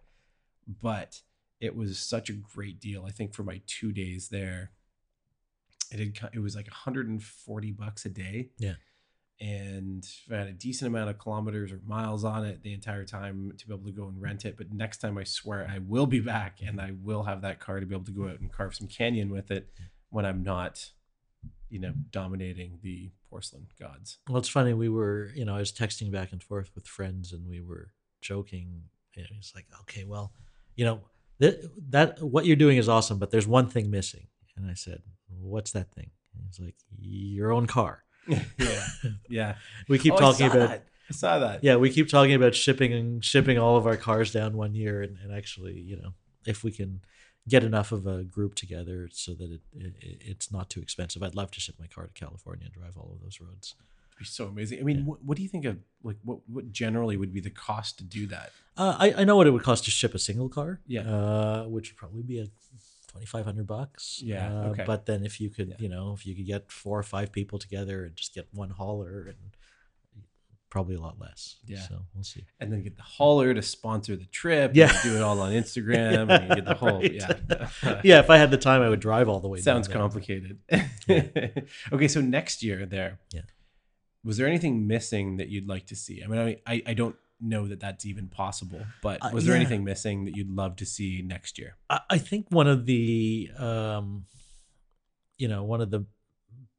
But 0.66 1.23
it 1.61 1.75
was 1.77 1.99
such 1.99 2.29
a 2.29 2.33
great 2.33 2.81
deal. 2.81 3.05
I 3.07 3.11
think 3.11 3.33
for 3.33 3.45
my 3.45 3.62
two 3.66 3.93
days 3.93 4.29
there, 4.29 4.73
it 5.91 5.99
had 6.18 6.31
it 6.35 6.41
was 6.41 6.57
like 6.57 6.66
140 6.66 7.73
bucks 7.73 8.05
a 8.05 8.09
day. 8.11 8.51
Yeah. 8.59 8.75
And 9.41 10.07
I 10.30 10.37
had 10.37 10.47
a 10.47 10.53
decent 10.53 10.87
amount 10.87 11.11
of 11.11 11.18
kilometers 11.18 11.72
or 11.72 11.80
miles 11.85 12.22
on 12.24 12.45
it 12.45 12.62
the 12.62 12.72
entire 12.72 13.05
time 13.05 13.53
to 13.59 13.66
be 13.66 13.74
able 13.74 13.85
to 13.87 13.93
go 13.93 14.07
and 14.07 14.20
rent 14.20 14.45
it. 14.45 14.57
But 14.57 14.72
next 14.72 14.99
time 14.99 15.18
I 15.18 15.24
swear 15.24 15.68
I 15.68 15.78
will 15.78 16.07
be 16.07 16.20
back 16.20 16.59
and 16.64 16.80
I 16.80 16.93
will 17.03 17.24
have 17.24 17.43
that 17.43 17.59
car 17.59 17.80
to 17.80 17.87
be 17.87 17.95
able 17.95 18.05
to 18.05 18.12
go 18.12 18.28
out 18.28 18.39
and 18.39 18.53
carve 18.53 18.74
some 18.74 18.87
canyon 18.87 19.30
with 19.30 19.51
it 19.51 19.68
when 20.11 20.24
I'm 20.24 20.45
not, 20.45 20.91
you 21.68 21.80
know, 21.80 21.93
dominating 22.11 22.78
the 22.83 23.11
porcelain 23.33 23.66
gods. 23.80 24.18
well 24.28 24.37
it's 24.37 24.49
funny 24.51 24.74
we 24.74 24.91
were 24.91 25.30
you 25.35 25.43
know 25.43 25.55
i 25.55 25.59
was 25.59 25.72
texting 25.72 26.12
back 26.12 26.33
and 26.33 26.43
forth 26.43 26.70
with 26.74 26.87
friends 26.87 27.33
and 27.33 27.49
we 27.49 27.62
were 27.62 27.93
joking 28.20 28.83
you 29.14 29.22
know, 29.22 29.28
he's 29.33 29.53
like 29.55 29.64
okay 29.80 30.05
well 30.05 30.35
you 30.76 30.85
know 30.85 31.01
that, 31.39 31.62
that 31.89 32.22
what 32.22 32.45
you're 32.45 32.57
doing 32.57 32.76
is 32.76 32.91
awesome 32.91 33.18
but 33.18 33.30
there's 33.30 33.47
one 33.47 33.66
thing 33.66 33.91
missing 33.91 34.26
and 34.55 34.70
i 34.70 34.74
said 34.74 35.01
what's 35.41 35.72
that 35.72 35.91
thing 35.95 36.11
and 36.37 36.45
he's 36.47 36.61
like 36.61 36.74
your 37.01 37.51
own 37.51 37.66
car 37.66 38.05
yeah. 38.59 38.85
Yeah. 39.29 39.55
we 39.89 39.99
keep 39.99 40.14
Oh, 40.14 40.18
talking 40.18 40.47
about 40.47 40.68
that. 40.68 40.85
I 41.11 41.12
saw 41.12 41.39
that. 41.41 41.62
yeah 41.64 41.77
we 41.77 41.91
keep 41.91 42.09
talking 42.09 42.35
about 42.35 42.55
shipping 42.55 42.93
and 42.93 43.25
shipping 43.25 43.59
all 43.59 43.77
of 43.77 43.87
our 43.87 43.97
cars 43.97 44.33
down 44.33 44.57
one 44.57 44.75
year 44.75 45.03
and, 45.03 45.18
and 45.23 45.33
actually 45.35 45.79
you 45.79 45.97
know 45.97 46.14
if 46.47 46.64
we 46.64 46.70
can 46.70 47.01
get 47.49 47.64
enough 47.64 47.91
of 47.93 48.07
a 48.07 48.23
group 48.23 48.55
together 48.55 49.09
so 49.12 49.35
that 49.35 49.51
it, 49.51 49.61
it 49.75 49.95
it's 50.20 50.53
not 50.53 50.70
too 50.70 50.81
expensive 50.81 51.23
i'd 51.23 51.35
love 51.35 51.51
to 51.51 51.61
ship 51.61 51.75
my 51.79 51.87
car 51.89 52.07
to 52.07 52.12
california 52.12 52.64
and 52.66 52.73
drive 52.75 52.97
all 52.97 53.11
of 53.14 53.20
those 53.23 53.41
roads 53.41 53.75
It'd 54.14 54.18
be 54.18 54.25
so 54.27 54.47
amazing. 54.47 54.79
I 54.79 54.83
mean, 54.83 54.99
Yeah. 54.99 55.03
what, 55.05 55.25
what 55.25 55.37
do 55.39 55.43
you 55.43 55.49
think 55.49 55.64
of 55.64 55.79
like 56.05 56.16
what 56.23 56.39
what 56.47 56.70
generally 56.70 57.16
would 57.16 57.33
be 57.33 57.41
the 57.41 57.51
cost 57.51 57.97
to 57.99 58.05
do 58.05 58.27
that? 58.27 58.53
uh, 58.77 58.95
I, 58.99 59.12
I 59.23 59.25
know 59.25 59.37
what 59.37 59.47
it 59.47 59.51
would 59.51 59.62
cost 59.62 59.85
to 59.87 59.91
ship 59.91 60.14
a 60.14 60.18
single 60.18 60.49
car 60.51 60.81
Yeah. 60.87 61.03
uh, 61.03 61.64
which 61.64 61.91
would 61.91 61.97
probably 61.97 62.23
be 62.23 62.39
a 62.39 62.47
2500 63.13 63.67
bucks 63.67 64.21
Yeah, 64.25 64.49
uh, 64.53 64.69
okay. 64.71 64.85
but 64.87 65.07
then 65.07 65.25
if 65.25 65.41
you 65.41 65.51
could 65.51 65.69
Yeah. 65.71 65.77
you 65.79 65.89
know 65.89 66.13
if 66.13 66.27
you 66.27 66.35
could 66.35 66.47
get 66.47 66.71
four 66.73 66.99
or 66.99 67.03
five 67.03 67.31
people 67.33 67.59
together 67.59 68.05
and 68.05 68.17
just 68.17 68.35
get 68.35 68.49
one 68.53 68.71
hauler 68.71 69.23
and 69.29 69.37
probably 70.71 70.95
a 70.95 71.01
lot 71.01 71.21
less 71.21 71.57
Yeah. 71.67 71.81
so 71.81 71.99
we'll 72.15 72.25
see 72.25 72.47
And 72.59 72.73
then 72.73 72.83
get 72.83 72.97
the 72.97 73.03
hauler 73.03 73.53
to 73.53 73.61
sponsor 73.61 74.17
the 74.17 74.25
trip. 74.25 74.73
Yeah. 74.75 74.91
and 74.91 75.03
do 75.03 75.17
it 75.17 75.21
all 75.23 75.39
on 75.41 75.53
Instagram. 75.63 76.31
and 76.31 76.55
get 76.55 76.65
the 76.65 76.75
whole 76.75 77.01
Right. 77.03 77.13
yeah. 77.13 78.01
yeah 78.05 78.21
if 78.21 78.31
i 78.31 78.39
had 78.39 78.51
the 78.51 78.57
time 78.57 78.81
i 78.81 78.89
would 78.89 79.01
drive 79.01 79.29
all 79.29 79.41
the 79.41 79.49
way 79.49 79.61
Sounds 79.61 79.87
complicated. 79.89 80.59
okay, 81.93 82.09
so 82.09 82.21
next 82.23 82.63
year 82.63 82.87
there. 82.87 83.19
Yeah. 83.35 83.43
Was 84.25 84.37
there 84.37 84.47
anything 84.47 84.87
missing 84.87 85.37
that 85.39 85.49
you'd 85.49 85.67
like 85.69 85.87
to 85.87 85.97
see? 85.97 86.23
I 86.23 86.27
mean, 86.29 86.39
I 86.41 86.57
I, 86.67 86.83
I 86.87 86.95
don't 86.95 87.17
know 87.43 87.66
that 87.68 87.80
that's 87.80 88.05
even 88.07 88.28
possible, 88.28 88.86
but 89.03 89.18
Uh, 89.22 89.30
was 89.32 89.45
there 89.47 89.57
anything 89.57 89.82
missing 89.84 90.24
that 90.26 90.36
you'd 90.36 90.51
love 90.51 90.76
to 90.76 90.86
see 90.86 91.22
next 91.22 91.59
year? 91.59 91.76
I, 91.90 92.01
I 92.11 92.18
think 92.18 92.47
one 92.51 92.68
of 92.68 92.86
the 92.86 93.51
um 93.59 94.26
you 95.38 95.49
know 95.49 95.64
one 95.64 95.80
of 95.80 95.90
the 95.90 96.07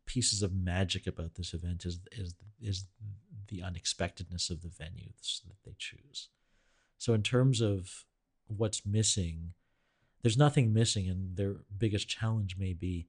pieces 0.06 0.42
of 0.44 0.54
magic 0.54 1.08
about 1.08 1.36
this 1.36 1.54
event 1.54 1.86
is 1.86 2.00
is 2.12 2.36
is 2.62 2.86
the 3.48 3.62
unexpectedness 3.64 4.50
of 4.50 4.62
the 4.62 4.68
venues 4.70 5.42
that 5.44 5.58
they 5.66 5.76
choose 5.78 6.30
so 6.98 7.14
in 7.14 7.22
terms 7.24 7.62
of 7.62 8.06
what's 8.48 8.86
missing 8.86 9.54
there's 10.22 10.38
nothing 10.38 10.74
missing 10.74 11.10
and 11.10 11.36
their 11.36 11.56
biggest 11.78 12.08
challenge 12.08 12.58
may 12.58 12.74
be 12.74 13.08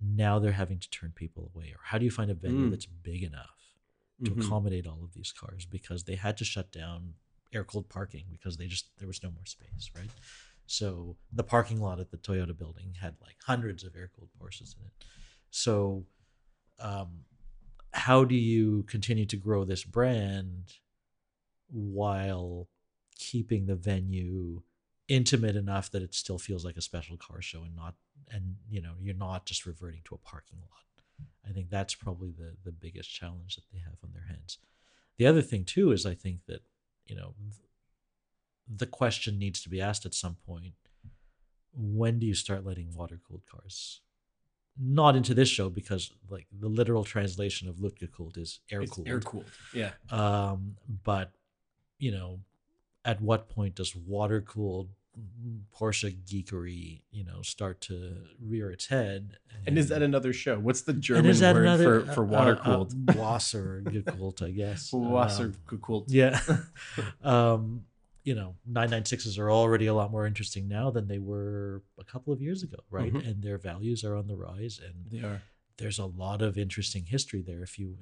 now 0.00 0.38
they're 0.38 0.52
having 0.52 0.78
to 0.78 0.90
turn 0.90 1.12
people 1.14 1.50
away 1.54 1.68
or 1.74 1.80
how 1.84 1.98
do 1.98 2.04
you 2.04 2.10
find 2.10 2.30
a 2.30 2.34
venue 2.34 2.66
Mm. 2.66 2.70
that's 2.70 2.86
big 2.86 3.22
enough 3.22 3.67
to 4.24 4.32
Mhm. 4.32 4.44
accommodate 4.44 4.86
all 4.86 5.02
of 5.04 5.12
these 5.14 5.32
cars 5.32 5.64
because 5.64 6.04
they 6.04 6.16
had 6.16 6.36
to 6.38 6.44
shut 6.44 6.72
down 6.72 7.14
air 7.52 7.64
cooled 7.64 7.88
parking 7.88 8.26
because 8.30 8.56
they 8.56 8.66
just 8.66 8.90
there 8.98 9.06
was 9.08 9.22
no 9.22 9.30
more 9.30 9.46
space, 9.46 9.90
right? 9.94 10.10
So 10.66 11.16
the 11.32 11.44
parking 11.44 11.80
lot 11.80 11.98
at 12.00 12.10
the 12.10 12.18
Toyota 12.18 12.56
building 12.56 12.94
had 13.00 13.16
like 13.22 13.36
hundreds 13.44 13.84
of 13.84 13.96
air 13.96 14.10
cooled 14.14 14.30
Porsches 14.38 14.76
in 14.78 14.84
it. 14.86 14.92
So 15.50 16.04
um, 16.78 17.24
how 17.92 18.24
do 18.24 18.34
you 18.34 18.82
continue 18.84 19.24
to 19.26 19.36
grow 19.36 19.64
this 19.64 19.84
brand 19.84 20.74
while 21.68 22.68
keeping 23.16 23.66
the 23.66 23.76
venue 23.76 24.62
intimate 25.08 25.56
enough 25.56 25.90
that 25.90 26.02
it 26.02 26.14
still 26.14 26.38
feels 26.38 26.64
like 26.64 26.76
a 26.76 26.82
special 26.82 27.16
car 27.16 27.40
show 27.40 27.62
and 27.62 27.74
not 27.74 27.94
and 28.30 28.56
you 28.68 28.80
know 28.80 28.92
you're 29.00 29.14
not 29.14 29.46
just 29.46 29.64
reverting 29.64 30.00
to 30.04 30.14
a 30.14 30.18
parking 30.18 30.58
lot 30.60 30.84
i 31.48 31.52
think 31.52 31.70
that's 31.70 31.94
probably 31.94 32.30
the 32.30 32.54
the 32.64 32.72
biggest 32.72 33.12
challenge 33.12 33.56
that 33.56 33.64
they 33.72 33.78
have 33.78 33.96
on 34.02 34.10
their 34.12 34.26
hands 34.28 34.58
the 35.16 35.26
other 35.26 35.42
thing 35.42 35.64
too 35.64 35.92
is 35.92 36.06
i 36.06 36.14
think 36.14 36.40
that 36.46 36.62
you 37.06 37.16
know 37.16 37.34
the 38.68 38.86
question 38.86 39.38
needs 39.38 39.62
to 39.62 39.68
be 39.68 39.80
asked 39.80 40.04
at 40.04 40.14
some 40.14 40.36
point 40.46 40.74
when 41.72 42.18
do 42.18 42.26
you 42.26 42.34
start 42.34 42.64
letting 42.64 42.94
water 42.94 43.18
cooled 43.26 43.46
cars 43.50 44.00
not 44.78 45.16
into 45.16 45.34
this 45.34 45.48
show 45.48 45.68
because 45.68 46.12
like 46.30 46.46
the 46.52 46.68
literal 46.68 47.04
translation 47.04 47.68
of 47.68 47.76
Luftgekühlt 47.76 48.38
is 48.38 48.60
air 48.70 48.84
cooled 48.86 49.08
air 49.08 49.20
cooled. 49.20 49.50
Yeah. 49.74 49.90
um, 50.10 50.76
but 51.04 51.32
you 51.98 52.12
know, 52.12 52.40
at 53.04 53.20
what 53.20 53.48
point 53.48 53.74
does 53.74 53.96
water 53.96 54.40
cooled 54.40 54.90
Porsche 55.76 56.16
geekery, 56.24 57.02
you 57.10 57.24
know, 57.24 57.42
start 57.42 57.80
to 57.82 58.16
rear 58.40 58.70
its 58.70 58.86
head? 58.86 59.38
And 59.66 59.78
is 59.78 59.88
that 59.88 60.02
another 60.02 60.32
show? 60.32 60.58
What's 60.58 60.82
the 60.82 60.92
German 60.92 61.30
and 61.30 61.40
word 61.40 61.62
another 61.62 62.00
for, 62.00 62.12
for 62.12 62.22
uh, 62.24 62.26
water 62.26 62.58
uh, 62.60 62.64
cooled? 62.64 62.94
Uh, 63.08 63.12
Wasser 63.16 63.82
gekühlt, 63.84 64.42
I 64.42 64.50
guess. 64.50 64.90
Wasser 64.92 65.52
Um, 65.78 66.04
yeah. 66.08 66.40
um, 67.22 67.82
you 68.24 68.34
know, 68.34 68.56
996s 68.70 69.38
are 69.38 69.50
already 69.50 69.86
a 69.86 69.94
lot 69.94 70.10
more 70.10 70.26
interesting 70.26 70.68
now 70.68 70.90
than 70.90 71.06
they 71.08 71.18
were 71.18 71.82
a 71.98 72.04
couple 72.04 72.32
of 72.32 72.42
years 72.42 72.62
ago, 72.62 72.78
right? 72.90 73.12
Mhm. 73.12 73.26
And 73.26 73.42
their 73.42 73.56
values 73.58 74.04
are 74.04 74.16
on 74.16 74.26
the 74.26 74.36
rise 74.36 74.80
and 74.84 75.10
They 75.10 75.26
are. 75.26 75.40
there's 75.78 75.98
a 75.98 76.04
lot 76.06 76.42
of 76.42 76.58
interesting 76.58 77.04
history 77.06 77.40
there 77.40 77.62
if 77.62 77.78
you 77.78 77.96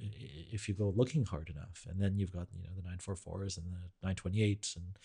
if 0.50 0.68
you 0.68 0.74
go 0.74 0.92
looking 0.96 1.24
hard 1.26 1.48
enough 1.50 1.86
and 1.88 2.00
then 2.00 2.16
you've 2.18 2.32
got 2.32 2.48
you 2.56 2.62
know 2.64 2.70
the 2.74 2.82
944s 2.82 3.58
and 3.58 3.66
the 3.72 4.06
928s 4.08 4.76
and 4.76 4.98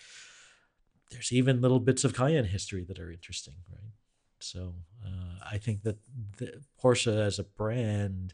there's 1.12 1.32
even 1.32 1.62
little 1.62 1.80
bits 1.80 2.04
of 2.04 2.14
cayenne 2.14 2.46
history 2.46 2.84
that 2.84 3.00
are 3.00 3.12
interesting 3.12 3.56
right? 3.70 3.94
So 4.40 4.74
uh, 5.06 5.40
i 5.52 5.58
think 5.58 5.84
that 5.84 5.98
the 6.38 6.62
porsche 6.82 7.16
as 7.16 7.40
a 7.40 7.44
brand 7.44 8.34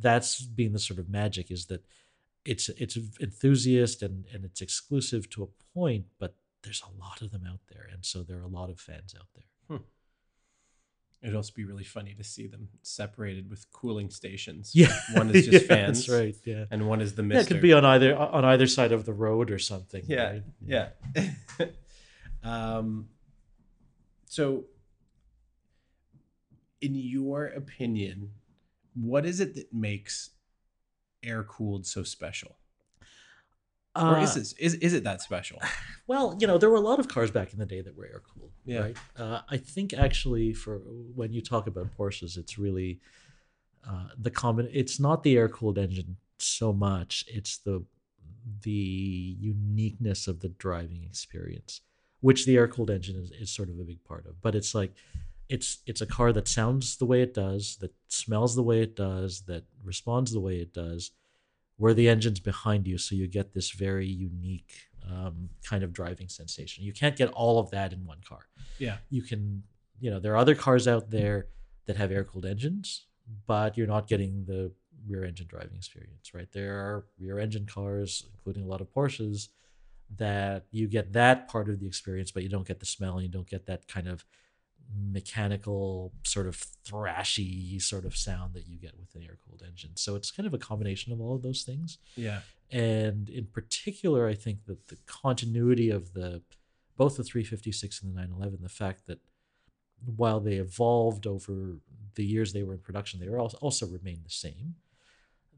that's 0.00 0.40
been 0.40 0.72
the 0.72 0.78
sort 0.78 0.98
of 0.98 1.08
magic 1.08 1.50
is 1.50 1.66
that 1.66 1.84
it's 2.44 2.68
it's 2.70 2.96
enthusiast 3.20 4.02
and 4.02 4.24
and 4.32 4.44
it's 4.44 4.60
exclusive 4.60 5.28
to 5.30 5.42
a 5.42 5.78
point 5.78 6.06
but 6.18 6.34
there's 6.62 6.82
a 6.82 7.00
lot 7.00 7.22
of 7.22 7.30
them 7.30 7.44
out 7.48 7.60
there. 7.68 7.88
And 7.92 8.04
so 8.04 8.22
there 8.22 8.38
are 8.38 8.42
a 8.42 8.48
lot 8.48 8.70
of 8.70 8.80
fans 8.80 9.14
out 9.18 9.26
there 9.34 9.78
It'd 11.22 11.36
also 11.36 11.52
be 11.54 11.64
really 11.64 11.84
funny 11.84 12.14
to 12.14 12.24
see 12.24 12.48
them 12.48 12.68
separated 12.82 13.48
with 13.48 13.70
cooling 13.72 14.10
stations. 14.10 14.72
yeah 14.74 14.92
One 15.14 15.30
is 15.30 15.46
just 15.48 15.62
Yeah, 15.68 15.76
fans. 15.76 16.06
that's 16.06 16.20
right 16.20 16.36
yeah 16.44 16.64
And 16.70 16.88
one 16.88 17.00
is 17.00 17.14
the 17.14 17.22
Yeah, 17.22 17.28
mister. 17.28 17.42
it 17.42 17.46
could 17.54 17.62
be 17.62 17.72
on 17.72 17.84
either 17.84 18.16
on 18.16 18.44
either 18.44 18.66
side 18.66 18.92
of 18.92 19.04
the 19.06 19.12
road 19.12 19.50
or 19.50 19.58
something. 19.58 20.02
Yeah, 20.06 20.30
right? 20.30 20.42
yeah. 20.66 20.88
um, 22.42 23.08
so, 24.28 24.64
in 26.80 26.94
your 26.94 27.46
opinion, 27.46 28.32
what 28.94 29.24
is 29.24 29.38
it 29.40 29.54
that 29.54 29.72
makes 29.72 30.30
air 31.22 31.44
cooled 31.44 31.86
so 31.86 32.02
special? 32.02 32.56
Or 33.94 34.16
Uh, 34.16 34.22
is 34.22 34.36
it 34.36 34.54
is, 34.58 34.74
is 34.74 34.92
it 34.94 35.04
that 35.04 35.20
special? 35.22 35.60
well, 36.06 36.36
you 36.40 36.46
know, 36.46 36.58
there 36.58 36.70
were 36.70 36.76
a 36.76 36.80
lot 36.80 36.98
of 36.98 37.08
cars 37.08 37.30
back 37.30 37.52
in 37.52 37.58
the 37.58 37.66
day 37.66 37.80
that 37.80 37.96
were 37.96 38.06
air 38.06 38.22
cooled. 38.32 38.52
Yeah. 38.64 38.80
Right. 38.80 38.96
Uh, 39.16 39.40
I 39.48 39.56
think 39.56 39.92
actually, 39.92 40.52
for 40.54 40.78
when 41.14 41.32
you 41.32 41.40
talk 41.42 41.66
about 41.66 41.96
Porsches, 41.96 42.36
it's 42.36 42.58
really 42.58 43.00
uh, 43.88 44.08
the 44.18 44.30
common. 44.30 44.68
It's 44.72 44.98
not 45.00 45.22
the 45.22 45.36
air 45.36 45.48
cooled 45.48 45.78
engine 45.78 46.16
so 46.38 46.72
much. 46.72 47.24
It's 47.28 47.58
the 47.58 47.84
the 48.62 49.36
uniqueness 49.38 50.26
of 50.26 50.40
the 50.40 50.48
driving 50.48 51.04
experience, 51.04 51.80
which 52.20 52.46
the 52.46 52.56
air 52.56 52.68
cooled 52.68 52.90
engine 52.90 53.16
is, 53.16 53.30
is 53.32 53.50
sort 53.50 53.68
of 53.68 53.78
a 53.78 53.84
big 53.84 54.02
part 54.04 54.26
of. 54.26 54.40
But 54.40 54.54
it's 54.54 54.74
like 54.74 54.94
it's 55.48 55.78
it's 55.86 56.00
a 56.00 56.06
car 56.06 56.32
that 56.32 56.48
sounds 56.48 56.96
the 56.96 57.04
way 57.04 57.22
it 57.22 57.34
does, 57.34 57.76
that 57.80 57.92
smells 58.08 58.54
the 58.54 58.62
way 58.62 58.80
it 58.82 58.96
does, 58.96 59.42
that 59.42 59.64
responds 59.84 60.32
the 60.32 60.40
way 60.40 60.56
it 60.56 60.72
does, 60.72 61.10
where 61.76 61.94
the 61.94 62.08
engine's 62.08 62.40
behind 62.40 62.86
you, 62.86 62.98
so 62.98 63.14
you 63.14 63.26
get 63.26 63.52
this 63.52 63.70
very 63.70 64.06
unique 64.06 64.72
um, 65.10 65.48
kind 65.64 65.82
of 65.82 65.92
driving 65.92 66.28
sensation. 66.28 66.84
You 66.84 66.92
can't 66.92 67.16
get 67.16 67.30
all 67.30 67.58
of 67.58 67.70
that 67.70 67.92
in 67.92 68.04
one 68.04 68.20
car. 68.26 68.46
Yeah. 68.78 68.98
You 69.10 69.22
can, 69.22 69.62
you 70.00 70.10
know, 70.10 70.20
there 70.20 70.32
are 70.32 70.36
other 70.36 70.54
cars 70.54 70.86
out 70.86 71.10
there 71.10 71.48
that 71.86 71.96
have 71.96 72.12
air 72.12 72.24
cooled 72.24 72.46
engines, 72.46 73.06
but 73.46 73.76
you're 73.76 73.86
not 73.86 74.06
getting 74.06 74.44
the 74.46 74.72
rear 75.08 75.24
engine 75.24 75.46
driving 75.48 75.76
experience, 75.76 76.32
right? 76.34 76.48
There 76.52 76.74
are 76.74 77.06
rear 77.18 77.38
engine 77.38 77.66
cars, 77.66 78.26
including 78.32 78.64
a 78.64 78.66
lot 78.66 78.80
of 78.80 78.92
Porsches, 78.92 79.48
that 80.16 80.66
you 80.70 80.88
get 80.88 81.12
that 81.14 81.48
part 81.48 81.68
of 81.68 81.80
the 81.80 81.86
experience, 81.86 82.30
but 82.30 82.42
you 82.42 82.48
don't 82.48 82.66
get 82.66 82.80
the 82.80 82.86
smell 82.86 83.14
and 83.14 83.22
you 83.22 83.32
don't 83.32 83.48
get 83.48 83.66
that 83.66 83.88
kind 83.88 84.06
of 84.06 84.24
mechanical 84.96 86.12
sort 86.24 86.46
of 86.46 86.56
thrashy 86.86 87.80
sort 87.80 88.04
of 88.04 88.16
sound 88.16 88.54
that 88.54 88.66
you 88.66 88.78
get 88.78 88.98
with 88.98 89.14
an 89.14 89.22
air 89.22 89.38
cooled 89.46 89.62
engine. 89.66 89.90
So 89.94 90.16
it's 90.16 90.30
kind 90.30 90.46
of 90.46 90.54
a 90.54 90.58
combination 90.58 91.12
of 91.12 91.20
all 91.20 91.34
of 91.34 91.42
those 91.42 91.62
things 91.62 91.98
Yeah, 92.16 92.40
and 92.72 93.28
in 93.28 93.44
particular 93.44 94.26
i 94.26 94.34
think 94.34 94.64
that 94.64 94.88
the 94.88 94.96
continuity 95.06 95.90
of 95.90 96.14
the 96.14 96.42
both 96.96 97.16
the 97.16 97.24
356 97.24 98.02
and 98.02 98.12
the 98.12 98.20
911 98.20 98.60
the 98.62 98.68
fact 98.68 99.06
that 99.06 99.20
while 100.16 100.40
they 100.40 100.54
evolved 100.54 101.26
over 101.26 101.76
the 102.14 102.24
years 102.24 102.52
they 102.52 102.62
were 102.62 102.72
in 102.72 102.80
production 102.80 103.20
they 103.20 103.28
were 103.28 103.38
also, 103.38 103.58
also 103.58 103.86
remained 103.86 104.24
the 104.24 104.30
same 104.30 104.74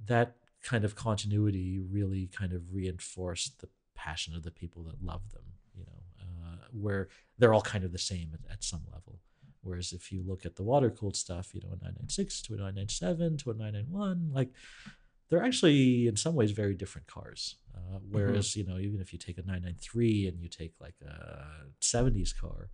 that 0.07 0.37
kind 0.63 0.85
of 0.85 0.97
continuity 0.97 1.79
really 1.79 2.29
kind 2.37 2.53
of 2.53 2.75
reinforced 2.75 3.61
the 3.61 3.69
passion 3.95 4.35
of 4.35 4.43
the 4.43 4.51
people 4.51 4.83
that 4.83 5.03
love 5.03 5.23
them 5.33 5.45
you 5.75 5.85
know 5.85 6.03
uh, 6.21 6.57
where 6.73 7.09
they're 7.39 7.55
all 7.55 7.63
kind 7.63 7.85
of 7.85 7.93
the 7.93 7.99
same 7.99 8.31
at, 8.33 8.53
at 8.53 8.65
some 8.65 8.83
level 8.93 9.19
whereas 9.63 9.93
if 9.93 10.13
you 10.13 10.23
look 10.27 10.45
at 10.45 10.57
the 10.57 10.63
water 10.63 10.91
cooled 10.91 11.17
stuff 11.17 11.55
you 11.55 11.61
know 11.61 11.69
a 11.69 11.77
996 11.77 12.43
to 12.43 12.55
a 12.55 12.57
997 12.57 13.39
to 13.39 13.51
a 13.51 13.55
991 13.55 14.31
like 14.33 14.51
they're 15.29 15.45
actually 15.45 16.07
in 16.07 16.17
some 16.17 16.35
ways 16.35 16.51
very 16.53 16.75
different 16.75 17.07
cars. 17.07 17.57
Uh, 17.75 17.99
whereas 18.11 18.55
you 18.55 18.65
know 18.65 18.79
even 18.79 19.01
if 19.01 19.13
you 19.13 19.19
take 19.19 19.39
a 19.39 19.43
993 19.43 20.29
and 20.29 20.41
you 20.41 20.49
take 20.49 20.73
like 20.81 20.95
a 21.05 21.45
70s 21.81 22.39
car, 22.39 22.71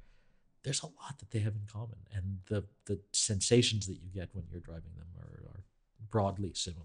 there's 0.62 0.82
a 0.82 0.86
lot 0.86 1.18
that 1.18 1.30
they 1.30 1.38
have 1.38 1.54
in 1.54 1.62
common, 1.70 1.98
and 2.12 2.38
the 2.48 2.64
the 2.86 3.00
sensations 3.12 3.86
that 3.86 3.94
you 3.94 4.10
get 4.12 4.28
when 4.32 4.44
you're 4.50 4.60
driving 4.60 4.92
them 4.96 5.06
are, 5.18 5.48
are 5.54 5.64
broadly 6.10 6.52
similar. 6.54 6.84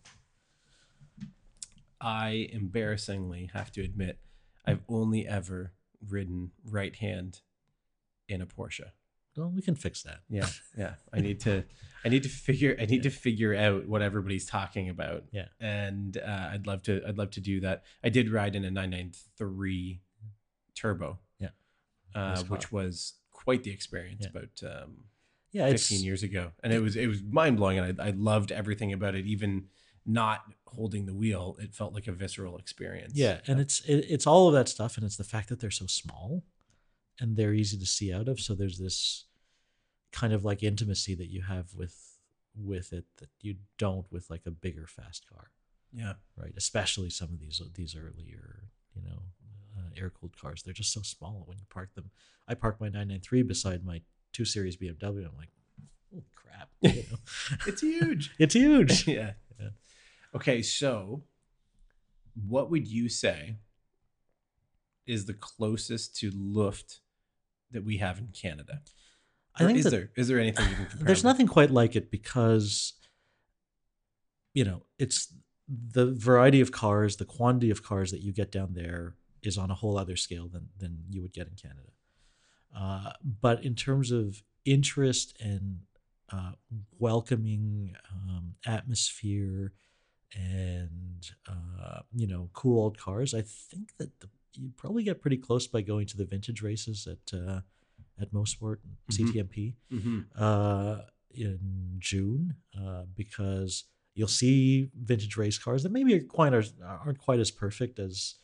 I 2.00 2.50
embarrassingly 2.52 3.50
have 3.54 3.72
to 3.74 3.82
admit, 3.82 4.20
I've 4.66 4.82
only 4.88 5.28
ever 5.28 5.74
ridden 6.08 6.52
right 6.70 6.96
hand 6.96 7.42
in 8.28 8.42
a 8.42 8.46
Porsche. 8.46 8.92
Well, 9.38 9.52
we 9.54 9.62
can 9.62 9.76
fix 9.76 10.02
that. 10.04 10.20
Yeah, 10.30 10.48
yeah. 10.78 10.94
I 11.14 11.20
need 11.20 11.42
to, 11.42 11.66
I 12.06 12.10
need 12.10 12.24
to 12.24 12.30
figure, 12.30 12.78
I 12.80 12.86
need 12.86 13.04
to 13.04 13.10
figure 13.10 13.54
out 13.54 13.86
what 13.88 14.02
everybody's 14.02 14.46
talking 14.46 14.90
about. 14.90 15.26
Yeah. 15.32 15.48
and 15.60 16.18
uh, 16.18 16.50
I'd 16.54 16.66
love 16.68 16.84
to, 16.84 17.02
I'd 17.06 17.18
love 17.18 17.32
to 17.32 17.42
do 17.42 17.60
that. 17.60 17.84
I 18.04 18.08
did 18.10 18.32
ride 18.32 18.56
in 18.56 18.64
a 18.64 18.72
993 18.72 20.02
turbo. 20.74 21.20
Yeah. 21.40 21.50
uh, 22.16 22.44
which 22.44 22.72
was 22.72 23.14
quite 23.32 23.64
the 23.64 23.72
experience 23.72 24.24
Yeah. 24.24 24.30
about 24.40 24.84
um, 24.84 24.96
Yeah, 25.52 25.70
15 25.70 26.04
years 26.04 26.24
ago, 26.24 26.52
and 26.64 26.72
it 26.74 26.80
was 26.82 26.96
it 26.96 27.08
was 27.08 27.22
mind 27.24 27.58
blowing, 27.58 27.78
and 27.80 28.02
I, 28.02 28.08
I 28.08 28.10
loved 28.12 28.52
everything 28.52 28.94
about 28.94 29.16
it. 29.16 29.26
Even 29.26 29.66
not 30.06 30.44
holding 30.68 31.06
the 31.08 31.14
wheel, 31.14 31.58
it 31.60 31.74
felt 31.74 31.94
like 31.94 32.08
a 32.08 32.12
visceral 32.14 32.58
experience. 32.58 33.14
Yeah, 33.16 33.40
and 33.48 33.60
it's 33.60 33.82
it, 33.82 34.06
it's 34.10 34.26
all 34.28 34.48
of 34.48 34.54
that 34.54 34.70
stuff, 34.70 34.96
and 34.98 35.06
it's 35.06 35.18
the 35.18 35.24
fact 35.26 35.50
that 35.50 35.60
they're 35.60 35.72
so 35.72 35.88
small, 35.88 36.44
and 37.20 37.36
they're 37.36 37.54
easy 37.54 37.78
to 37.78 37.86
see 37.86 38.14
out 38.14 38.28
of. 38.28 38.40
So 38.40 38.54
there's 38.56 38.78
this 38.78 39.26
kind 40.12 40.34
of 40.34 40.46
like 40.46 40.64
intimacy 40.64 41.16
that 41.16 41.30
you 41.30 41.42
have 41.44 41.74
with 41.76 42.18
with 42.58 42.94
it 42.94 43.06
that 43.18 43.30
you 43.42 43.56
don't 43.78 44.10
with 44.12 44.30
like 44.30 44.44
a 44.46 44.52
bigger 44.52 44.88
fast 44.88 45.28
car, 45.30 45.52
yeah, 45.94 46.14
right? 46.38 46.54
Especially 46.56 47.10
some 47.10 47.30
of 47.34 47.40
these 47.40 47.62
these 47.74 47.96
earlier, 47.96 48.70
you 48.96 49.02
know, 49.02 49.24
uh, 49.78 49.90
air 49.98 50.10
cooled 50.10 50.38
cars. 50.40 50.64
They're 50.64 50.74
just 50.74 50.94
so 50.94 51.02
small 51.02 51.44
when 51.46 51.58
you 51.58 51.66
park 51.70 51.94
them. 51.96 52.12
I 52.48 52.54
park 52.54 52.80
my 52.80 52.88
993 52.88 53.44
beside 53.44 53.86
my 53.86 54.02
two 54.32 54.46
series 54.46 54.78
BMW. 54.78 55.26
I'm 55.28 55.38
like, 55.38 55.50
oh 56.16 56.24
crap, 56.36 56.70
you 56.82 57.04
know? 57.12 57.18
it's 57.68 57.82
huge. 57.82 58.34
it's 58.40 58.56
huge. 58.56 59.08
yeah. 59.08 59.32
Yeah. 59.60 59.70
Okay, 60.34 60.62
so 60.62 61.24
what 62.48 62.70
would 62.70 62.88
you 62.88 63.10
say 63.10 63.56
is 65.08 65.26
the 65.26 65.34
closest 65.34 66.16
to 66.18 66.32
Luft 66.34 67.00
that 67.76 67.86
we 67.86 67.98
have 67.98 68.18
in 68.18 68.30
Canada? 68.34 68.82
I 69.58 69.66
think 69.66 69.80
is 69.80 69.86
there 69.86 70.12
is 70.16 70.28
there 70.28 70.40
anything 70.40 70.66
even 70.66 70.78
comparable? 70.78 71.06
there's 71.06 71.24
nothing 71.24 71.48
quite 71.48 71.72
like 71.72 71.96
it 71.96 72.12
because 72.12 72.94
you 74.54 74.66
know 74.66 74.84
it's 75.00 75.34
the 75.68 76.12
variety 76.12 76.62
of 76.62 76.72
cars 76.72 77.18
the 77.18 77.26
quantity 77.26 77.72
of 77.72 77.84
cars 77.84 78.12
that 78.12 78.22
you 78.22 78.34
get 78.34 78.52
down 78.52 78.74
there 78.74 79.16
is 79.42 79.58
on 79.58 79.72
a 79.72 79.76
whole 79.76 79.98
other 79.98 80.16
scale 80.16 80.48
than 80.48 80.70
than 80.78 81.04
you 81.10 81.22
would 81.22 81.34
get 81.34 81.48
in 81.48 81.54
canada 81.56 81.90
uh, 82.78 83.12
but 83.42 83.64
in 83.64 83.76
terms 83.76 84.12
of 84.12 84.44
interest 84.66 85.36
and 85.40 85.80
uh, 86.32 86.52
welcoming 87.00 87.96
um, 88.12 88.56
atmosphere 88.66 89.72
and 90.36 91.32
uh, 91.48 92.02
you 92.14 92.28
know 92.28 92.50
cool 92.54 92.84
old 92.84 92.98
cars 92.98 93.34
i 93.34 93.42
think 93.42 93.96
that 93.98 94.20
the 94.20 94.28
you 94.58 94.72
probably 94.78 95.04
get 95.04 95.22
pretty 95.22 95.38
close 95.38 95.68
by 95.68 95.82
going 95.82 96.06
to 96.08 96.18
the 96.18 96.26
vintage 96.26 96.62
races 96.62 97.08
at 97.08 97.34
uh, 97.38 97.62
at 98.20 98.32
Mosport 98.32 98.78
Mhm. 99.12 99.14
CTMP 99.34 99.76
Mm-hmm. 99.92 100.20
uh, 100.36 101.00
in 101.32 101.96
June 102.00 102.56
uh, 102.80 103.04
because 103.16 103.84
you'll 104.14 104.28
see 104.30 104.90
vintage 104.98 105.36
race 105.36 105.58
cars 105.58 105.84
that 105.84 105.92
maybe 105.92 106.14
are 106.16 106.24
quite 106.24 106.54
are, 106.54 106.64
aren't 106.84 107.20
quite 107.20 107.40
as 107.40 107.52
perfect 107.52 108.00
as 108.00 108.36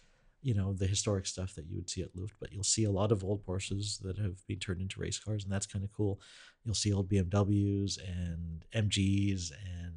you 0.43 0.53
know 0.55 0.73
the 0.73 0.87
historic 0.87 1.25
stuff 1.27 1.53
that 1.55 1.67
you 1.67 1.75
would 1.75 1.89
see 1.89 2.01
at 2.01 2.15
Luft, 2.15 2.33
but 2.39 2.51
you'll 2.51 2.63
see 2.63 2.83
a 2.83 2.91
lot 2.91 3.11
of 3.11 3.23
old 3.23 3.45
Porsches 3.45 4.01
that 4.01 4.17
have 4.17 4.45
been 4.47 4.57
turned 4.59 4.81
into 4.81 4.99
race 4.99 5.19
cars, 5.19 5.43
and 5.43 5.53
that's 5.53 5.67
kind 5.67 5.85
of 5.85 5.91
cool. 5.93 6.19
You'll 6.65 6.73
see 6.75 6.91
old 6.91 7.07
BMWs 7.09 7.99
and 8.05 8.65
MGs 8.73 9.51
and 9.51 9.93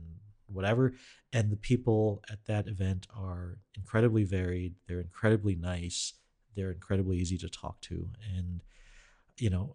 whatever, 0.47 0.95
and 1.32 1.51
the 1.51 1.57
people 1.57 2.22
at 2.30 2.45
that 2.47 2.66
event 2.68 3.07
are 3.16 3.59
incredibly 3.76 4.24
varied. 4.24 4.74
They're 4.86 5.01
incredibly 5.01 5.55
nice. 5.55 6.14
They're 6.55 6.70
incredibly 6.70 7.18
easy 7.18 7.36
to 7.38 7.49
talk 7.49 7.80
to, 7.82 8.09
and 8.36 8.62
you 9.38 9.51
know, 9.51 9.74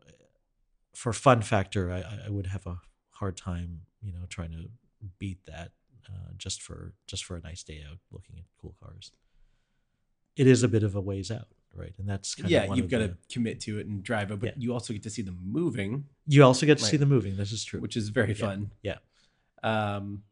for 0.95 1.11
fun 1.13 1.41
factor, 1.41 1.91
I, 1.91 2.03
I 2.25 2.29
would 2.29 2.47
have 2.47 2.65
a 2.65 2.79
hard 3.11 3.35
time, 3.35 3.81
you 4.01 4.13
know, 4.13 4.25
trying 4.29 4.51
to 4.51 4.69
beat 5.17 5.39
that 5.45 5.71
uh, 6.07 6.31
just 6.37 6.61
for 6.61 6.93
just 7.07 7.25
for 7.25 7.35
a 7.35 7.41
nice 7.41 7.63
day 7.63 7.83
out 7.89 7.97
looking 8.11 8.35
at 8.37 8.45
cool 8.61 8.75
cars. 8.81 9.11
It 10.37 10.47
is 10.47 10.63
a 10.63 10.69
bit 10.69 10.83
of 10.83 10.95
a 10.95 11.01
ways 11.01 11.31
out, 11.31 11.47
right? 11.75 11.93
And 11.97 12.07
that's 12.07 12.33
kind 12.35 12.49
Yeah, 12.49 12.73
you've 12.73 12.89
got 12.89 12.99
to 12.99 13.17
commit 13.29 13.59
to 13.61 13.77
it 13.79 13.87
and 13.87 14.01
drive 14.01 14.31
it, 14.31 14.39
but 14.39 14.47
Yeah. 14.47 14.53
you 14.57 14.71
also 14.71 14.93
get 14.93 15.03
to 15.03 15.09
see 15.09 15.21
them 15.21 15.37
moving, 15.43 16.05
You 16.25 16.43
also 16.43 16.65
get 16.65 16.77
to 16.77 16.85
see 16.85 16.95
them 16.97 17.09
moving. 17.09 17.35
This 17.35 17.51
is 17.51 17.65
true. 17.65 17.81
which 17.81 17.97
is 17.97 18.07
very 18.09 18.29
Yeah, 18.29 18.35
fun. 18.35 18.71
yeah. 18.81 18.97
Um, 19.63 20.23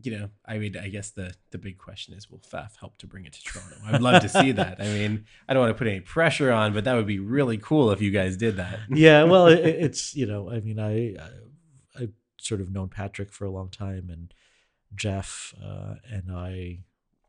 you 0.00 0.16
know, 0.16 0.30
I 0.46 0.58
mean, 0.58 0.76
I 0.76 0.88
guess 0.88 1.10
the 1.10 1.34
the 1.50 1.58
big 1.58 1.78
question 1.78 2.14
is, 2.14 2.30
will 2.30 2.38
FAF 2.38 2.76
help 2.78 2.98
to 2.98 3.06
bring 3.06 3.24
it 3.24 3.32
to 3.32 3.42
Toronto? 3.42 3.76
I'd 3.86 4.00
love 4.00 4.22
to 4.22 4.28
see 4.28 4.52
that. 4.52 4.80
I 4.80 4.84
mean, 4.84 5.24
I 5.48 5.54
don't 5.54 5.62
want 5.62 5.74
to 5.74 5.78
put 5.78 5.88
any 5.88 6.00
pressure 6.00 6.52
on, 6.52 6.72
but 6.72 6.84
that 6.84 6.94
would 6.94 7.06
be 7.06 7.18
really 7.18 7.58
cool 7.58 7.90
if 7.90 8.00
you 8.00 8.10
guys 8.10 8.36
did 8.36 8.56
that. 8.56 8.78
yeah, 8.90 9.24
well, 9.24 9.48
it, 9.48 9.58
it's 9.58 10.14
you 10.14 10.26
know, 10.26 10.50
I 10.50 10.60
mean, 10.60 10.78
I, 10.78 11.16
I 11.20 12.02
I've 12.02 12.12
sort 12.38 12.60
of 12.60 12.70
known 12.70 12.88
Patrick 12.88 13.32
for 13.32 13.44
a 13.44 13.50
long 13.50 13.70
time, 13.70 14.08
and 14.10 14.32
Jeff 14.94 15.52
uh, 15.62 15.94
and 16.08 16.30
I, 16.30 16.80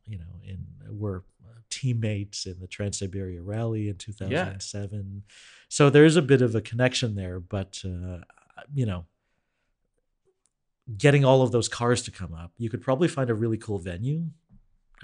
you 0.06 0.20
know, 0.20 0.40
in 0.44 0.66
were 0.90 1.24
teammates 1.70 2.46
in 2.46 2.60
the 2.60 2.68
Trans 2.68 3.00
Siberia 3.00 3.42
Rally 3.42 3.90
in 3.90 3.96
2007. 3.96 5.24
So 5.70 5.90
there's 5.90 6.16
a 6.16 6.22
bit 6.22 6.42
of 6.42 6.56
a 6.56 6.62
connection 6.62 7.16
there, 7.16 7.40
but 7.40 7.82
uh, 7.86 8.20
you 8.74 8.86
know, 8.86 9.06
getting 10.98 11.24
all 11.26 11.42
of 11.42 11.52
those 11.52 11.68
cars 11.70 12.02
to 12.04 12.12
come 12.12 12.34
up, 12.34 12.52
you 12.58 12.70
could 12.70 12.82
probably 12.82 13.08
find 13.08 13.30
a 13.30 13.34
really 13.36 13.58
cool 13.58 13.78
venue 13.80 14.26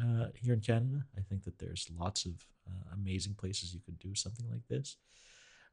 uh, 0.02 0.28
here 0.36 0.54
in 0.54 0.62
Canada. 0.62 1.06
I 1.18 1.22
think 1.22 1.44
that 1.44 1.60
there's 1.60 1.88
lots 1.98 2.26
of 2.26 2.34
uh, 2.68 2.94
amazing 2.94 3.36
places 3.36 3.74
you 3.74 3.80
could 3.86 4.00
do 4.00 4.16
something 4.16 4.46
like 4.50 4.68
this, 4.68 4.98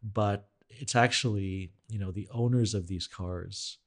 but 0.02 0.48
it's 0.68 0.94
actually 0.94 1.72
you 1.88 1.98
know 1.98 2.10
the 2.10 2.28
owners 2.32 2.74
of 2.74 2.86
these 2.86 3.06
cars 3.06 3.78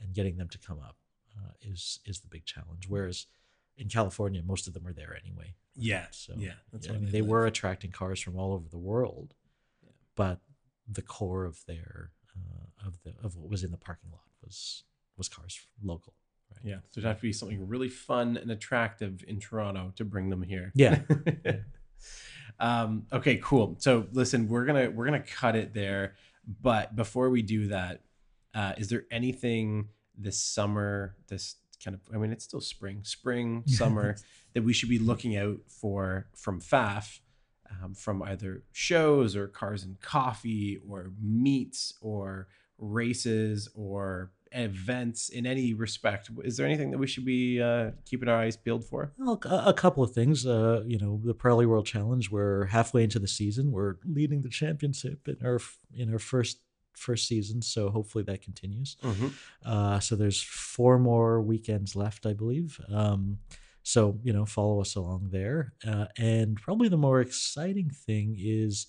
and 0.00 0.12
getting 0.14 0.36
them 0.36 0.48
to 0.48 0.58
come 0.58 0.78
up 0.78 0.96
uh, 1.36 1.52
is 1.62 2.00
is 2.04 2.20
the 2.20 2.28
big 2.28 2.44
challenge. 2.44 2.84
Whereas 2.88 3.26
in 3.76 3.88
California, 3.88 4.42
most 4.44 4.66
of 4.66 4.74
them 4.74 4.86
are 4.86 4.92
there 4.92 5.16
anyway. 5.24 5.54
Yeah, 5.76 6.06
So 6.10 6.34
yeah, 6.36 6.54
that's 6.72 6.88
I 6.88 6.94
mean, 6.94 7.12
they 7.12 7.22
were 7.22 7.46
attracting 7.46 7.92
cars 7.92 8.20
from 8.20 8.36
all 8.36 8.52
over 8.52 8.68
the 8.68 8.78
world, 8.78 9.34
Yeah. 9.84 9.90
but 10.16 10.40
the 10.88 11.02
core 11.02 11.44
of 11.44 11.64
their 11.66 12.10
uh, 12.36 12.86
of 12.86 13.00
the 13.04 13.14
of 13.22 13.36
what 13.36 13.48
was 13.48 13.62
in 13.62 13.70
the 13.70 13.76
parking 13.76 14.10
lot 14.10 14.22
was 14.44 14.82
was 15.18 15.28
cars 15.28 15.60
local. 15.82 16.14
Right? 16.50 16.60
Yeah, 16.64 16.76
so 16.90 16.98
it'd 17.00 17.04
have 17.04 17.16
to 17.16 17.22
be 17.22 17.32
something 17.32 17.68
really 17.68 17.88
fun 17.88 18.36
and 18.36 18.50
attractive 18.50 19.24
in 19.26 19.40
Toronto 19.40 19.92
to 19.96 20.04
bring 20.04 20.30
them 20.30 20.42
here. 20.42 20.72
Yeah. 20.74 21.00
um, 22.60 23.06
okay, 23.12 23.38
cool. 23.42 23.76
So 23.80 24.06
listen, 24.12 24.48
we're 24.48 24.64
gonna 24.64 24.90
we're 24.90 25.04
gonna 25.04 25.20
cut 25.20 25.56
it 25.56 25.74
there. 25.74 26.14
But 26.62 26.96
before 26.96 27.28
we 27.28 27.42
do 27.42 27.68
that, 27.68 28.00
uh, 28.54 28.72
is 28.78 28.88
there 28.88 29.04
anything 29.10 29.88
this 30.16 30.40
summer, 30.40 31.16
this 31.28 31.56
kind 31.84 31.94
of 31.94 32.00
I 32.14 32.18
mean 32.18 32.32
it's 32.32 32.44
still 32.44 32.60
spring, 32.60 33.00
spring, 33.04 33.64
summer, 33.66 34.16
that 34.54 34.62
we 34.62 34.72
should 34.72 34.88
be 34.88 34.98
looking 34.98 35.36
out 35.36 35.58
for 35.66 36.28
from 36.34 36.60
FAF? 36.60 37.20
Um, 37.82 37.92
from 37.94 38.22
either 38.22 38.62
shows 38.72 39.36
or 39.36 39.46
cars 39.46 39.84
and 39.84 40.00
coffee 40.00 40.80
or 40.88 41.12
meets 41.20 41.92
or 42.00 42.48
races 42.78 43.68
or 43.74 44.30
events 44.52 45.28
in 45.28 45.46
any 45.46 45.74
respect 45.74 46.30
is 46.44 46.56
there 46.56 46.66
anything 46.66 46.90
that 46.90 46.98
we 46.98 47.06
should 47.06 47.24
be 47.24 47.60
uh, 47.60 47.90
keeping 48.04 48.28
our 48.28 48.40
eyes 48.40 48.56
peeled 48.56 48.84
for 48.84 49.12
Well, 49.18 49.40
a, 49.44 49.74
couple 49.74 50.02
of 50.02 50.12
things. 50.12 50.46
Uh, 50.46 50.82
you 50.86 50.98
know, 50.98 51.20
the 51.24 51.34
Pirelli 51.34 51.66
World 51.66 51.86
Challenge. 51.86 52.30
We're 52.30 52.66
halfway 52.66 53.04
into 53.04 53.18
the 53.18 53.28
season. 53.28 53.72
We're 53.72 53.96
leading 54.04 54.42
the 54.42 54.48
championship 54.48 55.28
in 55.28 55.36
our 55.44 55.60
in 55.94 56.12
our 56.12 56.18
first 56.18 56.60
first 56.96 57.28
season. 57.28 57.62
So 57.62 57.90
hopefully 57.90 58.24
that 58.24 58.42
continues. 58.42 58.96
Uh, 59.64 60.00
so 60.00 60.16
there's 60.16 60.42
four 60.42 60.98
more 60.98 61.40
weekends 61.40 61.94
left, 61.94 62.26
I 62.26 62.32
believe. 62.32 62.80
Um, 62.92 63.38
so 63.82 64.18
you 64.22 64.32
know, 64.32 64.44
follow 64.44 64.80
us 64.80 64.96
along 64.96 65.28
there. 65.30 65.72
Uh, 65.86 66.06
and 66.18 66.56
probably 66.56 66.88
the 66.88 66.96
more 66.96 67.20
exciting 67.20 67.90
thing 67.90 68.36
is, 68.38 68.88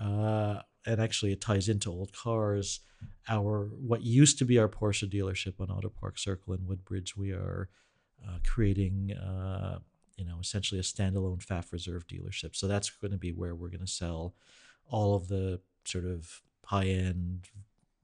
uh, 0.00 0.60
and 0.86 1.00
actually 1.00 1.32
it 1.32 1.40
ties 1.40 1.68
into 1.68 1.90
old 1.90 2.12
cars. 2.12 2.80
Our 3.28 3.70
what 3.80 4.02
used 4.02 4.38
to 4.38 4.44
be 4.44 4.58
our 4.58 4.68
Porsche 4.68 5.10
dealership 5.10 5.60
on 5.60 5.70
Auto 5.70 5.88
Park 5.88 6.18
Circle 6.18 6.54
in 6.54 6.66
Woodbridge, 6.66 7.16
we 7.16 7.32
are 7.32 7.68
uh, 8.26 8.38
creating. 8.46 9.12
Uh, 9.12 9.78
you 10.18 10.26
know, 10.26 10.36
essentially 10.40 10.78
a 10.78 10.84
standalone 10.84 11.44
FAF 11.44 11.72
Reserve 11.72 12.06
dealership. 12.06 12.54
So 12.54 12.68
that's 12.68 12.90
going 12.90 13.12
to 13.12 13.18
be 13.18 13.32
where 13.32 13.54
we're 13.54 13.70
going 13.70 13.80
to 13.80 13.86
sell 13.86 14.34
all 14.88 15.16
of 15.16 15.28
the 15.28 15.60
sort 15.84 16.04
of 16.04 16.42
high 16.66 16.86
end 16.86 17.48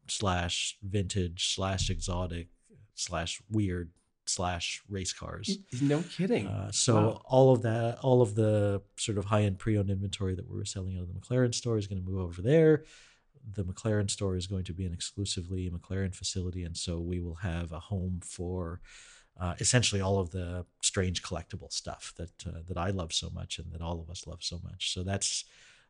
slash 0.08 0.76
vintage 0.82 1.54
slash 1.54 1.90
exotic 1.90 2.48
slash 2.94 3.40
weird 3.50 3.90
slash 4.28 4.82
race 4.88 5.12
cars. 5.12 5.58
no 5.80 6.02
kidding 6.02 6.46
Uh, 6.46 6.70
so 6.72 6.94
Wow. 6.94 7.22
all 7.24 7.52
of 7.54 7.62
that, 7.62 7.98
all 7.98 8.22
of 8.22 8.34
the 8.34 8.82
sort 8.96 9.18
of 9.18 9.24
high 9.26 9.42
end 9.42 9.58
pre 9.58 9.76
owned 9.78 9.90
inventory 9.90 10.34
that 10.34 10.48
we 10.48 10.56
were 10.56 10.64
selling 10.64 10.96
out 10.96 11.02
of 11.02 11.08
the 11.12 11.18
McLaren 11.20 11.54
store 11.54 11.78
is 11.78 11.86
going 11.86 12.02
to 12.02 12.08
move 12.10 12.20
over 12.20 12.40
there. 12.42 12.84
The 13.54 13.64
McLaren 13.64 14.10
store 14.10 14.36
is 14.36 14.46
going 14.46 14.64
to 14.64 14.72
be 14.74 14.84
an 14.84 14.92
exclusively 14.92 15.70
McLaren 15.70 16.14
facility, 16.14 16.64
and 16.64 16.76
so 16.76 17.00
we 17.00 17.20
will 17.20 17.36
have 17.36 17.72
a 17.72 17.80
home 17.80 18.20
for 18.22 18.80
uh, 19.40 19.54
essentially 19.60 20.00
all 20.00 20.18
of 20.18 20.30
the 20.30 20.66
strange 20.82 21.22
collectible 21.22 21.72
stuff 21.72 22.12
that 22.16 22.46
uh, 22.46 22.60
that 22.66 22.76
I 22.76 22.90
love 22.90 23.12
so 23.12 23.30
much 23.30 23.58
and 23.58 23.72
that 23.72 23.80
all 23.80 24.00
of 24.00 24.10
us 24.10 24.26
love 24.26 24.42
so 24.42 24.60
much. 24.62 24.92
So 24.92 25.02
that's 25.02 25.44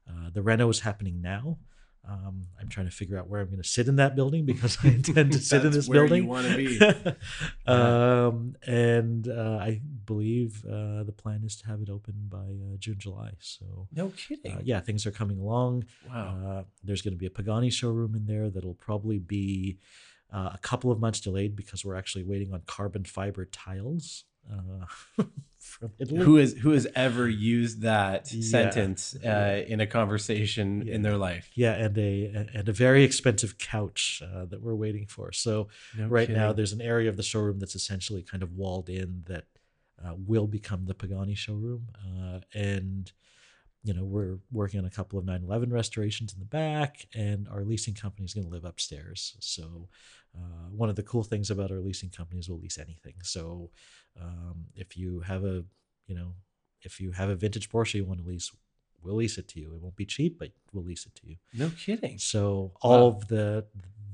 uh, 0.08 0.30
the 0.32 0.42
reno 0.42 0.68
is 0.68 0.80
happening 0.80 1.20
now. 1.20 1.58
Um, 2.06 2.46
I'm 2.58 2.68
trying 2.68 2.86
to 2.86 2.92
figure 2.92 3.18
out 3.18 3.28
where 3.28 3.40
I'm 3.40 3.48
going 3.48 3.62
to 3.62 3.68
sit 3.68 3.86
in 3.86 3.96
that 3.96 4.16
building 4.16 4.46
because 4.46 4.78
I 4.82 4.88
intend 4.98 5.32
to 5.32 5.38
sit 5.38 5.64
in 5.64 5.72
this 5.72 5.88
where 5.88 6.06
you 6.06 6.26
wanna 6.26 6.56
be. 6.56 6.80
um, 7.66 8.56
and 8.66 9.28
uh, 9.28 9.58
I 9.60 9.80
believe 10.06 10.64
uh, 10.64 11.02
the 11.04 11.14
plan 11.16 11.42
is 11.44 11.56
to 11.56 11.66
have 11.66 11.82
it 11.82 11.90
open 11.90 12.14
by 12.28 12.38
uh, 12.38 12.76
June, 12.78 12.96
July. 12.98 13.32
So 13.40 13.88
no 13.94 14.12
kidding 14.16 14.52
uh, 14.52 14.60
yeah, 14.64 14.80
things 14.80 15.06
are 15.06 15.10
coming 15.10 15.38
along. 15.38 15.84
wow 16.08 16.38
Uh, 16.46 16.62
there's 16.82 17.02
going 17.02 17.14
to 17.14 17.18
be 17.18 17.26
a 17.26 17.30
Pagani 17.30 17.70
showroom 17.70 18.14
in 18.14 18.26
there 18.26 18.48
that'll 18.48 18.74
probably 18.74 19.18
be 19.18 19.78
uh, 20.32 20.50
a 20.54 20.58
couple 20.58 20.90
of 20.90 21.00
months 21.00 21.20
delayed 21.20 21.56
because 21.56 21.84
we're 21.84 21.96
actually 21.96 22.24
waiting 22.24 22.52
on 22.52 22.62
carbon 22.66 23.04
fiber 23.04 23.44
tiles 23.46 24.24
uh, 24.50 25.24
from 25.58 25.92
Italy. 25.98 26.20
who 26.24 26.36
is 26.38 26.54
who 26.58 26.70
has 26.70 26.86
ever 26.94 27.28
used 27.28 27.82
that 27.82 28.32
Yeah. 28.32 28.42
sentence 28.42 29.14
uh, 29.16 29.18
Yeah. 29.22 29.56
in 29.56 29.80
a 29.80 29.86
conversation 29.86 30.82
Yeah. 30.86 30.94
in 30.94 31.02
their 31.02 31.16
life 31.16 31.50
yeah, 31.54 31.74
and 31.74 31.96
a 31.98 32.46
and 32.54 32.68
a 32.68 32.72
very 32.72 33.04
expensive 33.04 33.58
couch 33.58 34.22
uh, 34.24 34.44
that 34.46 34.60
we're 34.62 34.74
waiting 34.74 35.06
for. 35.06 35.32
So 35.32 35.68
No 35.96 36.06
right 36.08 36.28
now 36.30 36.52
there's 36.52 36.72
an 36.72 36.80
area 36.80 37.08
of 37.08 37.16
the 37.16 37.22
showroom 37.22 37.58
that's 37.58 37.74
essentially 37.74 38.22
kind 38.22 38.42
of 38.42 38.52
walled 38.52 38.88
in 38.88 39.22
that 39.26 39.44
uh, 40.04 40.14
will 40.16 40.46
become 40.46 40.86
the 40.86 40.94
Pagani 40.94 41.34
showroom, 41.34 41.88
uh, 42.06 42.40
and 42.54 43.12
you 43.84 43.94
know 43.94 44.04
we're 44.04 44.38
working 44.50 44.80
on 44.80 44.86
a 44.86 44.90
couple 44.90 45.18
of 45.18 45.24
911 45.24 45.72
restorations 45.72 46.32
in 46.32 46.38
the 46.40 46.44
back, 46.44 47.06
and 47.14 47.48
our 47.48 47.64
leasing 47.64 47.94
company 47.94 48.24
is 48.24 48.34
going 48.34 48.46
to 48.46 48.52
live 48.52 48.64
upstairs. 48.64 49.36
So 49.40 49.88
uh, 50.36 50.68
one 50.70 50.90
of 50.90 50.96
the 50.96 51.02
cool 51.02 51.22
things 51.22 51.50
about 51.50 51.70
our 51.70 51.80
leasing 51.80 52.10
company 52.10 52.40
is 52.40 52.48
we'll 52.48 52.58
lease 52.60 52.78
anything. 52.78 53.14
So 53.22 53.70
um, 54.20 54.66
if 54.74 54.96
you 54.96 55.20
have 55.20 55.44
a 55.44 55.64
you 56.06 56.14
know 56.14 56.34
if 56.82 57.00
you 57.00 57.12
have 57.12 57.28
a 57.30 57.36
vintage 57.36 57.68
Porsche 57.70 57.94
you 57.94 58.04
want 58.04 58.20
to 58.22 58.28
lease. 58.28 58.50
We'll 59.00 59.14
lease 59.14 59.38
it 59.38 59.46
to 59.50 59.60
you. 59.60 59.72
It 59.74 59.80
won't 59.80 59.94
be 59.94 60.04
cheap, 60.04 60.40
but 60.40 60.50
we'll 60.72 60.82
lease 60.82 61.06
it 61.06 61.14
to 61.20 61.28
you. 61.28 61.36
no 61.54 61.70
kidding 61.78 62.18
So 62.18 62.72
all 62.80 63.12
Wow. 63.12 63.16
of 63.16 63.28
the 63.28 63.64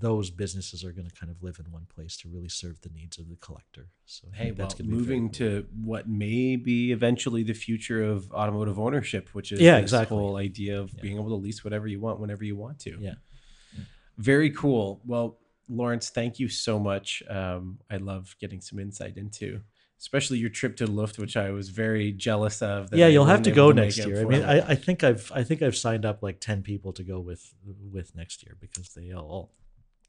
those 0.04 0.28
businesses 0.30 0.84
are 0.84 0.92
going 0.92 1.08
to 1.08 1.14
kind 1.20 1.30
of 1.34 1.42
live 1.42 1.58
in 1.64 1.72
one 1.72 1.86
place 1.94 2.14
to 2.18 2.28
really 2.28 2.48
serve 2.62 2.78
the 2.82 2.90
needs 2.90 3.16
of 3.18 3.26
the 3.30 3.36
collector. 3.36 3.84
So 4.04 4.28
hey 4.34 4.50
well 4.52 4.68
gonna 4.68 4.90
moving 4.98 5.24
cool. 5.28 5.38
to 5.38 5.66
what 5.92 6.04
may 6.08 6.56
be 6.56 6.92
eventually 6.92 7.42
the 7.42 7.54
future 7.66 8.00
of 8.12 8.30
automotive 8.32 8.78
ownership 8.78 9.24
which 9.32 9.50
is 9.50 9.60
Yeah, 9.60 9.76
this 9.76 9.84
exactly. 9.84 10.18
whole 10.18 10.36
idea 10.36 10.78
of 10.82 10.92
Yeah. 10.94 11.00
being 11.04 11.16
able 11.20 11.30
to 11.30 11.40
lease 11.46 11.64
whatever 11.64 11.86
you 11.86 12.00
want 12.00 12.20
whenever 12.20 12.44
you 12.50 12.56
want 12.64 12.76
to 12.80 12.92
yeah, 13.00 13.14
Very 14.18 14.50
cool. 14.50 15.00
Well, 15.06 15.38
Laurance, 15.68 16.10
thank 16.10 16.38
you 16.38 16.48
so 16.48 16.78
much. 16.78 17.22
Um, 17.38 17.78
I 17.90 17.96
love 17.96 18.36
getting 18.42 18.60
some 18.60 18.78
insight 18.78 19.16
into 19.16 19.62
especially 19.98 20.38
your 20.38 20.50
trip 20.50 20.76
to 20.76 20.86
Luft, 20.86 21.18
which 21.18 21.34
I 21.36 21.48
was 21.58 21.70
very 21.70 22.12
jealous 22.12 22.60
of. 22.60 22.92
yeah, 22.92 23.06
you'll 23.06 23.24
have 23.34 23.42
to 23.48 23.50
go 23.50 23.68
make 23.68 23.76
next 23.76 23.98
year. 24.08 24.20
I 24.20 24.24
mean, 24.32 24.42
I, 24.42 24.56
I 24.72 24.74
think 24.74 25.02
I've 25.02 25.32
I 25.34 25.42
think 25.44 25.62
I've 25.62 25.76
signed 25.86 26.04
up 26.04 26.22
like 26.22 26.38
ten 26.40 26.62
people 26.62 26.92
to 26.98 27.02
go 27.02 27.18
with 27.20 27.54
with 27.96 28.14
next 28.14 28.36
year 28.44 28.54
because 28.60 28.90
they 28.96 29.12
all 29.12 29.50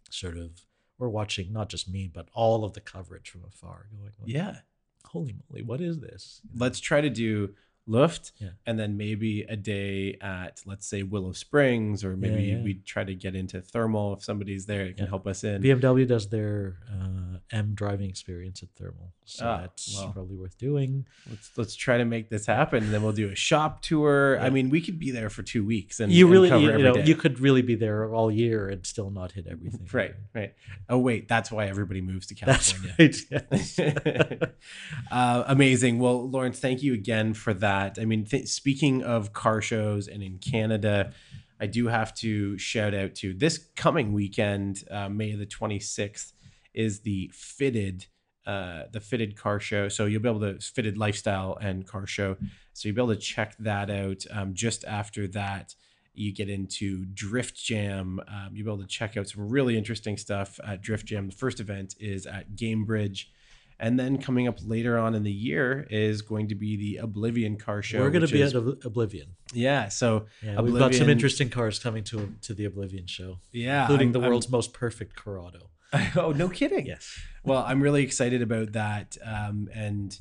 sort 0.10 0.38
of 0.38 0.62
were 0.98 1.10
watching 1.10 1.52
not 1.52 1.70
just 1.70 1.90
me 1.90 2.10
but 2.12 2.28
all 2.34 2.64
of 2.64 2.74
the 2.74 2.82
coverage 2.82 3.30
from 3.30 3.44
afar, 3.46 3.88
going, 3.92 4.12
like, 4.20 4.28
yeah, 4.28 4.58
holy 5.06 5.36
moly, 5.50 5.64
what 5.64 5.82
is 5.82 6.00
this? 6.00 6.42
You 6.44 6.60
know? 6.60 6.66
let's 6.66 6.80
try 6.80 7.02
to 7.02 7.10
do 7.10 7.54
Luft, 7.88 8.32
Yeah. 8.40 8.50
and 8.66 8.80
then 8.80 8.98
maybe 8.98 9.44
a 9.44 9.56
day 9.56 10.18
at 10.20 10.62
let's 10.66 10.88
say 10.88 11.04
Willow 11.04 11.34
Springs, 11.34 12.04
or 12.04 12.18
maybe 12.18 12.44
yeah. 12.46 12.62
we 12.64 12.74
try 12.76 13.04
to 13.04 13.14
get 13.14 13.36
into 13.36 13.62
thermal 13.62 14.14
if 14.14 14.24
somebody's 14.24 14.66
there 14.66 14.86
that 14.86 14.98
can 14.98 15.06
Yeah. 15.06 15.10
help 15.10 15.28
us 15.28 15.44
in. 15.44 15.62
BMW 15.62 16.08
does 16.08 16.30
their 16.30 16.78
uh, 16.92 17.38
M 17.52 17.76
driving 17.76 18.10
experience 18.10 18.64
at 18.64 18.70
Thermal, 18.76 19.14
so 19.24 19.46
Ah, 19.46 19.58
that's 19.62 19.96
well. 19.96 20.12
probably 20.14 20.36
worth 20.36 20.58
doing. 20.58 21.06
Let's 21.30 21.52
let's 21.58 21.76
try 21.76 22.00
to 22.00 22.06
make 22.06 22.30
this 22.30 22.48
happen, 22.48 22.84
and 22.84 22.92
then 22.92 23.04
we'll 23.04 23.12
do 23.12 23.30
a 23.30 23.36
shop 23.36 23.82
tour. 23.84 24.40
I 24.40 24.50
mean, 24.50 24.72
we 24.72 24.82
could 24.82 24.98
be 24.98 25.12
there 25.12 25.30
for 25.30 25.44
two 25.44 25.64
weeks, 25.64 26.00
and 26.00 26.12
you 26.12 26.26
and 26.26 26.32
really, 26.34 26.50
cover 26.50 26.64
you, 26.64 26.70
every 26.72 26.84
know, 26.84 26.96
you 26.98 27.16
could 27.16 27.40
really 27.40 27.62
be 27.62 27.76
there 27.76 28.12
all 28.12 28.32
year 28.32 28.68
and 28.68 28.84
still 28.86 29.12
not 29.12 29.34
hit 29.34 29.46
everything. 29.48 29.88
right, 29.94 30.16
right. 30.34 30.54
Oh 30.90 30.98
wait, 30.98 31.28
that's 31.28 31.52
why 31.52 31.68
everybody 31.68 32.02
moves 32.02 32.26
to 32.28 32.36
That's 32.46 32.72
California. 32.74 32.96
right. 32.98 33.46
Yes. 33.52 33.80
uh, 35.12 35.44
amazing. 35.48 36.00
Well, 36.00 36.28
Laurance, 36.30 36.60
thank 36.60 36.82
you 36.82 36.94
again 36.96 37.34
for 37.36 37.54
that. 37.54 37.75
I 38.00 38.06
mean, 38.06 38.26
th- 38.26 38.48
speaking 38.48 39.04
of 39.04 39.34
car 39.34 39.62
shows 39.62 40.08
and 40.08 40.22
in 40.22 40.38
Canada, 40.40 41.14
I 41.60 41.68
do 41.68 41.88
have 41.88 42.14
to 42.16 42.58
shout 42.58 42.94
out 42.94 43.16
to 43.16 43.34
this 43.34 43.68
coming 43.76 44.14
weekend, 44.14 44.84
uh, 44.92 45.10
May 45.10 45.36
the 45.36 45.46
26th, 45.46 46.34
is 46.74 47.02
the 47.02 47.32
Fitted. 47.34 48.08
Uh, 48.46 48.84
the 48.92 49.00
fitted 49.00 49.36
car 49.36 49.60
show. 49.60 49.90
So 49.90 50.06
you'll 50.06 50.22
be 50.22 50.30
able 50.30 50.42
to 50.42 50.60
fitted 50.60 51.00
lifestyle 51.00 51.58
and 51.60 51.84
car 51.88 52.06
show. 52.06 52.38
So 52.74 52.88
you'll 52.88 52.96
be 52.96 53.02
able 53.02 53.16
to 53.16 53.20
check 53.20 53.56
that 53.58 53.90
out. 53.90 54.24
Um, 54.30 54.54
just 54.54 54.86
after 54.86 55.28
that 55.30 55.74
you 56.16 56.32
get 56.32 56.50
into 56.50 57.06
drift 57.06 57.56
jam. 57.56 58.20
Um, 58.28 58.50
you'll 58.54 58.66
be 58.66 58.72
able 58.72 58.84
to 58.84 58.88
check 58.88 59.18
out 59.18 59.28
some 59.28 59.50
really 59.50 59.78
interesting 59.78 60.18
stuff 60.18 60.60
at 60.66 60.82
drift 60.82 61.06
jam. 61.06 61.28
The 61.28 61.36
first 61.36 61.60
event 61.60 61.96
is 62.00 62.26
at 62.26 62.56
gamebridge 62.56 63.26
and 63.80 64.00
then 64.00 64.18
coming 64.18 64.48
up 64.48 64.58
later 64.66 64.98
on 64.98 65.16
in 65.16 65.24
the 65.24 65.32
year 65.32 65.86
is 65.90 66.22
going 66.22 66.48
to 66.50 66.56
be 66.56 66.78
the 66.78 66.98
Oblivion 66.98 67.58
car 67.58 67.82
show. 67.82 68.00
We're 68.00 68.10
going 68.10 68.26
to 68.26 68.32
be 68.32 68.42
is- 68.42 68.54
at 68.56 68.62
Ob- 68.62 68.80
Oblivion. 68.86 69.36
yeah. 69.54 69.90
So 69.90 70.26
Yeah, 70.42 70.62
we've 70.62 70.78
got 70.78 70.94
some 70.94 71.10
interesting 71.10 71.50
cars 71.50 71.80
coming 71.80 72.04
to 72.06 72.34
to 72.44 72.54
the 72.54 72.66
Oblivion 72.66 73.08
show, 73.08 73.40
yeah, 73.52 73.82
including 73.84 74.08
I'm- 74.08 74.14
the 74.14 74.20
I'm- 74.22 74.30
world's 74.30 74.50
most 74.50 74.74
perfect 74.74 75.16
Corrado. 75.16 75.70
oh, 76.18 76.32
no 76.32 76.50
kidding. 76.50 76.86
Yes. 76.86 77.18
Well, 77.44 77.64
I'm 77.66 77.82
really 77.82 78.04
excited 78.04 78.42
about 78.42 78.74
that. 78.74 79.18
Um, 79.24 79.70
and 79.74 80.18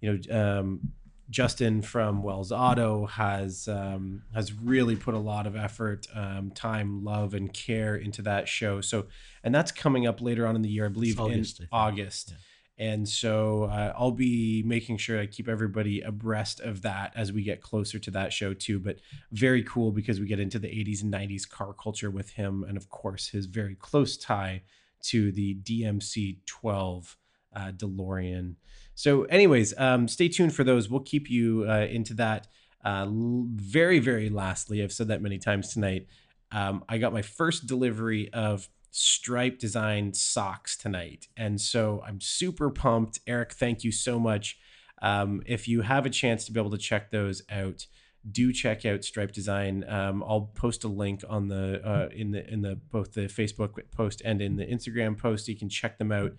you 0.00 0.20
know, 0.28 0.58
um, 0.60 0.92
Justin 1.30 1.82
from 1.82 2.22
Wells 2.22 2.52
Auto 2.52 3.06
has 3.06 3.68
um, 3.68 4.22
has 4.34 4.52
really 4.52 4.96
put 4.96 5.14
a 5.14 5.18
lot 5.18 5.46
of 5.46 5.56
effort, 5.56 6.06
um, 6.14 6.50
time, 6.52 7.04
love, 7.04 7.34
and 7.34 7.52
care 7.52 7.96
into 7.96 8.22
that 8.22 8.48
show. 8.48 8.80
So, 8.80 9.06
and 9.44 9.54
that's 9.54 9.72
coming 9.72 10.06
up 10.06 10.20
later 10.22 10.46
on 10.46 10.56
in 10.56 10.62
the 10.62 10.68
year, 10.70 10.86
I 10.86 10.88
believe, 10.88 11.18
August, 11.20 11.60
in. 11.60 11.68
August. 11.72 12.34
And 12.78 13.08
so 13.08 13.64
uh, 13.64 13.92
I'll 13.96 14.12
be 14.12 14.62
making 14.64 14.98
sure 14.98 15.18
I 15.18 15.26
keep 15.26 15.48
everybody 15.48 16.00
abreast 16.00 16.60
of 16.60 16.82
that 16.82 17.12
as 17.16 17.32
we 17.32 17.42
get 17.42 17.60
closer 17.60 17.98
to 17.98 18.10
that 18.12 18.32
show 18.32 18.54
too. 18.54 18.78
But 18.78 18.98
very 19.32 19.64
cool 19.64 19.90
because 19.90 20.20
we 20.20 20.26
get 20.26 20.38
into 20.38 20.60
the 20.60 20.68
80s 20.68 21.02
and 21.02 21.12
90s 21.12 21.48
car 21.48 21.72
culture 21.72 22.10
with 22.10 22.30
him, 22.30 22.64
and 22.68 22.76
of 22.76 22.88
course 22.88 23.28
his 23.28 23.46
very 23.46 23.74
close 23.74 24.16
tie 24.16 24.62
to 25.02 25.32
the 25.32 25.56
DMC 25.56 26.38
12 26.46 27.16
uh, 27.54 27.72
DeLorean. 27.72 28.54
So, 28.94 29.24
anyways, 29.24 29.74
um, 29.78 30.08
stay 30.08 30.28
tuned 30.28 30.54
for 30.54 30.64
those. 30.64 30.88
We'll 30.88 31.00
keep 31.00 31.30
you 31.30 31.64
uh, 31.68 31.86
into 31.90 32.14
that. 32.14 32.48
Uh, 32.84 33.06
very, 33.10 33.98
very 33.98 34.30
lastly, 34.30 34.82
I've 34.82 34.92
said 34.92 35.08
that 35.08 35.20
many 35.20 35.38
times 35.38 35.72
tonight. 35.72 36.06
Um, 36.52 36.84
I 36.88 36.98
got 36.98 37.12
my 37.12 37.22
first 37.22 37.66
delivery 37.66 38.32
of 38.32 38.68
stripe 38.98 39.58
designed 39.58 40.16
socks 40.16 40.76
tonight. 40.76 41.28
And 41.36 41.60
so 41.60 42.02
I'm 42.06 42.20
super 42.20 42.70
pumped. 42.70 43.20
Eric, 43.26 43.52
thank 43.52 43.84
you 43.84 43.92
so 43.92 44.18
much. 44.18 44.58
Um, 45.00 45.42
if 45.46 45.68
you 45.68 45.82
have 45.82 46.06
a 46.06 46.10
chance 46.10 46.44
to 46.46 46.52
be 46.52 46.58
able 46.58 46.70
to 46.70 46.78
check 46.78 47.10
those 47.10 47.42
out, 47.50 47.86
do 48.30 48.52
check 48.52 48.84
out 48.84 49.04
Stripe 49.04 49.32
Design. 49.32 49.84
Um, 49.88 50.24
I'll 50.26 50.50
post 50.54 50.84
a 50.84 50.88
link 50.88 51.22
on 51.28 51.48
the 51.48 51.80
uh, 51.86 52.08
in 52.12 52.32
the 52.32 52.46
in 52.52 52.62
the 52.62 52.74
both 52.74 53.14
the 53.14 53.22
Facebook 53.22 53.78
post 53.92 54.20
and 54.24 54.42
in 54.42 54.56
the 54.56 54.66
Instagram 54.66 55.16
post. 55.16 55.48
You 55.48 55.56
can 55.56 55.68
check 55.68 55.98
them 55.98 56.10
out. 56.10 56.32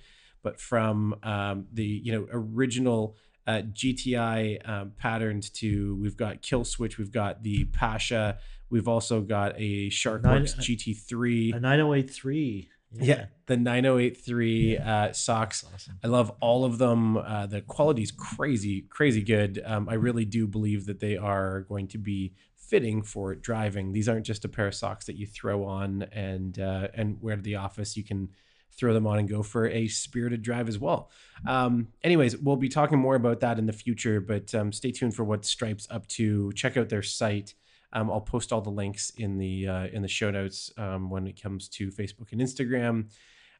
But 0.44 0.60
from 0.60 1.16
um, 1.24 1.68
the 1.72 1.86
you 1.86 2.12
know 2.12 2.28
original 2.32 3.16
uh, 3.48 3.62
GTI 3.72 4.68
um, 4.70 4.92
patterns 4.98 5.50
to 5.52 5.96
we've 6.02 6.18
got 6.18 6.42
Kill 6.42 6.66
Switch, 6.66 6.98
we've 6.98 7.12
got 7.12 7.44
the 7.44 7.66
Pasha, 7.66 8.38
we've 8.70 8.88
also 8.88 9.22
got 9.22 9.54
a 9.58 9.90
SharkWerks 9.90 10.24
Nine- 10.24 10.44
GT3. 10.44 11.56
A 11.56 11.60
9083. 11.60 12.70
Yeah, 12.92 13.26
the 13.46 13.56
9083 13.56 14.78
uh, 14.78 15.14
socks. 15.14 15.64
Awesome. 15.72 16.00
I 16.04 16.08
love 16.08 16.32
all 16.42 16.66
of 16.66 16.80
them. 16.80 17.18
Uh, 17.18 17.46
the 17.46 17.62
quality 17.62 18.02
is 18.02 18.12
crazy, 18.12 18.82
crazy 18.90 19.22
good. 19.22 19.62
Um, 19.64 19.88
I 19.88 19.94
really 19.94 20.26
do 20.26 20.48
believe 20.48 20.88
that 20.88 21.00
they 21.00 21.16
are 21.16 21.62
going 21.62 21.88
to 21.90 22.00
be 22.00 22.34
fitting 22.56 23.04
for 23.04 23.36
driving. 23.36 23.92
These 23.92 24.10
aren't 24.10 24.26
just 24.26 24.44
a 24.44 24.50
pair 24.50 24.68
of 24.68 24.74
socks 24.74 25.06
that 25.06 25.18
you 25.18 25.28
throw 25.28 25.66
on 25.66 26.04
and 26.12 26.58
uh, 26.58 26.88
and 26.96 27.22
wear 27.22 27.36
to 27.36 27.42
the 27.42 27.58
office. 27.58 27.96
You 27.96 28.04
can 28.04 28.30
throw 28.72 28.94
them 28.94 29.06
on 29.06 29.20
and 29.20 29.30
go 29.30 29.44
for 29.44 29.68
a 29.68 29.88
spirited 29.88 30.42
drive 30.42 30.68
as 30.68 30.80
well. 30.80 31.12
Um, 31.46 31.90
anyways, 32.04 32.38
we'll 32.38 32.56
be 32.56 32.70
talking 32.70 32.98
more 32.98 33.16
about 33.16 33.42
that 33.42 33.60
in 33.60 33.66
the 33.66 33.74
future, 33.74 34.22
but 34.22 34.56
um, 34.56 34.72
stay 34.72 34.92
tuned 34.92 35.16
for 35.16 35.24
what 35.24 35.46
Stripe's 35.46 35.88
up 35.92 36.08
to. 36.08 36.52
Check 36.54 36.78
out 36.78 36.90
their 36.90 37.04
site. 37.04 37.54
Um, 37.92 38.12
I'll 38.12 38.22
post 38.22 38.54
all 38.54 38.62
the 38.62 38.70
links 38.70 39.12
in 39.18 39.38
the 39.38 39.68
uh, 39.68 39.88
in 39.88 40.02
the 40.02 40.08
show 40.08 40.32
notes 40.32 40.72
um, 40.78 41.10
when 41.10 41.28
it 41.28 41.42
comes 41.42 41.68
to 41.70 41.90
Facebook 41.90 42.32
and 42.32 42.42
Instagram. 42.42 43.10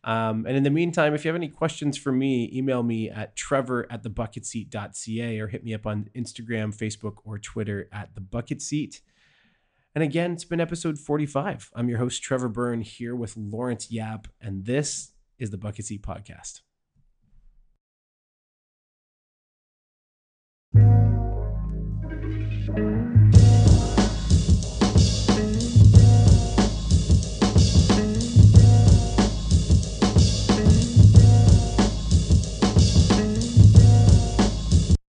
Um, 0.04 0.46
and 0.46 0.56
in 0.56 0.64
the 0.64 0.70
meantime, 0.70 1.14
if 1.14 1.26
you 1.26 1.30
have 1.30 1.36
any 1.36 1.50
questions 1.50 1.98
for 1.98 2.12
me, 2.12 2.50
email 2.54 2.84
me 2.84 3.10
at 3.10 3.36
trevor 3.36 3.86
at 3.92 4.04
thebucketseat.ca 4.04 5.40
or 5.40 5.48
hit 5.48 5.64
me 5.64 5.74
up 5.74 5.86
on 5.86 6.10
Instagram, 6.16 6.76
Facebook, 6.76 7.18
or 7.26 7.38
Twitter 7.38 7.90
at 7.92 8.16
the 8.16 8.22
bucket 8.22 8.62
seat. 8.62 9.02
And 9.94 10.04
again, 10.04 10.34
it's 10.34 10.46
been 10.46 10.62
episode 10.62 11.00
45. 11.00 11.72
I'm 11.76 11.90
your 11.90 11.98
host, 11.98 12.24
Trevor 12.24 12.48
Byrne, 12.48 12.82
here 12.82 13.16
with 13.16 13.36
Laurance 13.36 13.92
Yap, 13.92 14.28
and 14.40 14.66
this 14.66 15.12
is 15.40 15.50
the 15.50 15.58
Bucket 15.58 15.86
Seat 15.86 16.04
Podcast. 16.04 16.62